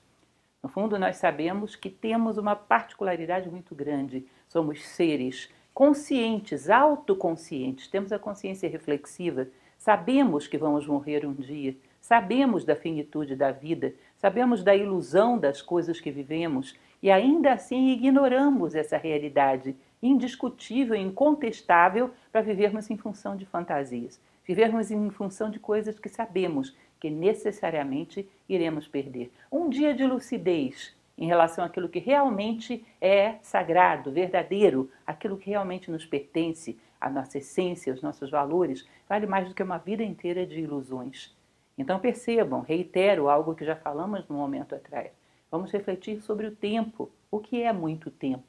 No 0.62 0.70
fundo, 0.70 0.98
nós 0.98 1.16
sabemos 1.16 1.76
que 1.76 1.90
temos 1.90 2.38
uma 2.38 2.56
particularidade 2.56 3.50
muito 3.50 3.74
grande. 3.74 4.26
Somos 4.48 4.82
seres 4.82 5.52
conscientes, 5.74 6.70
autoconscientes, 6.70 7.88
temos 7.88 8.10
a 8.10 8.18
consciência 8.18 8.70
reflexiva, 8.70 9.46
sabemos 9.76 10.48
que 10.48 10.56
vamos 10.56 10.86
morrer 10.86 11.26
um 11.26 11.34
dia, 11.34 11.76
sabemos 12.00 12.64
da 12.64 12.74
finitude 12.74 13.36
da 13.36 13.52
vida, 13.52 13.92
sabemos 14.16 14.64
da 14.64 14.74
ilusão 14.74 15.38
das 15.38 15.60
coisas 15.60 16.00
que 16.00 16.10
vivemos. 16.10 16.74
E 17.02 17.10
ainda 17.10 17.52
assim 17.52 17.90
ignoramos 17.90 18.74
essa 18.74 18.96
realidade 18.96 19.76
indiscutível, 20.02 20.96
incontestável 20.96 22.10
para 22.32 22.40
vivermos 22.40 22.90
em 22.90 22.96
função 22.96 23.36
de 23.36 23.44
fantasias, 23.44 24.18
vivermos 24.42 24.90
em 24.90 25.10
função 25.10 25.50
de 25.50 25.60
coisas 25.60 25.98
que 25.98 26.08
sabemos 26.08 26.74
que 27.00 27.10
necessariamente 27.10 28.28
iremos 28.48 28.88
perder. 28.88 29.30
Um 29.50 29.68
dia 29.68 29.94
de 29.94 30.04
lucidez 30.04 30.94
em 31.18 31.26
relação 31.26 31.64
àquilo 31.64 31.88
que 31.88 31.98
realmente 31.98 32.84
é 33.00 33.36
sagrado, 33.42 34.12
verdadeiro, 34.12 34.90
aquilo 35.06 35.36
que 35.36 35.50
realmente 35.50 35.90
nos 35.90 36.04
pertence, 36.04 36.78
a 37.00 37.08
nossa 37.08 37.38
essência, 37.38 37.92
os 37.92 38.02
nossos 38.02 38.30
valores, 38.30 38.86
vale 39.08 39.26
mais 39.26 39.48
do 39.48 39.54
que 39.54 39.62
uma 39.62 39.78
vida 39.78 40.02
inteira 40.02 40.46
de 40.46 40.60
ilusões. 40.60 41.34
Então 41.78 41.98
percebam, 41.98 42.60
reitero 42.60 43.28
algo 43.28 43.54
que 43.54 43.64
já 43.64 43.76
falamos 43.76 44.26
no 44.28 44.36
momento 44.36 44.74
atrás. 44.74 45.10
Vamos 45.50 45.70
refletir 45.70 46.20
sobre 46.22 46.46
o 46.46 46.54
tempo. 46.54 47.10
O 47.30 47.38
que 47.38 47.62
é 47.62 47.72
muito 47.72 48.10
tempo? 48.10 48.44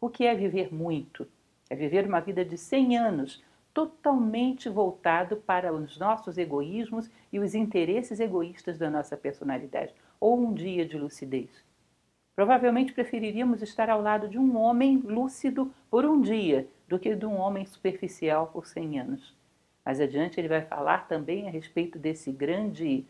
O 0.00 0.08
que 0.08 0.26
é 0.26 0.34
viver 0.34 0.72
muito? 0.72 1.26
É 1.70 1.74
viver 1.74 2.06
uma 2.06 2.20
vida 2.20 2.44
de 2.44 2.58
100 2.58 2.98
anos, 2.98 3.42
totalmente 3.72 4.68
voltado 4.68 5.36
para 5.36 5.72
os 5.72 5.98
nossos 5.98 6.36
egoísmos 6.38 7.10
e 7.32 7.38
os 7.38 7.54
interesses 7.54 8.20
egoístas 8.20 8.78
da 8.78 8.90
nossa 8.90 9.16
personalidade, 9.16 9.94
ou 10.20 10.38
um 10.38 10.52
dia 10.52 10.86
de 10.86 10.98
lucidez. 10.98 11.50
Provavelmente 12.34 12.92
preferiríamos 12.92 13.62
estar 13.62 13.90
ao 13.90 14.00
lado 14.00 14.28
de 14.28 14.38
um 14.38 14.56
homem 14.56 14.98
lúcido 14.98 15.72
por 15.90 16.04
um 16.04 16.20
dia 16.20 16.66
do 16.88 16.98
que 16.98 17.14
de 17.14 17.26
um 17.26 17.36
homem 17.36 17.66
superficial 17.66 18.46
por 18.46 18.66
100 18.66 19.00
anos. 19.00 19.36
Mais 19.84 20.00
adiante 20.00 20.40
ele 20.40 20.48
vai 20.48 20.62
falar 20.62 21.08
também 21.08 21.48
a 21.48 21.50
respeito 21.50 21.98
desse 21.98 22.30
grande 22.32 23.06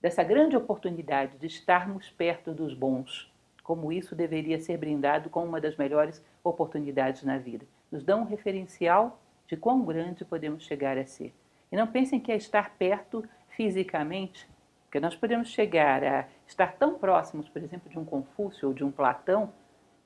dessa 0.00 0.22
grande 0.22 0.56
oportunidade 0.56 1.36
de 1.36 1.46
estarmos 1.46 2.08
perto 2.08 2.54
dos 2.54 2.72
bons, 2.72 3.30
como 3.62 3.92
isso 3.92 4.14
deveria 4.14 4.58
ser 4.58 4.78
brindado 4.78 5.28
com 5.28 5.44
uma 5.44 5.60
das 5.60 5.76
melhores 5.76 6.24
oportunidades 6.42 7.22
na 7.22 7.36
vida. 7.36 7.66
Nos 7.92 8.02
dão 8.02 8.22
um 8.22 8.24
referencial 8.24 9.20
de 9.50 9.56
quão 9.56 9.84
grande 9.84 10.24
podemos 10.24 10.62
chegar 10.62 10.96
a 10.96 11.04
ser. 11.04 11.34
E 11.72 11.76
não 11.76 11.88
pensem 11.88 12.20
que 12.20 12.30
é 12.30 12.36
estar 12.36 12.76
perto 12.76 13.28
fisicamente, 13.48 14.48
porque 14.84 15.00
nós 15.00 15.16
podemos 15.16 15.48
chegar 15.48 16.04
a 16.04 16.28
estar 16.46 16.76
tão 16.76 16.94
próximos, 16.94 17.48
por 17.48 17.60
exemplo, 17.60 17.90
de 17.90 17.98
um 17.98 18.04
Confúcio 18.04 18.68
ou 18.68 18.74
de 18.74 18.84
um 18.84 18.92
Platão, 18.92 19.52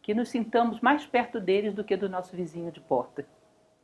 que 0.01 0.15
nos 0.15 0.31
sintamos 0.31 0.81
mais 0.81 1.05
perto 1.05 1.39
deles 1.39 1.75
do 1.75 1.85
que 1.85 1.95
do 1.95 2.09
nosso 2.09 2.35
vizinho 2.35 2.73
de 2.73 2.81
porta. 2.81 3.27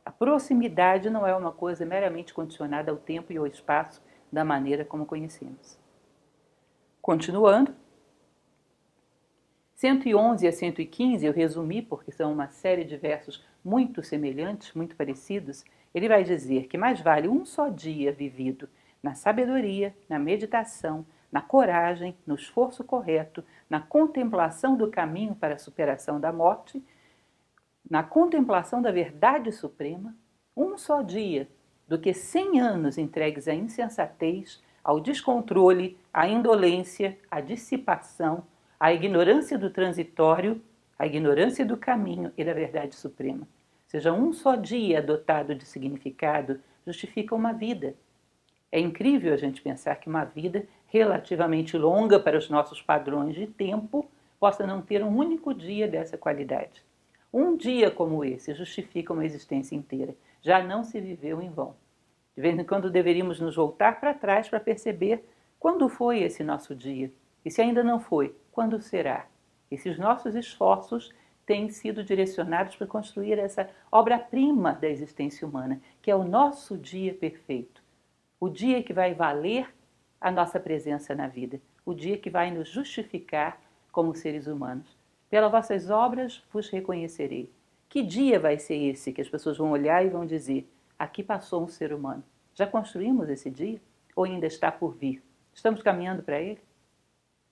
A 0.03 0.09
proximidade 0.09 1.11
não 1.11 1.27
é 1.27 1.35
uma 1.35 1.51
coisa 1.51 1.85
meramente 1.85 2.33
condicionada 2.33 2.89
ao 2.89 2.97
tempo 2.97 3.31
e 3.31 3.37
ao 3.37 3.45
espaço 3.45 4.01
da 4.31 4.43
maneira 4.43 4.83
como 4.83 5.05
conhecemos. 5.05 5.77
Continuando, 6.99 7.75
111 9.81 10.47
a 10.47 10.51
115 10.51 11.25
eu 11.25 11.33
resumi 11.33 11.81
porque 11.81 12.11
são 12.11 12.31
uma 12.31 12.47
série 12.49 12.83
de 12.83 12.95
versos 12.97 13.43
muito 13.65 14.03
semelhantes, 14.03 14.75
muito 14.75 14.95
parecidos. 14.95 15.65
Ele 15.91 16.07
vai 16.07 16.23
dizer 16.23 16.67
que 16.67 16.77
mais 16.77 17.01
vale 17.01 17.27
um 17.27 17.43
só 17.43 17.67
dia 17.67 18.11
vivido 18.11 18.69
na 19.01 19.15
sabedoria, 19.15 19.95
na 20.07 20.19
meditação, 20.19 21.03
na 21.31 21.41
coragem, 21.41 22.15
no 22.27 22.35
esforço 22.35 22.83
correto, 22.83 23.43
na 23.67 23.79
contemplação 23.79 24.77
do 24.77 24.87
caminho 24.87 25.33
para 25.33 25.55
a 25.55 25.57
superação 25.57 26.19
da 26.19 26.31
morte, 26.31 26.79
na 27.89 28.03
contemplação 28.03 28.83
da 28.83 28.91
verdade 28.91 29.51
suprema, 29.51 30.15
um 30.55 30.77
só 30.77 31.01
dia, 31.01 31.49
do 31.87 31.97
que 31.97 32.13
cem 32.13 32.59
anos 32.59 32.99
entregues 32.99 33.47
à 33.47 33.55
insensatez, 33.55 34.61
ao 34.83 34.99
descontrole, 34.99 35.97
à 36.13 36.27
indolência, 36.27 37.17
à 37.31 37.41
dissipação, 37.41 38.43
à 38.81 38.91
ignorância 38.91 39.59
do 39.59 39.69
transitório, 39.69 40.59
à 40.97 41.05
ignorância 41.05 41.63
do 41.63 41.77
caminho 41.77 42.33
e 42.35 42.43
da 42.43 42.51
verdade 42.51 42.95
suprema. 42.95 43.47
Seja 43.85 44.11
um 44.11 44.33
só 44.33 44.55
dia 44.55 44.99
dotado 45.03 45.53
de 45.53 45.67
significado 45.67 46.59
justifica 46.83 47.35
uma 47.35 47.53
vida. 47.53 47.93
É 48.71 48.79
incrível 48.79 49.35
a 49.35 49.37
gente 49.37 49.61
pensar 49.61 49.97
que 49.97 50.09
uma 50.09 50.23
vida 50.23 50.65
relativamente 50.87 51.77
longa 51.77 52.19
para 52.19 52.35
os 52.35 52.49
nossos 52.49 52.81
padrões 52.81 53.35
de 53.35 53.45
tempo 53.45 54.09
possa 54.39 54.65
não 54.65 54.81
ter 54.81 55.03
um 55.03 55.15
único 55.15 55.53
dia 55.53 55.87
dessa 55.87 56.17
qualidade. 56.17 56.83
Um 57.31 57.55
dia 57.55 57.91
como 57.91 58.25
esse 58.25 58.51
justifica 58.55 59.13
uma 59.13 59.25
existência 59.25 59.75
inteira. 59.75 60.15
Já 60.41 60.63
não 60.63 60.83
se 60.83 60.99
viveu 60.99 61.39
em 61.39 61.51
vão. 61.51 61.75
De 62.35 62.41
vez 62.41 62.57
em 62.57 62.63
quando 62.63 62.89
deveríamos 62.89 63.39
nos 63.39 63.55
voltar 63.55 63.99
para 63.99 64.15
trás 64.15 64.49
para 64.49 64.59
perceber 64.59 65.23
quando 65.59 65.87
foi 65.87 66.23
esse 66.23 66.43
nosso 66.43 66.73
dia. 66.73 67.11
E 67.45 67.51
se 67.51 67.61
ainda 67.61 67.83
não 67.83 67.99
foi, 67.99 68.35
quando 68.51 68.81
será? 68.81 69.27
Esses 69.69 69.97
nossos 69.97 70.35
esforços 70.35 71.11
têm 71.45 71.69
sido 71.69 72.03
direcionados 72.03 72.75
para 72.75 72.87
construir 72.87 73.39
essa 73.39 73.69
obra-prima 73.91 74.73
da 74.73 74.87
existência 74.89 75.47
humana, 75.47 75.81
que 76.01 76.11
é 76.11 76.15
o 76.15 76.23
nosso 76.23 76.77
dia 76.77 77.13
perfeito. 77.13 77.81
O 78.39 78.49
dia 78.49 78.83
que 78.83 78.93
vai 78.93 79.13
valer 79.13 79.73
a 80.19 80.29
nossa 80.29 80.59
presença 80.59 81.15
na 81.15 81.27
vida, 81.27 81.59
o 81.85 81.93
dia 81.93 82.17
que 82.17 82.29
vai 82.29 82.51
nos 82.51 82.69
justificar 82.69 83.59
como 83.91 84.15
seres 84.15 84.47
humanos. 84.47 84.97
Pelas 85.29 85.51
vossas 85.51 85.89
obras 85.89 86.43
vos 86.51 86.69
reconhecerei. 86.69 87.51
Que 87.89 88.03
dia 88.03 88.39
vai 88.39 88.57
ser 88.57 88.75
esse 88.75 89.11
que 89.11 89.21
as 89.21 89.29
pessoas 89.29 89.57
vão 89.57 89.71
olhar 89.71 90.05
e 90.05 90.09
vão 90.09 90.25
dizer: 90.25 90.69
aqui 90.97 91.23
passou 91.23 91.63
um 91.63 91.67
ser 91.67 91.93
humano? 91.93 92.23
Já 92.53 92.67
construímos 92.67 93.29
esse 93.29 93.49
dia? 93.49 93.81
Ou 94.15 94.25
ainda 94.25 94.45
está 94.45 94.71
por 94.71 94.95
vir? 94.95 95.23
Estamos 95.53 95.81
caminhando 95.81 96.21
para 96.21 96.39
ele? 96.39 96.59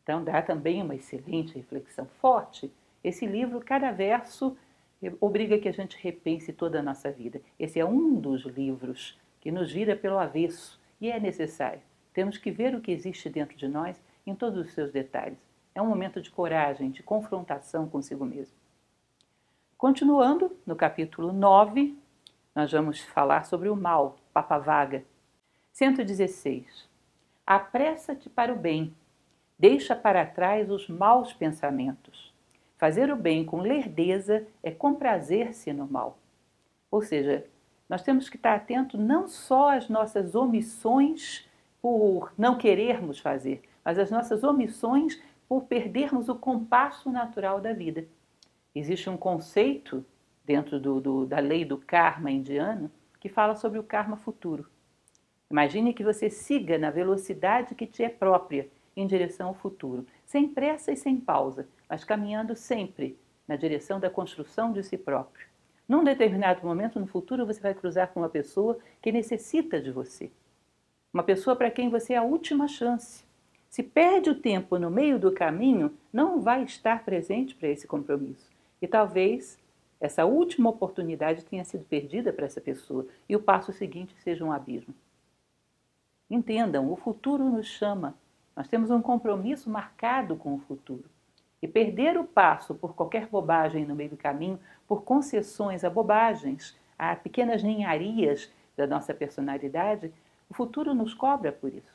Então, 0.09 0.23
dá 0.23 0.41
também 0.41 0.81
uma 0.81 0.95
excelente 0.95 1.53
reflexão 1.53 2.07
forte. 2.19 2.73
Esse 3.03 3.27
livro, 3.27 3.59
cada 3.59 3.91
verso, 3.91 4.57
obriga 5.21 5.59
que 5.59 5.69
a 5.69 5.71
gente 5.71 5.95
repense 6.01 6.51
toda 6.51 6.79
a 6.79 6.81
nossa 6.81 7.11
vida. 7.11 7.39
Esse 7.59 7.79
é 7.79 7.85
um 7.85 8.15
dos 8.15 8.41
livros 8.41 9.19
que 9.39 9.51
nos 9.51 9.71
vira 9.71 9.95
pelo 9.95 10.17
avesso 10.17 10.81
e 10.99 11.11
é 11.11 11.19
necessário. 11.19 11.83
Temos 12.11 12.39
que 12.39 12.49
ver 12.49 12.73
o 12.73 12.81
que 12.81 12.91
existe 12.91 13.29
dentro 13.29 13.55
de 13.55 13.67
nós 13.67 14.01
em 14.25 14.33
todos 14.33 14.65
os 14.65 14.73
seus 14.73 14.91
detalhes. 14.91 15.37
É 15.75 15.81
um 15.81 15.85
momento 15.85 16.19
de 16.19 16.31
coragem, 16.31 16.89
de 16.89 17.03
confrontação 17.03 17.87
consigo 17.87 18.25
mesmo. 18.25 18.57
Continuando, 19.77 20.57
no 20.65 20.75
capítulo 20.75 21.31
9, 21.31 21.95
nós 22.55 22.71
vamos 22.71 22.99
falar 22.99 23.45
sobre 23.45 23.69
o 23.69 23.75
mal, 23.75 24.17
Papa 24.33 24.57
Vaga. 24.57 25.05
116. 25.71 26.89
Apressa-te 27.45 28.27
para 28.27 28.51
o 28.51 28.55
bem, 28.55 28.91
deixa 29.59 29.93
para 29.93 30.25
trás 30.25 30.71
os 30.71 30.87
maus 30.87 31.33
pensamentos. 31.33 32.33
Fazer 32.77 33.11
o 33.11 33.15
bem 33.17 33.43
com 33.43 33.59
lerdeza 33.59 34.47
é 34.63 34.71
comprazer-se 34.71 35.73
no 35.73 35.85
mal. 35.85 36.17
Ou 36.89 37.01
seja, 37.01 37.45
nós 37.89 38.01
temos 38.01 38.29
que 38.29 38.37
estar 38.37 38.55
atento 38.55 38.97
não 38.97 39.27
só 39.27 39.75
às 39.75 39.89
nossas 39.89 40.33
omissões 40.33 41.45
por 41.81 42.31
não 42.37 42.57
querermos 42.57 43.19
fazer, 43.19 43.61
mas 43.83 43.99
as 43.99 44.09
nossas 44.09 44.43
omissões 44.43 45.21
por 45.47 45.63
perdermos 45.63 46.29
o 46.29 46.35
compasso 46.35 47.11
natural 47.11 47.59
da 47.59 47.73
vida. 47.73 48.05
Existe 48.73 49.09
um 49.09 49.17
conceito 49.17 50.05
dentro 50.45 50.79
do, 50.79 51.01
do, 51.01 51.25
da 51.25 51.39
lei 51.39 51.65
do 51.65 51.77
karma 51.77 52.31
indiano 52.31 52.89
que 53.19 53.27
fala 53.27 53.55
sobre 53.55 53.77
o 53.77 53.83
karma 53.83 54.15
futuro. 54.15 54.69
Imagine 55.51 55.93
que 55.93 56.03
você 56.03 56.29
siga 56.29 56.77
na 56.77 56.91
velocidade 56.91 57.75
que 57.75 57.87
te 57.87 58.03
é 58.03 58.09
própria 58.09 58.69
em 58.95 59.07
direção 59.07 59.49
ao 59.49 59.53
futuro, 59.53 60.05
sem 60.25 60.47
pressa 60.47 60.91
e 60.91 60.97
sem 60.97 61.17
pausa, 61.17 61.67
mas 61.89 62.03
caminhando 62.03 62.55
sempre 62.55 63.17
na 63.47 63.55
direção 63.55 63.99
da 63.99 64.09
construção 64.09 64.71
de 64.71 64.83
si 64.83 64.97
próprio. 64.97 65.47
Num 65.87 66.03
determinado 66.03 66.65
momento 66.65 66.99
no 66.99 67.07
futuro, 67.07 67.45
você 67.45 67.59
vai 67.59 67.73
cruzar 67.73 68.09
com 68.09 68.19
uma 68.19 68.29
pessoa 68.29 68.77
que 69.01 69.11
necessita 69.11 69.81
de 69.81 69.91
você. 69.91 70.31
Uma 71.11 71.23
pessoa 71.23 71.55
para 71.55 71.71
quem 71.71 71.89
você 71.89 72.13
é 72.13 72.17
a 72.17 72.23
última 72.23 72.67
chance. 72.67 73.23
Se 73.67 73.81
perde 73.81 74.29
o 74.29 74.39
tempo 74.39 74.77
no 74.77 74.91
meio 74.91 75.17
do 75.17 75.31
caminho, 75.31 75.91
não 76.13 76.39
vai 76.41 76.63
estar 76.63 77.03
presente 77.03 77.55
para 77.55 77.69
esse 77.69 77.87
compromisso. 77.87 78.49
E 78.79 78.87
talvez 78.87 79.57
essa 79.99 80.25
última 80.25 80.69
oportunidade 80.69 81.43
tenha 81.43 81.65
sido 81.65 81.83
perdida 81.83 82.31
para 82.31 82.45
essa 82.45 82.61
pessoa 82.61 83.07
e 83.27 83.35
o 83.35 83.41
passo 83.41 83.73
seguinte 83.73 84.15
seja 84.23 84.45
um 84.45 84.51
abismo. 84.51 84.93
Entendam, 86.29 86.91
o 86.91 86.95
futuro 86.95 87.43
nos 87.43 87.67
chama. 87.67 88.15
Nós 88.55 88.67
temos 88.67 88.89
um 88.89 89.01
compromisso 89.01 89.69
marcado 89.69 90.35
com 90.35 90.55
o 90.55 90.59
futuro. 90.59 91.05
E 91.61 91.67
perder 91.67 92.17
o 92.17 92.23
passo 92.23 92.73
por 92.73 92.93
qualquer 92.95 93.27
bobagem 93.27 93.85
no 93.85 93.95
meio 93.95 94.11
do 94.11 94.17
caminho, 94.17 94.59
por 94.87 95.03
concessões 95.03 95.83
a 95.83 95.89
bobagens, 95.89 96.77
a 96.97 97.15
pequenas 97.15 97.61
ninharias 97.61 98.51
da 98.77 98.87
nossa 98.87 99.13
personalidade, 99.13 100.11
o 100.49 100.53
futuro 100.53 100.93
nos 100.93 101.13
cobra 101.13 101.51
por 101.51 101.73
isso, 101.73 101.93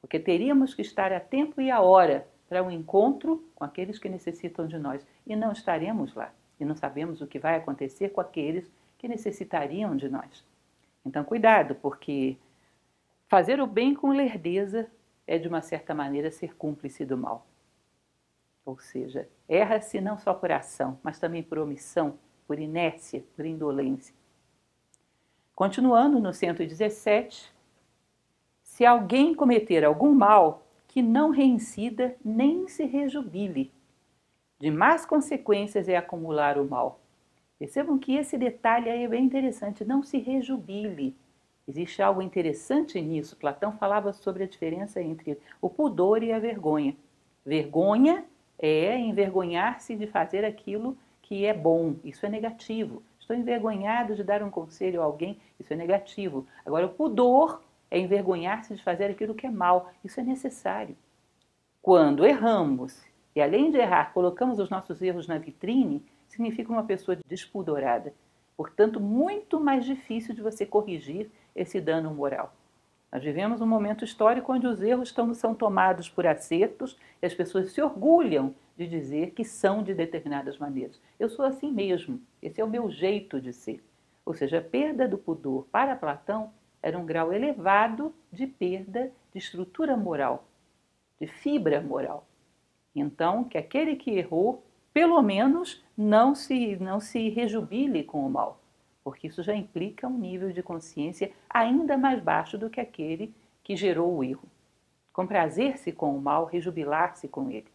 porque 0.00 0.18
teríamos 0.18 0.74
que 0.74 0.82
estar 0.82 1.12
a 1.12 1.20
tempo 1.20 1.60
e 1.60 1.70
a 1.70 1.80
hora 1.80 2.26
para 2.48 2.62
um 2.62 2.70
encontro 2.70 3.44
com 3.54 3.64
aqueles 3.64 3.98
que 3.98 4.08
necessitam 4.08 4.66
de 4.66 4.78
nós 4.78 5.06
e 5.26 5.36
não 5.36 5.52
estaremos 5.52 6.14
lá 6.14 6.32
e 6.60 6.64
não 6.64 6.76
sabemos 6.76 7.20
o 7.20 7.26
que 7.26 7.38
vai 7.38 7.56
acontecer 7.56 8.10
com 8.10 8.20
aqueles 8.20 8.70
que 8.98 9.08
necessitariam 9.08 9.96
de 9.96 10.08
nós. 10.08 10.44
Então, 11.04 11.24
cuidado, 11.24 11.74
porque 11.76 12.36
fazer 13.28 13.60
o 13.60 13.66
bem 13.66 13.94
com 13.94 14.10
lerdeza 14.10 14.86
é, 15.30 15.38
de 15.38 15.46
uma 15.46 15.62
certa 15.62 15.94
maneira, 15.94 16.28
ser 16.32 16.56
cúmplice 16.56 17.04
do 17.04 17.16
mal. 17.16 17.46
Ou 18.66 18.80
seja, 18.80 19.28
erra-se 19.48 20.00
não 20.00 20.18
só 20.18 20.34
por 20.34 20.50
ação, 20.50 20.98
mas 21.04 21.20
também 21.20 21.40
por 21.40 21.56
omissão, 21.56 22.18
por 22.48 22.58
inércia, 22.58 23.22
por 23.36 23.46
indolência. 23.46 24.12
Continuando 25.54 26.18
no 26.18 26.34
117, 26.34 27.54
se 28.60 28.84
alguém 28.84 29.32
cometer 29.32 29.84
algum 29.84 30.12
mal, 30.12 30.66
que 30.88 31.00
não 31.00 31.30
reincida 31.30 32.16
nem 32.24 32.66
se 32.66 32.84
rejubile. 32.84 33.72
De 34.58 34.68
más 34.68 35.06
consequências 35.06 35.88
é 35.88 35.96
acumular 35.96 36.58
o 36.58 36.68
mal. 36.68 36.98
Percebam 37.56 38.00
que 38.00 38.16
esse 38.16 38.36
detalhe 38.36 38.90
aí 38.90 39.04
é 39.04 39.08
bem 39.08 39.24
interessante. 39.24 39.84
Não 39.84 40.02
se 40.02 40.18
rejubile. 40.18 41.16
Existe 41.70 42.02
algo 42.02 42.20
interessante 42.20 43.00
nisso. 43.00 43.36
Platão 43.36 43.70
falava 43.70 44.12
sobre 44.12 44.42
a 44.42 44.46
diferença 44.48 45.00
entre 45.00 45.38
o 45.62 45.70
pudor 45.70 46.20
e 46.20 46.32
a 46.32 46.38
vergonha. 46.40 46.96
Vergonha 47.46 48.24
é 48.58 48.98
envergonhar-se 48.98 49.94
de 49.94 50.08
fazer 50.08 50.44
aquilo 50.44 50.98
que 51.22 51.46
é 51.46 51.54
bom. 51.54 51.94
Isso 52.02 52.26
é 52.26 52.28
negativo. 52.28 53.04
Estou 53.20 53.36
envergonhado 53.36 54.16
de 54.16 54.24
dar 54.24 54.42
um 54.42 54.50
conselho 54.50 55.00
a 55.00 55.04
alguém. 55.04 55.38
Isso 55.60 55.72
é 55.72 55.76
negativo. 55.76 56.44
Agora, 56.66 56.86
o 56.86 56.92
pudor 56.92 57.62
é 57.88 58.00
envergonhar-se 58.00 58.74
de 58.74 58.82
fazer 58.82 59.04
aquilo 59.04 59.32
que 59.32 59.46
é 59.46 59.50
mal. 59.50 59.92
Isso 60.04 60.18
é 60.18 60.24
necessário. 60.24 60.96
Quando 61.80 62.26
erramos 62.26 63.00
e, 63.32 63.40
além 63.40 63.70
de 63.70 63.78
errar, 63.78 64.12
colocamos 64.12 64.58
os 64.58 64.70
nossos 64.70 65.00
erros 65.00 65.28
na 65.28 65.38
vitrine, 65.38 66.04
significa 66.26 66.72
uma 66.72 66.82
pessoa 66.82 67.16
despudorada. 67.28 68.12
Portanto, 68.56 68.98
muito 68.98 69.60
mais 69.60 69.84
difícil 69.84 70.34
de 70.34 70.42
você 70.42 70.66
corrigir 70.66 71.30
esse 71.54 71.80
dano 71.80 72.12
moral. 72.14 72.54
Nós 73.12 73.22
vivemos 73.24 73.60
um 73.60 73.66
momento 73.66 74.04
histórico 74.04 74.52
onde 74.52 74.66
os 74.66 74.80
erros 74.80 75.12
são 75.34 75.54
tomados 75.54 76.08
por 76.08 76.26
acertos 76.26 76.96
e 77.20 77.26
as 77.26 77.34
pessoas 77.34 77.72
se 77.72 77.82
orgulham 77.82 78.54
de 78.76 78.86
dizer 78.86 79.32
que 79.32 79.44
são 79.44 79.82
de 79.82 79.92
determinadas 79.92 80.56
maneiras. 80.56 81.00
Eu 81.18 81.28
sou 81.28 81.44
assim 81.44 81.72
mesmo, 81.72 82.20
esse 82.40 82.60
é 82.60 82.64
o 82.64 82.70
meu 82.70 82.88
jeito 82.90 83.40
de 83.40 83.52
ser. 83.52 83.84
Ou 84.24 84.32
seja, 84.32 84.58
a 84.58 84.62
perda 84.62 85.08
do 85.08 85.18
pudor 85.18 85.66
para 85.72 85.96
Platão 85.96 86.52
era 86.82 86.98
um 86.98 87.04
grau 87.04 87.32
elevado 87.32 88.14
de 88.32 88.46
perda 88.46 89.10
de 89.32 89.38
estrutura 89.38 89.96
moral, 89.96 90.44
de 91.20 91.26
fibra 91.26 91.80
moral. 91.80 92.26
Então, 92.94 93.44
que 93.44 93.58
aquele 93.58 93.96
que 93.96 94.12
errou, 94.12 94.64
pelo 94.92 95.20
menos, 95.20 95.84
não 95.96 96.34
se, 96.34 96.76
não 96.76 97.00
se 97.00 97.28
rejubile 97.28 98.04
com 98.04 98.24
o 98.24 98.30
mal. 98.30 98.59
Porque 99.02 99.26
isso 99.26 99.42
já 99.42 99.54
implica 99.54 100.06
um 100.06 100.18
nível 100.18 100.52
de 100.52 100.62
consciência 100.62 101.32
ainda 101.48 101.96
mais 101.96 102.22
baixo 102.22 102.58
do 102.58 102.70
que 102.70 102.80
aquele 102.80 103.34
que 103.62 103.76
gerou 103.76 104.16
o 104.16 104.24
erro. 104.24 104.48
Comprazer-se 105.12 105.92
com 105.92 106.16
o 106.16 106.20
mal, 106.20 106.44
rejubilar-se 106.44 107.28
com 107.28 107.50
ele. 107.50 107.68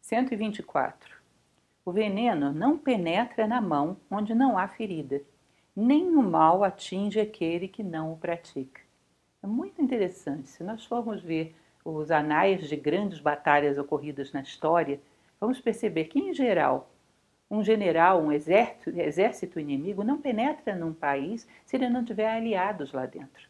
124. 0.00 1.16
O 1.84 1.92
veneno 1.92 2.52
não 2.52 2.76
penetra 2.78 3.46
na 3.46 3.60
mão 3.60 3.96
onde 4.10 4.34
não 4.34 4.58
há 4.58 4.66
ferida, 4.68 5.22
nem 5.74 6.16
o 6.16 6.22
mal 6.22 6.64
atinge 6.64 7.20
aquele 7.20 7.68
que 7.68 7.82
não 7.82 8.12
o 8.12 8.16
pratica. 8.16 8.80
É 9.42 9.46
muito 9.46 9.80
interessante. 9.80 10.48
Se 10.48 10.64
nós 10.64 10.84
formos 10.84 11.22
ver 11.22 11.54
os 11.84 12.10
anais 12.10 12.68
de 12.68 12.76
grandes 12.76 13.20
batalhas 13.20 13.78
ocorridas 13.78 14.32
na 14.32 14.40
história, 14.40 15.00
vamos 15.40 15.60
perceber 15.60 16.04
que, 16.06 16.18
em 16.18 16.34
geral, 16.34 16.90
um 17.50 17.62
general, 17.64 18.20
um 18.20 18.30
exército, 18.30 18.90
exército 18.90 19.58
inimigo 19.58 20.04
não 20.04 20.20
penetra 20.20 20.74
num 20.74 20.92
país 20.92 21.48
se 21.64 21.76
ele 21.76 21.88
não 21.88 22.04
tiver 22.04 22.28
aliados 22.28 22.92
lá 22.92 23.06
dentro. 23.06 23.48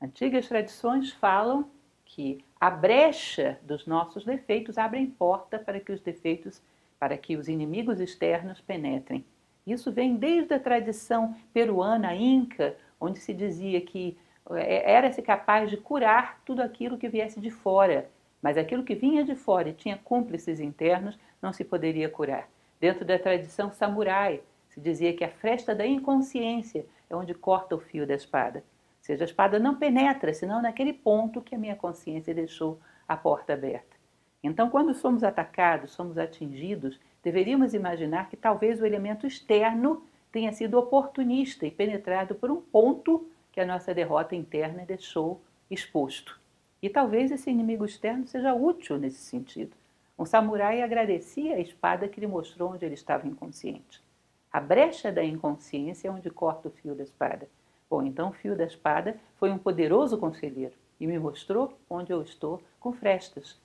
Antigas 0.00 0.48
tradições 0.48 1.12
falam 1.12 1.68
que 2.04 2.44
a 2.60 2.70
brecha 2.70 3.58
dos 3.62 3.86
nossos 3.86 4.24
defeitos 4.24 4.78
abre 4.78 5.06
porta 5.06 5.58
para 5.58 5.80
que 5.80 5.92
os 5.92 6.00
defeitos, 6.00 6.62
para 6.98 7.18
que 7.18 7.36
os 7.36 7.48
inimigos 7.48 8.00
externos 8.00 8.60
penetrem. 8.60 9.24
Isso 9.66 9.92
vem 9.92 10.16
desde 10.16 10.54
a 10.54 10.60
tradição 10.60 11.34
peruana, 11.52 12.14
inca, 12.14 12.76
onde 13.00 13.18
se 13.18 13.34
dizia 13.34 13.80
que 13.80 14.16
é, 14.50 14.92
era-se 14.92 15.20
capaz 15.20 15.68
de 15.68 15.76
curar 15.76 16.40
tudo 16.44 16.62
aquilo 16.62 16.96
que 16.96 17.08
viesse 17.08 17.40
de 17.40 17.50
fora, 17.50 18.08
mas 18.40 18.56
aquilo 18.56 18.84
que 18.84 18.94
vinha 18.94 19.24
de 19.24 19.34
fora 19.34 19.68
e 19.68 19.74
tinha 19.74 19.98
cúmplices 19.98 20.60
internos 20.60 21.18
não 21.42 21.52
se 21.52 21.64
poderia 21.64 22.08
curar. 22.08 22.48
Dentro 22.78 23.04
da 23.04 23.18
tradição 23.18 23.70
samurai, 23.70 24.42
se 24.68 24.80
dizia 24.80 25.14
que 25.14 25.24
a 25.24 25.30
fresta 25.30 25.74
da 25.74 25.86
inconsciência 25.86 26.84
é 27.08 27.16
onde 27.16 27.32
corta 27.32 27.74
o 27.74 27.80
fio 27.80 28.06
da 28.06 28.14
espada. 28.14 28.58
Ou 28.58 29.02
seja, 29.02 29.24
a 29.24 29.26
espada 29.26 29.58
não 29.58 29.76
penetra, 29.76 30.34
senão 30.34 30.60
naquele 30.60 30.92
ponto 30.92 31.40
que 31.40 31.54
a 31.54 31.58
minha 31.58 31.76
consciência 31.76 32.34
deixou 32.34 32.78
a 33.08 33.16
porta 33.16 33.54
aberta. 33.54 33.96
Então, 34.42 34.68
quando 34.68 34.94
somos 34.94 35.24
atacados, 35.24 35.92
somos 35.92 36.18
atingidos, 36.18 37.00
deveríamos 37.22 37.72
imaginar 37.72 38.28
que 38.28 38.36
talvez 38.36 38.80
o 38.80 38.86
elemento 38.86 39.26
externo 39.26 40.04
tenha 40.30 40.52
sido 40.52 40.78
oportunista 40.78 41.66
e 41.66 41.70
penetrado 41.70 42.34
por 42.34 42.50
um 42.50 42.60
ponto 42.60 43.26
que 43.50 43.60
a 43.60 43.66
nossa 43.66 43.94
derrota 43.94 44.36
interna 44.36 44.84
deixou 44.84 45.40
exposto. 45.70 46.38
E 46.82 46.90
talvez 46.90 47.30
esse 47.30 47.50
inimigo 47.50 47.84
externo 47.84 48.26
seja 48.26 48.52
útil 48.52 48.98
nesse 48.98 49.18
sentido. 49.18 49.74
Um 50.18 50.24
samurai 50.24 50.82
agradecia 50.82 51.56
a 51.56 51.60
espada 51.60 52.08
que 52.08 52.20
lhe 52.20 52.26
mostrou 52.26 52.72
onde 52.72 52.84
ele 52.84 52.94
estava 52.94 53.26
inconsciente. 53.26 54.02
A 54.50 54.60
brecha 54.60 55.12
da 55.12 55.22
inconsciência 55.22 56.08
é 56.08 56.10
onde 56.10 56.30
corta 56.30 56.68
o 56.68 56.70
fio 56.70 56.94
da 56.94 57.02
espada. 57.02 57.48
Bom, 57.90 58.02
então 58.02 58.30
o 58.30 58.32
fio 58.32 58.56
da 58.56 58.64
espada 58.64 59.16
foi 59.36 59.50
um 59.50 59.58
poderoso 59.58 60.16
conselheiro 60.16 60.72
e 60.98 61.06
me 61.06 61.18
mostrou 61.18 61.78
onde 61.88 62.12
eu 62.12 62.22
estou 62.22 62.62
com 62.80 62.92
frestas. 62.92 63.60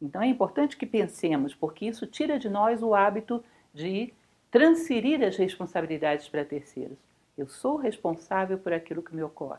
Então 0.00 0.22
é 0.22 0.26
importante 0.26 0.76
que 0.76 0.86
pensemos, 0.86 1.54
porque 1.54 1.86
isso 1.86 2.06
tira 2.06 2.38
de 2.38 2.48
nós 2.48 2.82
o 2.82 2.94
hábito 2.94 3.42
de 3.72 4.12
transferir 4.50 5.22
as 5.22 5.36
responsabilidades 5.36 6.28
para 6.28 6.44
terceiros. 6.44 6.98
Eu 7.36 7.48
sou 7.48 7.76
responsável 7.76 8.56
por 8.56 8.72
aquilo 8.72 9.02
que 9.02 9.14
me 9.14 9.22
ocorre. 9.22 9.58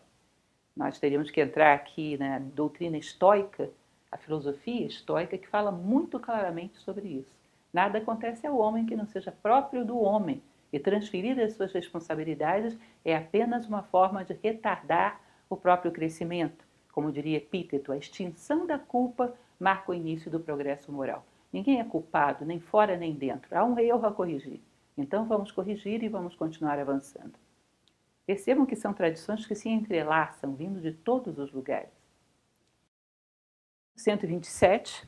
Nós 0.75 0.99
teríamos 0.99 1.29
que 1.29 1.41
entrar 1.41 1.73
aqui 1.73 2.17
na 2.17 2.39
doutrina 2.39 2.97
estoica, 2.97 3.69
a 4.11 4.17
filosofia 4.17 4.85
estoica, 4.85 5.37
que 5.37 5.47
fala 5.47 5.71
muito 5.71 6.19
claramente 6.19 6.77
sobre 6.77 7.07
isso. 7.07 7.35
Nada 7.73 7.97
acontece 7.97 8.47
ao 8.47 8.57
homem 8.57 8.85
que 8.85 8.95
não 8.95 9.05
seja 9.05 9.31
próprio 9.31 9.83
do 9.83 9.99
homem, 9.99 10.41
e 10.75 10.79
transferir 10.79 11.39
as 11.39 11.53
suas 11.53 11.71
responsabilidades 11.71 12.77
é 13.03 13.15
apenas 13.15 13.65
uma 13.65 13.83
forma 13.83 14.25
de 14.25 14.37
retardar 14.43 15.21
o 15.49 15.55
próprio 15.55 15.91
crescimento. 15.91 16.65
Como 16.91 17.11
diria 17.11 17.37
Epíteto, 17.37 17.91
a 17.91 17.97
extinção 17.97 18.65
da 18.65 18.77
culpa 18.77 19.33
marca 19.57 19.91
o 19.91 19.95
início 19.95 20.29
do 20.29 20.39
progresso 20.39 20.91
moral. 20.91 21.25
Ninguém 21.51 21.79
é 21.79 21.83
culpado, 21.85 22.43
nem 22.43 22.59
fora 22.59 22.97
nem 22.97 23.13
dentro. 23.13 23.57
Há 23.57 23.63
um 23.63 23.79
erro 23.79 24.05
a 24.05 24.11
corrigir. 24.11 24.59
Então 24.97 25.25
vamos 25.25 25.49
corrigir 25.49 26.03
e 26.03 26.09
vamos 26.09 26.35
continuar 26.35 26.77
avançando. 26.77 27.33
Percebam 28.25 28.65
que 28.65 28.75
são 28.75 28.93
tradições 28.93 29.45
que 29.45 29.55
se 29.55 29.69
entrelaçam, 29.69 30.55
vindo 30.55 30.81
de 30.81 30.91
todos 30.91 31.37
os 31.37 31.53
lugares. 31.53 32.04
127. 33.95 35.07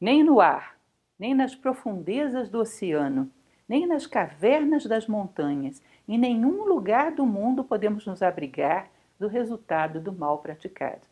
Nem 0.00 0.22
no 0.22 0.40
ar, 0.40 0.76
nem 1.18 1.34
nas 1.34 1.54
profundezas 1.54 2.48
do 2.48 2.60
oceano, 2.60 3.30
nem 3.68 3.86
nas 3.86 4.06
cavernas 4.06 4.84
das 4.86 5.06
montanhas, 5.06 5.82
em 6.06 6.18
nenhum 6.18 6.64
lugar 6.64 7.12
do 7.12 7.24
mundo 7.24 7.64
podemos 7.64 8.06
nos 8.06 8.22
abrigar 8.22 8.90
do 9.18 9.28
resultado 9.28 10.00
do 10.00 10.12
mal 10.12 10.38
praticado. 10.38 11.02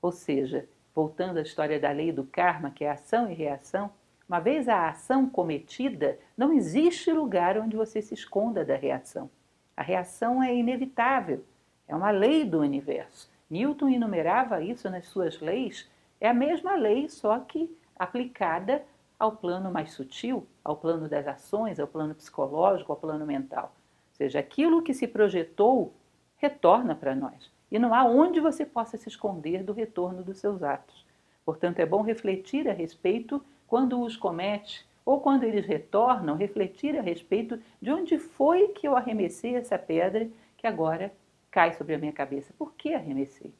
Ou 0.00 0.12
seja, 0.12 0.68
voltando 0.94 1.38
à 1.38 1.42
história 1.42 1.78
da 1.78 1.90
lei 1.90 2.12
do 2.12 2.24
karma, 2.24 2.70
que 2.70 2.84
é 2.84 2.90
ação 2.90 3.30
e 3.30 3.34
reação, 3.34 3.90
uma 4.28 4.40
vez 4.40 4.68
a 4.68 4.88
ação 4.88 5.28
cometida, 5.28 6.18
não 6.36 6.52
existe 6.52 7.10
lugar 7.12 7.56
onde 7.58 7.76
você 7.76 8.02
se 8.02 8.14
esconda 8.14 8.64
da 8.64 8.76
reação. 8.76 9.30
A 9.76 9.82
reação 9.82 10.42
é 10.42 10.54
inevitável, 10.54 11.44
é 11.86 11.96
uma 11.96 12.10
lei 12.10 12.44
do 12.44 12.60
universo. 12.60 13.30
Newton 13.48 13.88
enumerava 13.88 14.62
isso 14.62 14.90
nas 14.90 15.06
suas 15.06 15.40
leis. 15.40 15.88
É 16.20 16.28
a 16.28 16.34
mesma 16.34 16.74
lei, 16.76 17.08
só 17.08 17.38
que 17.38 17.74
aplicada 17.98 18.82
ao 19.18 19.32
plano 19.32 19.70
mais 19.70 19.92
sutil, 19.92 20.46
ao 20.64 20.76
plano 20.76 21.08
das 21.08 21.26
ações, 21.26 21.80
ao 21.80 21.86
plano 21.86 22.14
psicológico, 22.14 22.92
ao 22.92 22.98
plano 22.98 23.26
mental. 23.26 23.72
Ou 24.10 24.16
seja, 24.16 24.38
aquilo 24.38 24.82
que 24.82 24.94
se 24.94 25.06
projetou 25.06 25.92
retorna 26.36 26.94
para 26.94 27.14
nós. 27.14 27.50
E 27.70 27.78
não 27.78 27.92
há 27.92 28.04
onde 28.04 28.40
você 28.40 28.64
possa 28.64 28.96
se 28.96 29.08
esconder 29.08 29.62
do 29.62 29.72
retorno 29.72 30.22
dos 30.22 30.38
seus 30.38 30.62
atos. 30.62 31.04
Portanto, 31.44 31.80
é 31.80 31.86
bom 31.86 32.02
refletir 32.02 32.68
a 32.68 32.72
respeito 32.72 33.44
quando 33.66 34.00
os 34.00 34.16
comete, 34.16 34.86
ou 35.04 35.20
quando 35.20 35.44
eles 35.44 35.66
retornam, 35.66 36.36
refletir 36.36 36.98
a 36.98 37.02
respeito 37.02 37.58
de 37.80 37.90
onde 37.90 38.18
foi 38.18 38.68
que 38.68 38.86
eu 38.86 38.96
arremessei 38.96 39.56
essa 39.56 39.78
pedra 39.78 40.28
que 40.56 40.66
agora 40.66 41.12
cai 41.50 41.72
sobre 41.72 41.94
a 41.94 41.98
minha 41.98 42.12
cabeça. 42.12 42.52
Por 42.58 42.74
que 42.74 42.94
arremessei? 42.94 43.52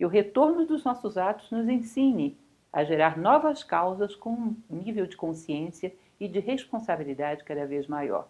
Que 0.00 0.06
o 0.06 0.08
retorno 0.08 0.64
dos 0.64 0.82
nossos 0.82 1.18
atos 1.18 1.50
nos 1.50 1.68
ensine 1.68 2.34
a 2.72 2.82
gerar 2.82 3.18
novas 3.18 3.62
causas 3.62 4.14
com 4.14 4.30
um 4.30 4.56
nível 4.70 5.04
de 5.04 5.14
consciência 5.14 5.92
e 6.18 6.26
de 6.26 6.40
responsabilidade 6.40 7.44
cada 7.44 7.66
vez 7.66 7.86
maior. 7.86 8.26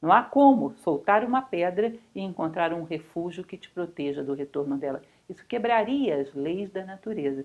Não 0.00 0.12
há 0.12 0.22
como 0.22 0.76
soltar 0.76 1.24
uma 1.24 1.42
pedra 1.42 1.92
e 2.14 2.20
encontrar 2.20 2.72
um 2.72 2.84
refúgio 2.84 3.42
que 3.42 3.56
te 3.56 3.68
proteja 3.68 4.22
do 4.22 4.32
retorno 4.32 4.78
dela. 4.78 5.02
Isso 5.28 5.44
quebraria 5.44 6.20
as 6.20 6.32
leis 6.34 6.70
da 6.70 6.84
natureza. 6.84 7.44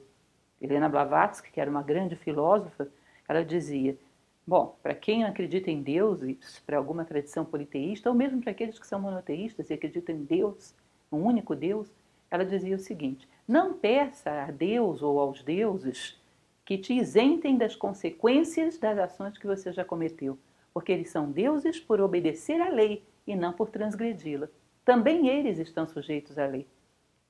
Helena 0.61 0.88
Blavatsky, 0.88 1.51
que 1.51 1.59
era 1.59 1.71
uma 1.71 1.82
grande 1.82 2.15
filósofa, 2.15 2.88
ela 3.28 3.43
dizia: 3.43 3.97
Bom, 4.45 4.78
para 4.84 4.93
quem 4.93 5.24
acredita 5.24 5.71
em 5.71 5.82
Deus, 5.82 6.21
para 6.63 6.78
alguma 6.78 7.05
tradição 7.05 7.43
politeísta, 7.43 8.07
ou 8.07 8.15
mesmo 8.15 8.39
para 8.39 8.51
aqueles 8.51 8.78
que 8.78 8.86
são 8.86 9.01
monoteístas 9.01 9.71
e 9.71 9.74
acreditam 9.74 10.13
em 10.13 10.24
Deus, 10.24 10.76
um 11.11 11.24
único 11.24 11.55
Deus, 11.55 11.91
ela 12.30 12.45
dizia 12.45 12.76
o 12.76 12.80
seguinte: 12.80 13.28
não 13.48 13.74
peça 13.74 14.32
a 14.44 14.52
Deus 14.52 15.02
ou 15.02 15.20
aos 15.20 15.44
deuses 15.44 16.20
que 16.66 16.78
te 16.78 16.94
isentem 16.94 17.58
das 17.58 17.76
consequências 17.76 18.78
das 18.78 18.98
ações 18.98 19.38
que 19.38 19.46
você 19.46 19.74
já 19.74 19.84
cometeu, 19.84 20.38
porque 20.74 20.91
eles 20.91 21.10
são 21.10 21.30
deuses 21.30 21.80
por 21.80 22.00
obedecer 22.00 22.62
à 22.62 22.70
lei 22.70 23.04
e 23.28 23.36
não 23.36 23.52
por 23.54 23.70
transgredi-la. 23.70 24.48
Também 24.86 25.28
eles 25.28 25.60
estão 25.60 25.88
sujeitos 25.88 26.38
à 26.38 26.46
lei. 26.46 26.68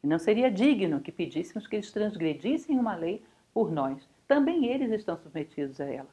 E 0.03 0.07
não 0.07 0.19
seria 0.19 0.51
digno 0.51 0.99
que 0.99 1.11
pedíssemos 1.11 1.67
que 1.67 1.75
eles 1.75 1.91
transgredissem 1.91 2.77
uma 2.77 2.95
lei 2.95 3.23
por 3.53 3.71
nós. 3.71 4.07
Também 4.27 4.65
eles 4.65 4.91
estão 4.91 5.17
submetidos 5.17 5.79
a 5.79 5.85
ela. 5.85 6.09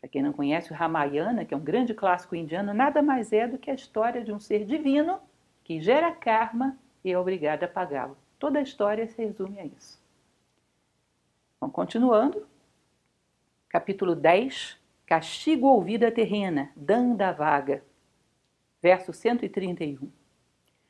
Para 0.00 0.08
quem 0.08 0.22
não 0.22 0.32
conhece 0.32 0.72
o 0.72 0.74
Ramayana, 0.74 1.44
que 1.44 1.54
é 1.54 1.56
um 1.56 1.62
grande 1.62 1.94
clássico 1.94 2.34
indiano, 2.34 2.74
nada 2.74 3.00
mais 3.00 3.32
é 3.32 3.46
do 3.46 3.58
que 3.58 3.70
a 3.70 3.74
história 3.74 4.24
de 4.24 4.32
um 4.32 4.40
ser 4.40 4.64
divino 4.64 5.20
que 5.62 5.80
gera 5.80 6.10
karma 6.12 6.76
e 7.04 7.12
é 7.12 7.18
obrigado 7.18 7.62
a 7.62 7.68
pagá-lo. 7.68 8.16
Toda 8.42 8.58
a 8.58 8.62
história 8.62 9.06
se 9.06 9.24
resume 9.24 9.60
a 9.60 9.64
isso. 9.64 10.02
Bom, 11.60 11.70
continuando, 11.70 12.44
capítulo 13.68 14.16
10, 14.16 14.80
Castigo 15.06 15.68
ou 15.68 15.80
vida 15.80 16.10
terrena, 16.10 16.72
Danda 16.74 17.30
vaga, 17.30 17.84
verso 18.82 19.12
131. 19.12 20.10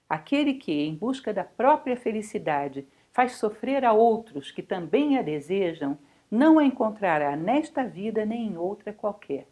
Aquele 0.09 0.55
que, 0.55 0.72
em 0.72 0.94
busca 0.94 1.30
da 1.30 1.44
própria 1.44 1.94
felicidade, 1.94 2.88
faz 3.11 3.32
sofrer 3.32 3.84
a 3.84 3.92
outros 3.92 4.50
que 4.50 4.62
também 4.62 5.18
a 5.18 5.22
desejam, 5.22 5.98
não 6.30 6.59
a 6.59 6.64
encontrará 6.64 7.36
nesta 7.36 7.84
vida 7.84 8.24
nem 8.24 8.46
em 8.46 8.57
outra 8.57 8.94
qualquer. 8.94 9.46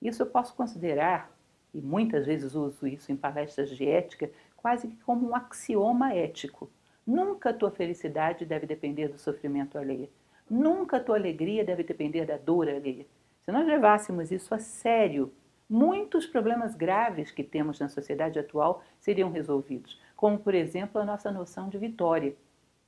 Isso 0.00 0.22
eu 0.22 0.26
posso 0.26 0.54
considerar, 0.54 1.30
e 1.74 1.82
muitas 1.82 2.24
vezes 2.24 2.54
uso 2.54 2.86
isso 2.86 3.12
em 3.12 3.16
palestras 3.16 3.68
de 3.68 3.86
ética, 3.86 4.30
quase 4.56 4.88
como 5.04 5.28
um 5.28 5.36
axioma 5.36 6.14
ético. 6.14 6.70
Nunca 7.06 7.50
a 7.50 7.54
tua 7.54 7.70
felicidade 7.70 8.46
deve 8.46 8.66
depender 8.66 9.08
do 9.08 9.18
sofrimento 9.18 9.76
alheio. 9.76 10.08
Nunca 10.48 10.96
a 10.96 11.00
tua 11.00 11.16
alegria 11.16 11.64
deve 11.64 11.82
depender 11.82 12.24
da 12.24 12.36
dor 12.36 12.68
alheia. 12.68 13.06
Se 13.42 13.52
nós 13.52 13.66
levássemos 13.66 14.30
isso 14.30 14.54
a 14.54 14.58
sério, 14.58 15.32
muitos 15.68 16.26
problemas 16.26 16.74
graves 16.74 17.30
que 17.30 17.44
temos 17.44 17.78
na 17.78 17.88
sociedade 17.88 18.38
atual 18.38 18.82
seriam 18.98 19.30
resolvidos, 19.30 20.00
como, 20.16 20.38
por 20.38 20.54
exemplo, 20.54 21.00
a 21.00 21.04
nossa 21.04 21.30
noção 21.30 21.68
de 21.68 21.76
vitória. 21.76 22.34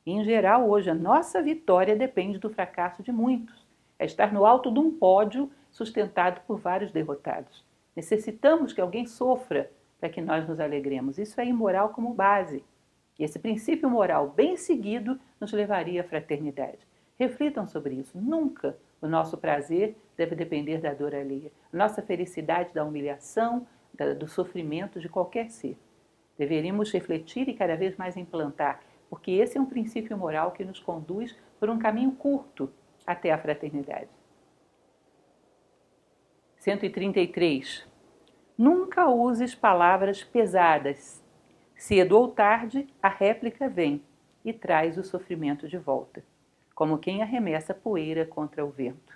Em 0.07 0.25
geral, 0.25 0.69
hoje, 0.69 0.89
a 0.89 0.95
nossa 0.95 1.43
vitória 1.43 1.97
depende 1.97 2.39
do 2.39 2.49
fracasso 2.49 3.03
de 3.03 3.13
muitos. 3.13 3.67
É 3.99 4.05
estar 4.05 4.33
no 4.33 4.47
alto 4.47 4.73
de 4.73 4.79
um 4.79 4.91
pódio 4.91 5.51
sustentado 5.71 6.41
por 6.47 6.59
vários 6.59 6.93
derrotados. 6.93 7.65
Necessitamos 7.95 8.73
que 8.73 8.81
alguém 8.81 9.07
sofra 9.07 9.71
para 9.99 10.09
que 10.09 10.21
nós 10.21 10.47
nos 10.47 10.61
alegremos. 10.61 11.19
Isso 11.19 11.41
é 11.41 11.47
imoral 11.47 11.91
como 11.91 12.15
base. 12.15 12.63
E 13.19 13.25
esse 13.25 13.39
princípio 13.39 13.89
moral 13.89 14.29
bem 14.29 14.57
seguido 14.57 15.19
nos 15.41 15.53
levaria 15.53 16.03
à 16.03 16.05
fraternidade. 16.05 16.79
Reflitam 17.19 17.67
sobre 17.67 17.95
isso. 17.95 18.19
Nunca 18.19 18.77
o 19.01 19.07
nosso 19.07 19.39
prazer 19.39 19.97
deve 20.17 20.35
depender 20.35 20.79
da 20.79 20.93
dor 20.93 21.15
alheia. 21.15 21.51
Nossa 21.73 22.03
felicidade 22.03 22.73
da 22.75 22.85
humilhação, 22.85 23.67
do 24.19 24.29
sofrimento 24.29 25.01
de 25.01 25.09
qualquer 25.09 25.51
ser. 25.51 25.79
Deveríamos 26.37 26.93
refletir 26.93 27.49
e 27.49 27.55
cada 27.55 27.77
vez 27.77 27.97
mais 27.97 28.17
implantar, 28.17 28.83
porque 29.09 29.31
esse 29.31 29.57
é 29.57 29.61
um 29.61 29.67
princípio 29.67 30.17
moral 30.19 30.53
que 30.53 30.65
nos 30.65 30.79
conduz 30.79 31.35
por 31.59 31.71
um 31.71 31.79
caminho 31.79 32.13
curto 32.13 32.71
até 33.07 33.33
a 33.33 33.39
fraternidade. 33.39 34.09
133. 36.59 37.87
Nunca 38.59 39.09
uses 39.09 39.55
palavras 39.55 40.25
pesadas. 40.25 41.23
Cedo 41.77 42.19
ou 42.19 42.29
tarde, 42.29 42.87
a 43.03 43.09
réplica 43.09 43.69
vem 43.69 44.03
e 44.45 44.53
traz 44.53 44.99
o 44.99 45.05
sofrimento 45.05 45.69
de 45.69 45.79
volta, 45.79 46.25
como 46.75 46.99
quem 46.99 47.23
arremessa 47.23 47.75
poeira 47.75 48.25
contra 48.25 48.65
o 48.65 48.71
vento. 48.71 49.13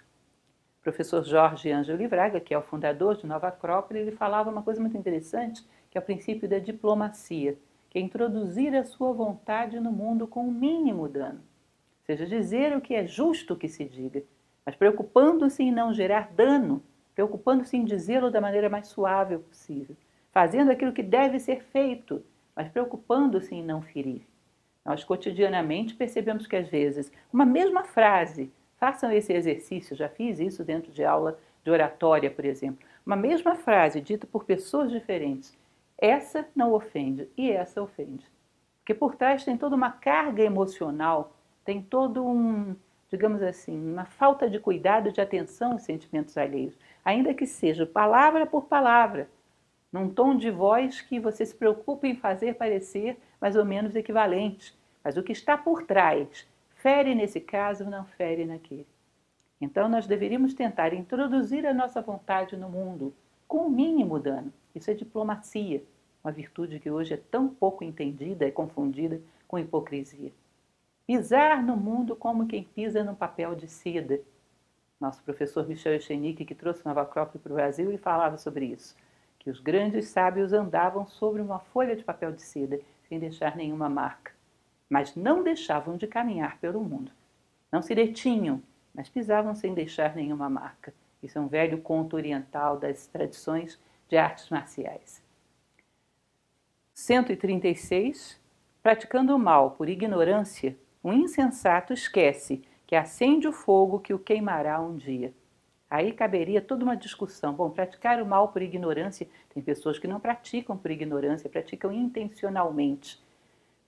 O 0.78 0.82
professor 0.82 1.24
Jorge 1.24 1.70
Ângelo 1.72 1.98
Livraga, 1.98 2.40
que 2.40 2.54
é 2.54 2.58
o 2.58 2.62
fundador 2.62 3.16
de 3.16 3.26
Nova 3.26 3.48
Acrópole, 3.48 4.00
ele 4.00 4.12
falava 4.12 4.50
uma 4.50 4.62
coisa 4.62 4.80
muito 4.80 4.96
interessante, 4.96 5.66
que 5.90 5.98
é 5.98 6.00
o 6.00 6.04
princípio 6.04 6.48
da 6.48 6.58
diplomacia, 6.58 7.58
que 7.88 7.98
é 7.98 8.02
introduzir 8.02 8.74
a 8.76 8.84
sua 8.84 9.12
vontade 9.12 9.80
no 9.80 9.90
mundo 9.90 10.26
com 10.26 10.46
o 10.46 10.52
mínimo 10.52 11.08
dano. 11.08 11.40
Ou 11.40 12.04
seja, 12.06 12.26
dizer 12.26 12.76
o 12.76 12.80
que 12.80 12.94
é 12.94 13.06
justo 13.06 13.56
que 13.56 13.68
se 13.68 13.84
diga, 13.84 14.22
mas 14.64 14.76
preocupando-se 14.76 15.62
em 15.62 15.72
não 15.72 15.92
gerar 15.92 16.30
dano 16.32 16.82
preocupando-se 17.20 17.76
em 17.76 17.84
dizê-lo 17.84 18.30
da 18.30 18.40
maneira 18.40 18.70
mais 18.70 18.88
suave 18.88 19.36
possível, 19.36 19.94
fazendo 20.32 20.70
aquilo 20.70 20.92
que 20.92 21.02
deve 21.02 21.38
ser 21.38 21.62
feito, 21.64 22.24
mas 22.60 22.68
preocupando-se 22.68 23.54
em 23.54 23.64
não 23.64 23.80
ferir. 23.80 24.20
Nós 24.84 25.02
cotidianamente 25.02 25.94
percebemos 25.94 26.46
que 26.46 26.54
às 26.54 26.68
vezes 26.68 27.10
uma 27.32 27.46
mesma 27.46 27.84
frase, 27.84 28.52
façam 28.76 29.10
esse 29.10 29.32
exercício, 29.32 29.96
já 29.96 30.10
fiz 30.10 30.38
isso 30.38 30.62
dentro 30.62 30.92
de 30.92 31.02
aula 31.02 31.38
de 31.64 31.70
oratória, 31.70 32.30
por 32.30 32.44
exemplo, 32.44 32.86
uma 33.04 33.16
mesma 33.16 33.54
frase 33.54 33.98
dita 33.98 34.26
por 34.26 34.44
pessoas 34.44 34.90
diferentes, 34.90 35.56
essa 35.96 36.46
não 36.54 36.74
ofende 36.74 37.26
e 37.34 37.50
essa 37.50 37.82
ofende. 37.82 38.26
Porque 38.80 38.92
por 38.92 39.16
trás 39.16 39.42
tem 39.42 39.56
toda 39.56 39.74
uma 39.74 39.92
carga 39.92 40.42
emocional, 40.42 41.34
tem 41.64 41.80
todo 41.80 42.22
um, 42.22 42.76
digamos 43.10 43.40
assim, 43.40 43.74
uma 43.74 44.04
falta 44.04 44.50
de 44.50 44.60
cuidado, 44.60 45.10
de 45.10 45.20
atenção 45.22 45.72
aos 45.72 45.82
sentimentos 45.82 46.36
alheios 46.36 46.76
ainda 47.02 47.34
que 47.34 47.46
seja 47.46 47.86
palavra 47.86 48.46
por 48.46 48.66
palavra, 48.66 49.30
num 49.92 50.08
tom 50.08 50.36
de 50.36 50.50
voz 50.50 51.00
que 51.00 51.18
você 51.18 51.44
se 51.44 51.54
preocupe 51.54 52.08
em 52.08 52.16
fazer 52.16 52.54
parecer 52.54 53.18
mais 53.40 53.56
ou 53.56 53.64
menos 53.64 53.96
equivalente. 53.96 54.78
Mas 55.02 55.16
o 55.16 55.22
que 55.22 55.32
está 55.32 55.56
por 55.56 55.82
trás, 55.82 56.46
fere 56.76 57.14
nesse 57.14 57.40
caso, 57.40 57.84
não 57.88 58.04
fere 58.04 58.44
naquele. 58.44 58.86
Então 59.60 59.88
nós 59.88 60.06
deveríamos 60.06 60.54
tentar 60.54 60.94
introduzir 60.94 61.66
a 61.66 61.74
nossa 61.74 62.00
vontade 62.00 62.56
no 62.56 62.68
mundo 62.68 63.14
com 63.46 63.66
o 63.66 63.70
mínimo 63.70 64.18
dano. 64.18 64.52
Isso 64.74 64.90
é 64.90 64.94
diplomacia, 64.94 65.82
uma 66.22 66.32
virtude 66.32 66.78
que 66.78 66.90
hoje 66.90 67.14
é 67.14 67.16
tão 67.16 67.48
pouco 67.48 67.82
entendida 67.82 68.46
e 68.46 68.52
confundida 68.52 69.20
com 69.48 69.58
hipocrisia. 69.58 70.32
Pisar 71.06 71.62
no 71.62 71.76
mundo 71.76 72.14
como 72.14 72.46
quem 72.46 72.62
pisa 72.62 73.02
num 73.02 73.14
papel 73.14 73.54
de 73.54 73.66
seda, 73.66 74.20
nosso 75.00 75.22
professor 75.24 75.66
Michel 75.66 75.94
Echenique, 75.94 76.44
que 76.44 76.54
trouxe 76.54 76.86
Nova 76.86 77.02
Acrópole 77.02 77.42
para 77.42 77.52
o 77.52 77.56
Brasil, 77.56 77.88
ele 77.88 77.98
falava 77.98 78.38
sobre 78.38 78.66
isso, 78.66 78.94
que 79.40 79.50
os 79.50 79.58
grandes 79.58 80.08
sábios 80.08 80.52
andavam 80.52 81.06
sobre 81.06 81.42
uma 81.42 81.58
folha 81.58 81.96
de 81.96 82.04
papel 82.04 82.30
de 82.30 82.42
seda, 82.42 82.78
sem 83.08 83.18
deixar 83.18 83.56
nenhuma 83.56 83.88
marca, 83.88 84.32
mas 84.88 85.16
não 85.16 85.42
deixavam 85.42 85.96
de 85.96 86.06
caminhar 86.06 86.58
pelo 86.58 86.80
mundo. 86.80 87.10
Não 87.72 87.82
se 87.82 87.94
detinham, 87.94 88.62
mas 88.94 89.08
pisavam 89.08 89.54
sem 89.54 89.74
deixar 89.74 90.14
nenhuma 90.14 90.48
marca. 90.48 90.94
Isso 91.22 91.38
é 91.38 91.40
um 91.40 91.48
velho 91.48 91.80
conto 91.80 92.16
oriental 92.16 92.78
das 92.78 93.06
tradições 93.06 93.80
de 94.08 94.16
artes 94.16 94.50
marciais. 94.50 95.22
136. 96.94 98.38
Praticando 98.82 99.34
o 99.34 99.38
mal 99.38 99.72
por 99.72 99.88
ignorância, 99.88 100.76
o 101.02 101.12
insensato 101.12 101.92
esquece 101.92 102.62
que 102.86 102.94
acende 102.94 103.48
o 103.48 103.52
fogo 103.52 104.00
que 104.00 104.12
o 104.12 104.18
queimará 104.18 104.80
um 104.80 104.96
dia. 104.96 105.32
Aí 105.90 106.12
caberia 106.12 106.62
toda 106.62 106.84
uma 106.84 106.96
discussão. 106.96 107.52
Bom, 107.52 107.68
praticar 107.68 108.22
o 108.22 108.26
mal 108.26 108.48
por 108.48 108.62
ignorância, 108.62 109.26
tem 109.52 109.60
pessoas 109.60 109.98
que 109.98 110.06
não 110.06 110.20
praticam 110.20 110.76
por 110.76 110.90
ignorância, 110.90 111.50
praticam 111.50 111.92
intencionalmente. 111.92 113.20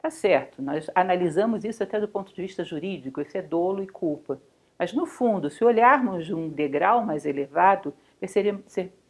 Tá 0.01 0.11
certo, 0.11 0.61
nós 0.61 0.91
analisamos 0.97 1.65
isso 1.65 1.81
até 1.81 2.01
do 2.01 2.09
ponto 2.09 2.35
de 2.35 2.43
vista 2.43 2.65
jurídico, 2.65 3.21
isso 3.21 3.39
é 3.39 3.43
dolo 3.43 3.85
e 3.85 3.87
culpa. 3.87 4.41
Mas 4.77 4.93
no 4.93 5.07
fundo, 5.07 5.49
se 5.49 5.65
olharmos 5.65 6.27
de 6.27 6.35
um 6.35 6.49
degrau 6.49 7.07
mais 7.07 7.25
elevado, 7.25 7.95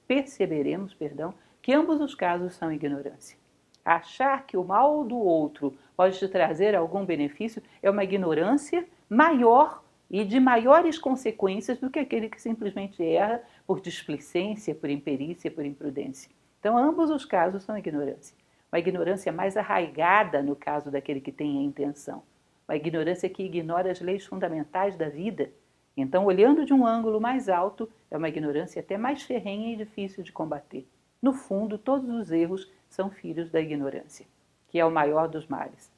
perceberemos, 0.07 0.93
perdão, 0.93 1.33
que 1.63 1.73
ambos 1.73 1.99
os 1.99 2.15
casos 2.15 2.55
são 2.55 2.71
ignorância. 2.71 3.39
Achar 3.83 4.47
que 4.47 4.55
o 4.57 4.65
mal 4.65 5.03
do 5.03 5.17
outro 5.17 5.75
pode 5.97 6.19
te 6.19 6.29
trazer 6.29 6.75
algum 6.75 7.07
benefício 7.07 7.63
é 7.83 7.91
uma 7.91 8.05
ignorância 8.05 8.87
maior 9.09 9.83
e 10.13 10.27
de 10.27 10.39
maiores 10.39 10.99
consequências 10.99 11.79
do 11.79 11.89
que 11.89 11.99
aquele 11.99 12.29
que 12.29 12.41
simplesmente 12.41 13.03
erra 13.03 13.43
por 13.67 13.81
displicência, 13.81 14.75
por 14.75 14.91
imperícia, 14.91 15.51
por 15.51 15.65
imprudência. 15.65 16.31
Então, 16.61 16.77
ambos 16.77 17.09
os 17.09 17.25
casos 17.25 17.63
são 17.63 17.79
ignorância. 17.79 18.37
Uma 18.71 18.79
ignorância 18.79 19.33
mais 19.33 19.57
arraigada 19.57 20.43
no 20.43 20.55
caso 20.55 20.91
daquele 20.91 21.21
que 21.21 21.33
tem 21.33 21.59
a 21.59 21.63
intenção. 21.63 22.23
Uma 22.69 22.77
ignorância 22.77 23.29
que 23.29 23.43
ignora 23.43 23.91
as 23.91 24.03
leis 24.03 24.27
fundamentais 24.27 24.97
da 24.97 25.09
vida. 25.09 25.51
Então, 25.97 26.27
olhando 26.27 26.67
de 26.67 26.75
um 26.75 26.87
ângulo 26.87 27.19
mais 27.19 27.49
alto, 27.49 27.91
é 28.11 28.17
uma 28.17 28.29
ignorância 28.29 28.81
até 28.81 28.99
mais 28.99 29.23
ferrenha 29.23 29.73
e 29.73 29.77
difícil 29.77 30.23
de 30.23 30.31
combater. 30.31 30.87
No 31.23 31.33
fundo, 31.33 31.79
todos 31.79 32.09
os 32.11 32.31
erros 32.31 32.71
são 32.89 33.11
filhos 33.11 33.51
da 33.51 33.61
ignorância, 33.61 34.27
que 34.69 34.79
é 34.79 34.85
o 34.85 34.91
maior 34.91 35.27
dos 35.27 35.47
males. 35.47 35.91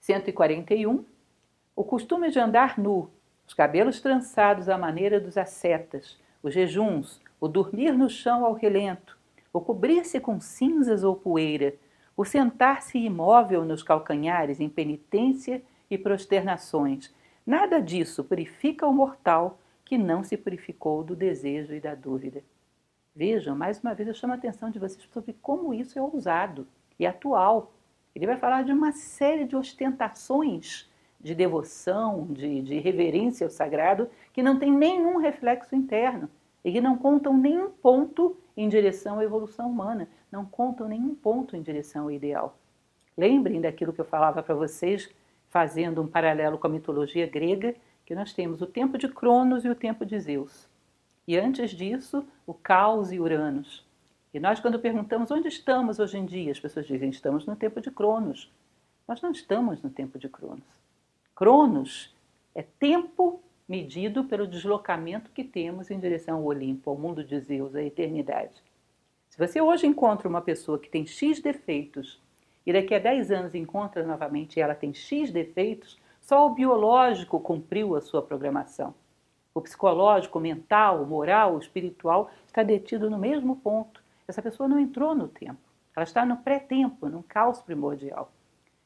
141 0.00 1.04
o 1.80 1.84
costume 1.84 2.30
de 2.30 2.38
andar 2.38 2.78
nu, 2.78 3.08
os 3.48 3.54
cabelos 3.54 4.02
trançados 4.02 4.68
à 4.68 4.76
maneira 4.76 5.18
dos 5.18 5.38
ascetas, 5.38 6.20
os 6.42 6.52
jejuns, 6.52 7.22
o 7.40 7.48
dormir 7.48 7.92
no 7.92 8.06
chão 8.10 8.44
ao 8.44 8.52
relento, 8.52 9.16
o 9.50 9.62
cobrir-se 9.62 10.20
com 10.20 10.38
cinzas 10.38 11.04
ou 11.04 11.16
poeira, 11.16 11.74
o 12.14 12.22
sentar-se 12.22 12.98
imóvel 12.98 13.64
nos 13.64 13.82
calcanhares 13.82 14.60
em 14.60 14.68
penitência 14.68 15.62
e 15.90 15.96
prosternações. 15.96 17.14
Nada 17.46 17.80
disso 17.80 18.22
purifica 18.24 18.86
o 18.86 18.92
mortal 18.92 19.58
que 19.82 19.96
não 19.96 20.22
se 20.22 20.36
purificou 20.36 21.02
do 21.02 21.16
desejo 21.16 21.72
e 21.72 21.80
da 21.80 21.94
dúvida. 21.94 22.44
Vejam, 23.16 23.56
mais 23.56 23.80
uma 23.80 23.94
vez 23.94 24.06
eu 24.06 24.14
chamo 24.14 24.34
a 24.34 24.36
atenção 24.36 24.68
de 24.68 24.78
vocês 24.78 25.02
sobre 25.10 25.32
como 25.40 25.72
isso 25.72 25.98
é 25.98 26.02
ousado 26.02 26.68
e 26.98 27.06
atual. 27.06 27.72
Ele 28.14 28.26
vai 28.26 28.36
falar 28.36 28.64
de 28.64 28.72
uma 28.72 28.92
série 28.92 29.46
de 29.46 29.56
ostentações 29.56 30.89
de 31.20 31.34
devoção, 31.34 32.26
de, 32.30 32.62
de 32.62 32.78
reverência 32.78 33.46
ao 33.46 33.50
sagrado, 33.50 34.08
que 34.32 34.42
não 34.42 34.58
tem 34.58 34.72
nenhum 34.72 35.18
reflexo 35.18 35.74
interno 35.74 36.28
e 36.64 36.72
que 36.72 36.80
não 36.80 36.96
contam 36.96 37.36
nenhum 37.36 37.70
ponto 37.70 38.36
em 38.56 38.68
direção 38.68 39.18
à 39.18 39.24
evolução 39.24 39.70
humana, 39.70 40.08
não 40.30 40.44
contam 40.44 40.88
nenhum 40.88 41.14
ponto 41.14 41.56
em 41.56 41.62
direção 41.62 42.04
ao 42.04 42.10
ideal. 42.10 42.56
Lembrem 43.16 43.60
daquilo 43.60 43.92
que 43.92 44.00
eu 44.00 44.04
falava 44.04 44.42
para 44.42 44.54
vocês, 44.54 45.10
fazendo 45.48 46.00
um 46.00 46.06
paralelo 46.06 46.58
com 46.58 46.66
a 46.66 46.70
mitologia 46.70 47.26
grega, 47.26 47.74
que 48.06 48.14
nós 48.14 48.32
temos 48.32 48.62
o 48.62 48.66
tempo 48.66 48.96
de 48.96 49.08
Cronos 49.08 49.64
e 49.64 49.68
o 49.68 49.74
tempo 49.74 50.04
de 50.06 50.18
Zeus. 50.18 50.68
E 51.26 51.38
antes 51.38 51.70
disso, 51.70 52.24
o 52.46 52.54
caos 52.54 53.12
e 53.12 53.20
Uranus. 53.20 53.86
E 54.32 54.40
nós, 54.40 54.60
quando 54.60 54.78
perguntamos 54.78 55.30
onde 55.30 55.48
estamos 55.48 55.98
hoje 55.98 56.18
em 56.18 56.24
dia, 56.24 56.50
as 56.50 56.60
pessoas 56.60 56.86
dizem 56.86 57.10
estamos 57.10 57.46
no 57.46 57.56
tempo 57.56 57.80
de 57.80 57.90
Cronos. 57.90 58.50
Nós 59.06 59.20
não 59.20 59.32
estamos 59.32 59.82
no 59.82 59.90
tempo 59.90 60.18
de 60.18 60.28
Cronos. 60.28 60.79
Cronos 61.40 62.14
é 62.54 62.60
tempo 62.60 63.40
medido 63.66 64.24
pelo 64.24 64.46
deslocamento 64.46 65.30
que 65.30 65.42
temos 65.42 65.90
em 65.90 65.98
direção 65.98 66.36
ao 66.36 66.44
Olimpo, 66.44 66.90
ao 66.90 66.98
mundo 66.98 67.24
de 67.24 67.40
Zeus, 67.40 67.74
à 67.74 67.82
eternidade. 67.82 68.62
Se 69.30 69.38
você 69.38 69.58
hoje 69.58 69.86
encontra 69.86 70.28
uma 70.28 70.42
pessoa 70.42 70.78
que 70.78 70.90
tem 70.90 71.06
X 71.06 71.40
defeitos 71.40 72.20
e 72.66 72.74
daqui 72.74 72.94
a 72.94 72.98
10 72.98 73.30
anos 73.30 73.54
encontra 73.54 74.06
novamente 74.06 74.58
e 74.58 74.60
ela 74.60 74.74
tem 74.74 74.92
X 74.92 75.32
defeitos, 75.32 75.98
só 76.20 76.46
o 76.46 76.50
biológico 76.50 77.40
cumpriu 77.40 77.96
a 77.96 78.02
sua 78.02 78.20
programação. 78.20 78.94
O 79.54 79.62
psicológico, 79.62 80.38
o 80.38 80.42
mental, 80.42 81.02
o 81.02 81.06
moral, 81.06 81.54
o 81.54 81.58
espiritual 81.58 82.30
está 82.46 82.62
detido 82.62 83.08
no 83.08 83.16
mesmo 83.16 83.56
ponto. 83.56 84.04
Essa 84.28 84.42
pessoa 84.42 84.68
não 84.68 84.78
entrou 84.78 85.14
no 85.14 85.26
tempo. 85.26 85.56
Ela 85.96 86.04
está 86.04 86.26
no 86.26 86.36
pré-tempo, 86.36 87.08
num 87.08 87.22
caos 87.22 87.62
primordial. 87.62 88.30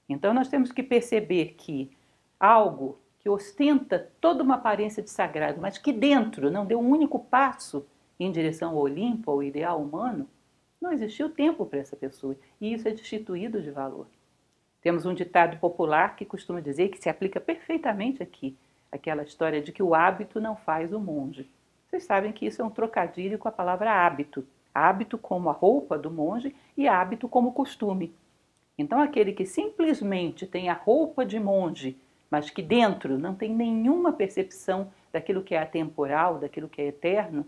Então 0.09 0.33
nós 0.33 0.47
temos 0.47 0.71
que 0.71 0.85
perceber 0.85 1.57
que 1.59 1.91
algo 2.39 2.99
que 3.19 3.29
ostenta 3.29 4.11
toda 4.21 4.43
uma 4.43 4.57
aparência 4.57 5.03
de 5.03 5.11
sagrado, 5.11 5.61
mas 5.61 5.79
que 5.79 5.93
dentro 5.93 6.51
não 6.51 6.67
deu 6.67 6.79
um 6.79 6.91
único 6.91 7.19
passo 7.19 7.87
em 8.21 8.31
direção 8.31 8.73
ao 8.73 8.79
Olimpo, 8.79 9.31
ao 9.31 9.43
ideal 9.43 9.81
humano, 9.81 10.29
não 10.81 10.93
existiu 10.93 11.31
tempo 11.31 11.65
para 11.65 11.79
essa 11.79 11.97
pessoa. 11.97 12.37
E 12.61 12.73
isso 12.73 12.87
é 12.87 12.91
destituído 12.91 13.63
de 13.63 13.71
valor. 13.71 14.07
Temos 14.83 15.07
um 15.07 15.15
ditado 15.15 15.57
popular 15.59 16.15
que 16.15 16.27
costuma 16.27 16.61
dizer 16.61 16.91
que 16.91 16.99
se 16.99 17.09
aplica 17.09 17.41
perfeitamente 17.41 18.23
aqui, 18.23 18.55
aquela 18.93 19.23
história 19.23 19.63
de 19.63 19.73
que 19.73 19.83
o 19.83 19.95
hábito 19.95 20.39
não 20.39 20.55
faz 20.55 20.93
o 20.93 21.01
monge. 21.01 21.51
Vocês 21.89 22.05
sabem 22.05 22.33
que 22.33 22.45
isso 22.45 22.61
é 22.61 22.65
um 22.65 22.71
trocadilho 22.71 23.39
com 23.39 23.49
a 23.49 23.53
palavra 23.53 23.91
hábito. 23.91 24.47
Hábito 24.75 25.17
como 25.17 25.49
a 25.49 25.53
roupa 25.53 25.97
do 25.97 26.11
monge 26.11 26.55
e 26.77 26.87
hábito 26.87 27.29
como 27.29 27.53
costume. 27.53 28.15
Então, 28.77 29.01
aquele 29.01 29.33
que 29.33 29.47
simplesmente 29.47 30.47
tem 30.47 30.69
a 30.69 30.75
roupa 30.75 31.25
de 31.25 31.41
monge, 31.41 31.97
mas 32.35 32.51
que 32.51 32.63
dentro 32.63 33.17
não 33.17 33.33
tem 33.33 33.55
nenhuma 33.55 34.13
percepção 34.13 34.91
daquilo 35.13 35.41
que 35.41 35.55
é 35.55 35.59
atemporal, 35.63 36.37
daquilo 36.37 36.69
que 36.69 36.83
é 36.83 36.89
eterno, 36.89 37.47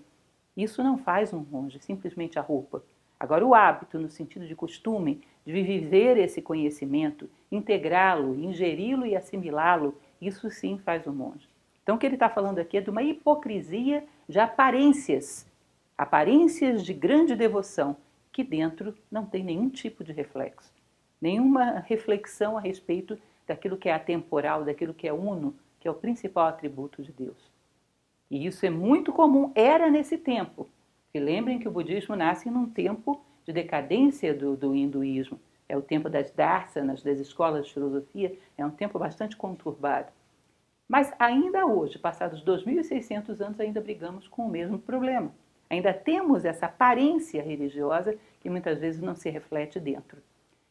isso 0.56 0.80
não 0.80 0.96
faz 0.96 1.32
um 1.32 1.44
monge, 1.50 1.80
simplesmente 1.80 2.38
a 2.38 2.42
roupa. 2.42 2.84
Agora, 3.18 3.44
o 3.44 3.52
hábito, 3.52 3.98
no 3.98 4.08
sentido 4.08 4.46
de 4.46 4.54
costume, 4.54 5.22
de 5.44 5.52
viver 5.52 6.18
esse 6.18 6.40
conhecimento, 6.40 7.28
integrá-lo, 7.50 8.38
ingeri-lo 8.38 9.04
e 9.04 9.16
assimilá-lo, 9.16 9.98
isso 10.22 10.48
sim 10.52 10.78
faz 10.78 11.04
o 11.08 11.12
monge. 11.12 11.48
Então, 11.82 11.96
o 11.96 11.98
que 11.98 12.06
ele 12.06 12.14
está 12.14 12.28
falando 12.28 12.60
aqui 12.60 12.76
é 12.76 12.80
de 12.80 12.88
uma 12.88 13.02
hipocrisia 13.02 14.04
de 14.28 14.38
aparências, 14.38 15.50
aparências 15.98 16.84
de 16.84 16.94
grande 16.94 17.34
devoção, 17.34 17.96
que 18.32 18.44
dentro 18.44 18.94
não 19.10 19.26
tem 19.26 19.42
nenhum 19.42 19.68
tipo 19.68 20.04
de 20.04 20.12
reflexo, 20.12 20.72
nenhuma 21.20 21.80
reflexão 21.88 22.56
a 22.56 22.60
respeito 22.60 23.18
daquilo 23.46 23.76
que 23.76 23.88
é 23.88 23.94
atemporal, 23.94 24.64
daquilo 24.64 24.94
que 24.94 25.06
é 25.06 25.12
uno, 25.12 25.54
que 25.80 25.88
é 25.88 25.90
o 25.90 25.94
principal 25.94 26.46
atributo 26.46 27.02
de 27.02 27.12
Deus. 27.12 27.36
E 28.30 28.46
isso 28.46 28.66
é 28.66 28.70
muito 28.70 29.12
comum, 29.12 29.52
era 29.54 29.90
nesse 29.90 30.18
tempo, 30.18 30.68
e 31.14 31.20
lembrem 31.20 31.58
que 31.58 31.68
o 31.68 31.70
budismo 31.70 32.16
nasce 32.16 32.50
num 32.50 32.68
tempo 32.68 33.22
de 33.44 33.52
decadência 33.52 34.34
do, 34.34 34.56
do 34.56 34.74
hinduísmo. 34.74 35.40
É 35.68 35.76
o 35.76 35.82
tempo 35.82 36.08
das 36.08 36.30
darsanas, 36.30 37.02
das 37.02 37.18
escolas 37.18 37.66
de 37.66 37.72
filosofia, 37.72 38.36
é 38.56 38.64
um 38.64 38.70
tempo 38.70 38.98
bastante 38.98 39.36
conturbado. 39.36 40.12
Mas 40.88 41.12
ainda 41.18 41.66
hoje, 41.66 41.98
passados 41.98 42.44
2.600 42.44 43.40
anos, 43.40 43.58
ainda 43.58 43.80
brigamos 43.80 44.28
com 44.28 44.46
o 44.46 44.50
mesmo 44.50 44.78
problema. 44.78 45.32
Ainda 45.68 45.92
temos 45.92 46.44
essa 46.44 46.66
aparência 46.66 47.42
religiosa 47.42 48.16
que 48.40 48.48
muitas 48.48 48.78
vezes 48.78 49.00
não 49.00 49.16
se 49.16 49.28
reflete 49.28 49.80
dentro. 49.80 50.18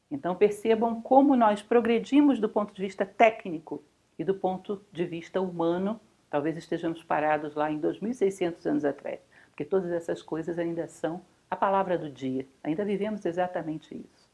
Então 0.10 0.36
percebam 0.36 1.02
como 1.02 1.36
nós 1.36 1.62
progredimos 1.62 2.40
do 2.40 2.50
ponto 2.50 2.74
de 2.74 2.82
vista 2.82 3.06
técnico 3.06 3.84
e 4.18 4.24
do 4.24 4.34
ponto 4.34 4.82
de 4.92 5.06
vista 5.06 5.42
humano. 5.42 6.00
Talvez 6.30 6.58
estejamos 6.58 7.04
parados 7.04 7.56
lá 7.56 7.72
em 7.72 7.80
2.600 7.80 8.66
anos 8.66 8.86
atrás 8.86 9.20
porque 9.56 9.64
todas 9.64 9.90
essas 9.90 10.22
coisas 10.22 10.60
ainda 10.60 10.86
são 10.86 11.22
a 11.50 11.56
palavra 11.56 11.98
do 11.98 12.10
dia, 12.10 12.46
ainda 12.62 12.84
vivemos 12.84 13.26
exatamente 13.26 13.96
isso. 13.96 14.30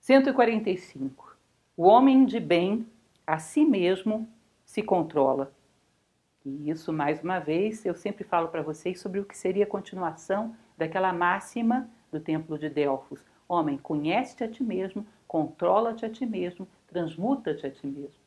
145. 0.00 1.36
O 1.76 1.82
homem 1.82 2.24
de 2.24 2.40
bem 2.40 2.86
a 3.26 3.38
si 3.38 3.66
mesmo 3.66 4.26
se 4.64 4.82
controla. 4.82 5.52
E 6.46 6.70
isso, 6.70 6.94
mais 6.94 7.22
uma 7.22 7.38
vez, 7.38 7.84
eu 7.84 7.94
sempre 7.94 8.24
falo 8.24 8.48
para 8.48 8.62
vocês 8.62 8.98
sobre 9.00 9.20
o 9.20 9.24
que 9.24 9.36
seria 9.36 9.64
a 9.64 9.68
continuação 9.68 10.56
daquela 10.78 11.12
máxima 11.12 11.90
do 12.10 12.18
Templo 12.18 12.58
de 12.58 12.70
Delfos. 12.70 13.20
Homem, 13.48 13.78
conhece-te 13.78 14.44
a 14.44 14.48
ti 14.48 14.62
mesmo, 14.62 15.06
controla-te 15.26 16.04
a 16.04 16.10
ti 16.10 16.26
mesmo, 16.26 16.68
transmuta-te 16.86 17.66
a 17.66 17.70
ti 17.70 17.86
mesmo. 17.86 18.20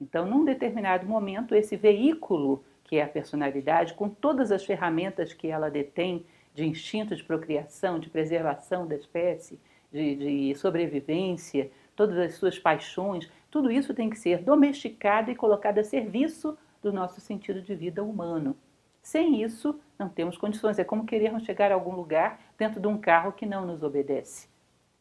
Então, 0.00 0.24
num 0.24 0.44
determinado 0.44 1.06
momento, 1.06 1.54
esse 1.54 1.76
veículo 1.76 2.64
que 2.84 2.96
é 2.96 3.02
a 3.02 3.08
personalidade, 3.08 3.94
com 3.94 4.08
todas 4.08 4.50
as 4.50 4.64
ferramentas 4.64 5.32
que 5.32 5.46
ela 5.48 5.70
detém 5.70 6.24
de 6.54 6.66
instinto 6.66 7.14
de 7.14 7.22
procriação, 7.22 7.98
de 7.98 8.10
preservação 8.10 8.86
da 8.86 8.96
espécie, 8.96 9.60
de, 9.92 10.16
de 10.16 10.54
sobrevivência, 10.56 11.70
todas 11.94 12.18
as 12.18 12.34
suas 12.34 12.58
paixões, 12.58 13.30
tudo 13.50 13.70
isso 13.70 13.94
tem 13.94 14.10
que 14.10 14.18
ser 14.18 14.42
domesticado 14.42 15.30
e 15.30 15.36
colocado 15.36 15.78
a 15.78 15.84
serviço 15.84 16.56
do 16.82 16.92
nosso 16.92 17.20
sentido 17.20 17.62
de 17.62 17.74
vida 17.74 18.02
humano. 18.02 18.56
Sem 19.02 19.42
isso, 19.42 19.78
não 19.98 20.08
temos 20.08 20.36
condições. 20.36 20.78
É 20.78 20.84
como 20.84 21.06
querermos 21.06 21.44
chegar 21.44 21.70
a 21.70 21.74
algum 21.74 21.94
lugar 21.94 22.40
dentro 22.58 22.80
de 22.80 22.86
um 22.86 22.98
carro 22.98 23.32
que 23.32 23.46
não 23.46 23.64
nos 23.64 23.82
obedece. 23.82 24.49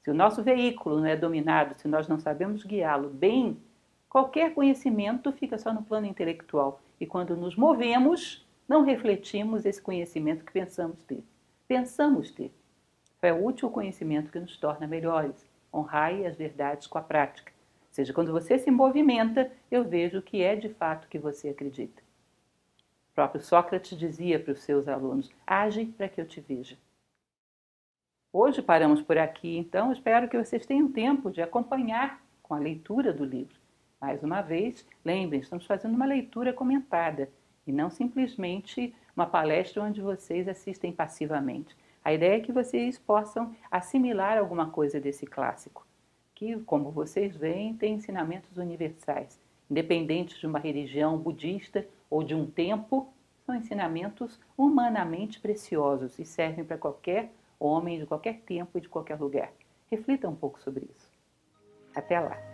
Se 0.02 0.10
o 0.10 0.14
nosso 0.14 0.41
veículo 0.41 1.00
não 1.00 1.06
é 1.06 1.16
dominado, 1.16 1.76
se 1.78 1.88
nós 1.88 2.08
não 2.08 2.20
sabemos 2.20 2.64
guiá-lo 2.64 3.10
bem, 3.10 3.58
qualquer 4.08 4.54
conhecimento 4.54 5.32
fica 5.32 5.58
só 5.58 5.74
no 5.74 5.84
plano 5.84 6.08
intelectual 6.08 6.82
e 7.00 7.06
quando 7.06 7.36
nos 7.36 7.56
movemos, 7.56 8.45
não 8.68 8.84
refletimos 8.84 9.66
esse 9.66 9.82
conhecimento 9.82 10.45
que 10.45 10.52
pensamos 10.52 11.04
ter. 11.04 11.24
Pensamos 11.68 12.32
ter. 12.32 12.52
É 13.22 13.34
útil 13.34 13.68
o 13.68 13.72
conhecimento 13.72 14.32
que 14.32 14.39
nos 14.39 14.58
torna 14.58 14.88
melhores. 14.88 15.47
Honrai 15.74 16.26
as 16.26 16.36
verdades 16.36 16.88
com 16.88 16.97
a 16.97 17.02
prática. 17.02 17.52
Ou 17.52 17.93
seja, 17.93 18.14
quando 18.14 18.32
você 18.32 18.58
se 18.58 18.72
movimenta, 18.72 19.52
eu 19.70 19.84
vejo 19.84 20.20
o 20.20 20.22
que 20.22 20.41
é 20.41 20.56
de 20.56 20.70
fato 20.70 21.08
que 21.08 21.20
você 21.20 21.50
acredita. 21.50 22.02
O 23.12 23.16
próprio 23.16 23.41
Sócrates 23.41 23.97
dizia 23.97 24.39
para 24.39 24.54
os 24.54 24.62
seus 24.62 24.88
alunos: 24.88 25.30
age 25.45 25.86
para 25.86 26.08
que 26.08 26.22
eu 26.22 26.26
te 26.26 26.39
veja. 26.39 26.78
Hoje 28.32 28.61
paramos 28.61 29.01
por 29.01 29.17
aqui, 29.17 29.57
então 29.57 29.91
espero 29.91 30.30
que 30.30 30.38
vocês 30.38 30.63
tenham 30.63 30.91
tempo 30.91 31.32
de 31.32 31.41
acompanhar 31.41 32.21
com 32.43 32.53
a 32.53 32.59
leitura 32.59 33.11
do 33.11 33.25
livro. 33.25 33.55
Mais 33.99 34.21
uma 34.21 34.43
vez, 34.43 34.86
lembrem, 35.03 35.41
estamos 35.41 35.65
fazendo 35.65 35.95
uma 35.95 36.05
leitura 36.05 36.53
comentada 36.53 37.27
e 37.65 37.71
não 37.71 37.89
simplesmente 37.89 38.93
uma 39.15 39.25
palestra 39.25 39.82
onde 39.82 39.99
vocês 39.99 40.47
assistem 40.47 40.91
passivamente. 40.91 41.75
A 42.05 42.13
ideia 42.13 42.38
é 42.38 42.39
que 42.39 42.51
vocês 42.51 42.99
possam 42.99 43.55
assimilar 43.71 44.38
alguma 44.38 44.69
coisa 44.69 44.99
desse 44.99 45.25
clássico, 45.25 45.88
que, 46.36 46.55
como 46.59 46.91
vocês 46.91 47.36
veem, 47.36 47.73
tem 47.73 47.95
ensinamentos 47.95 48.57
universais. 48.57 49.39
Independentes 49.71 50.38
de 50.38 50.45
uma 50.45 50.59
religião 50.59 51.17
budista 51.17 51.84
ou 52.11 52.23
de 52.23 52.36
um 52.36 52.45
tempo, 52.45 53.11
são 53.43 53.55
ensinamentos 53.55 54.39
humanamente 54.55 55.39
preciosos 55.39 56.19
e 56.19 56.25
servem 56.25 56.63
para 56.63 56.77
qualquer 56.77 57.32
homem 57.60 57.99
de 57.99 58.05
qualquer 58.05 58.41
tempo 58.41 58.78
e 58.78 58.82
de 58.82 58.89
qualquer 58.89 59.20
lugar. 59.20 59.51
Reflita 59.91 60.30
um 60.30 60.36
pouco 60.36 60.60
sobre 60.62 60.86
isso. 60.86 61.10
Até 61.95 62.20
lá! 62.20 62.49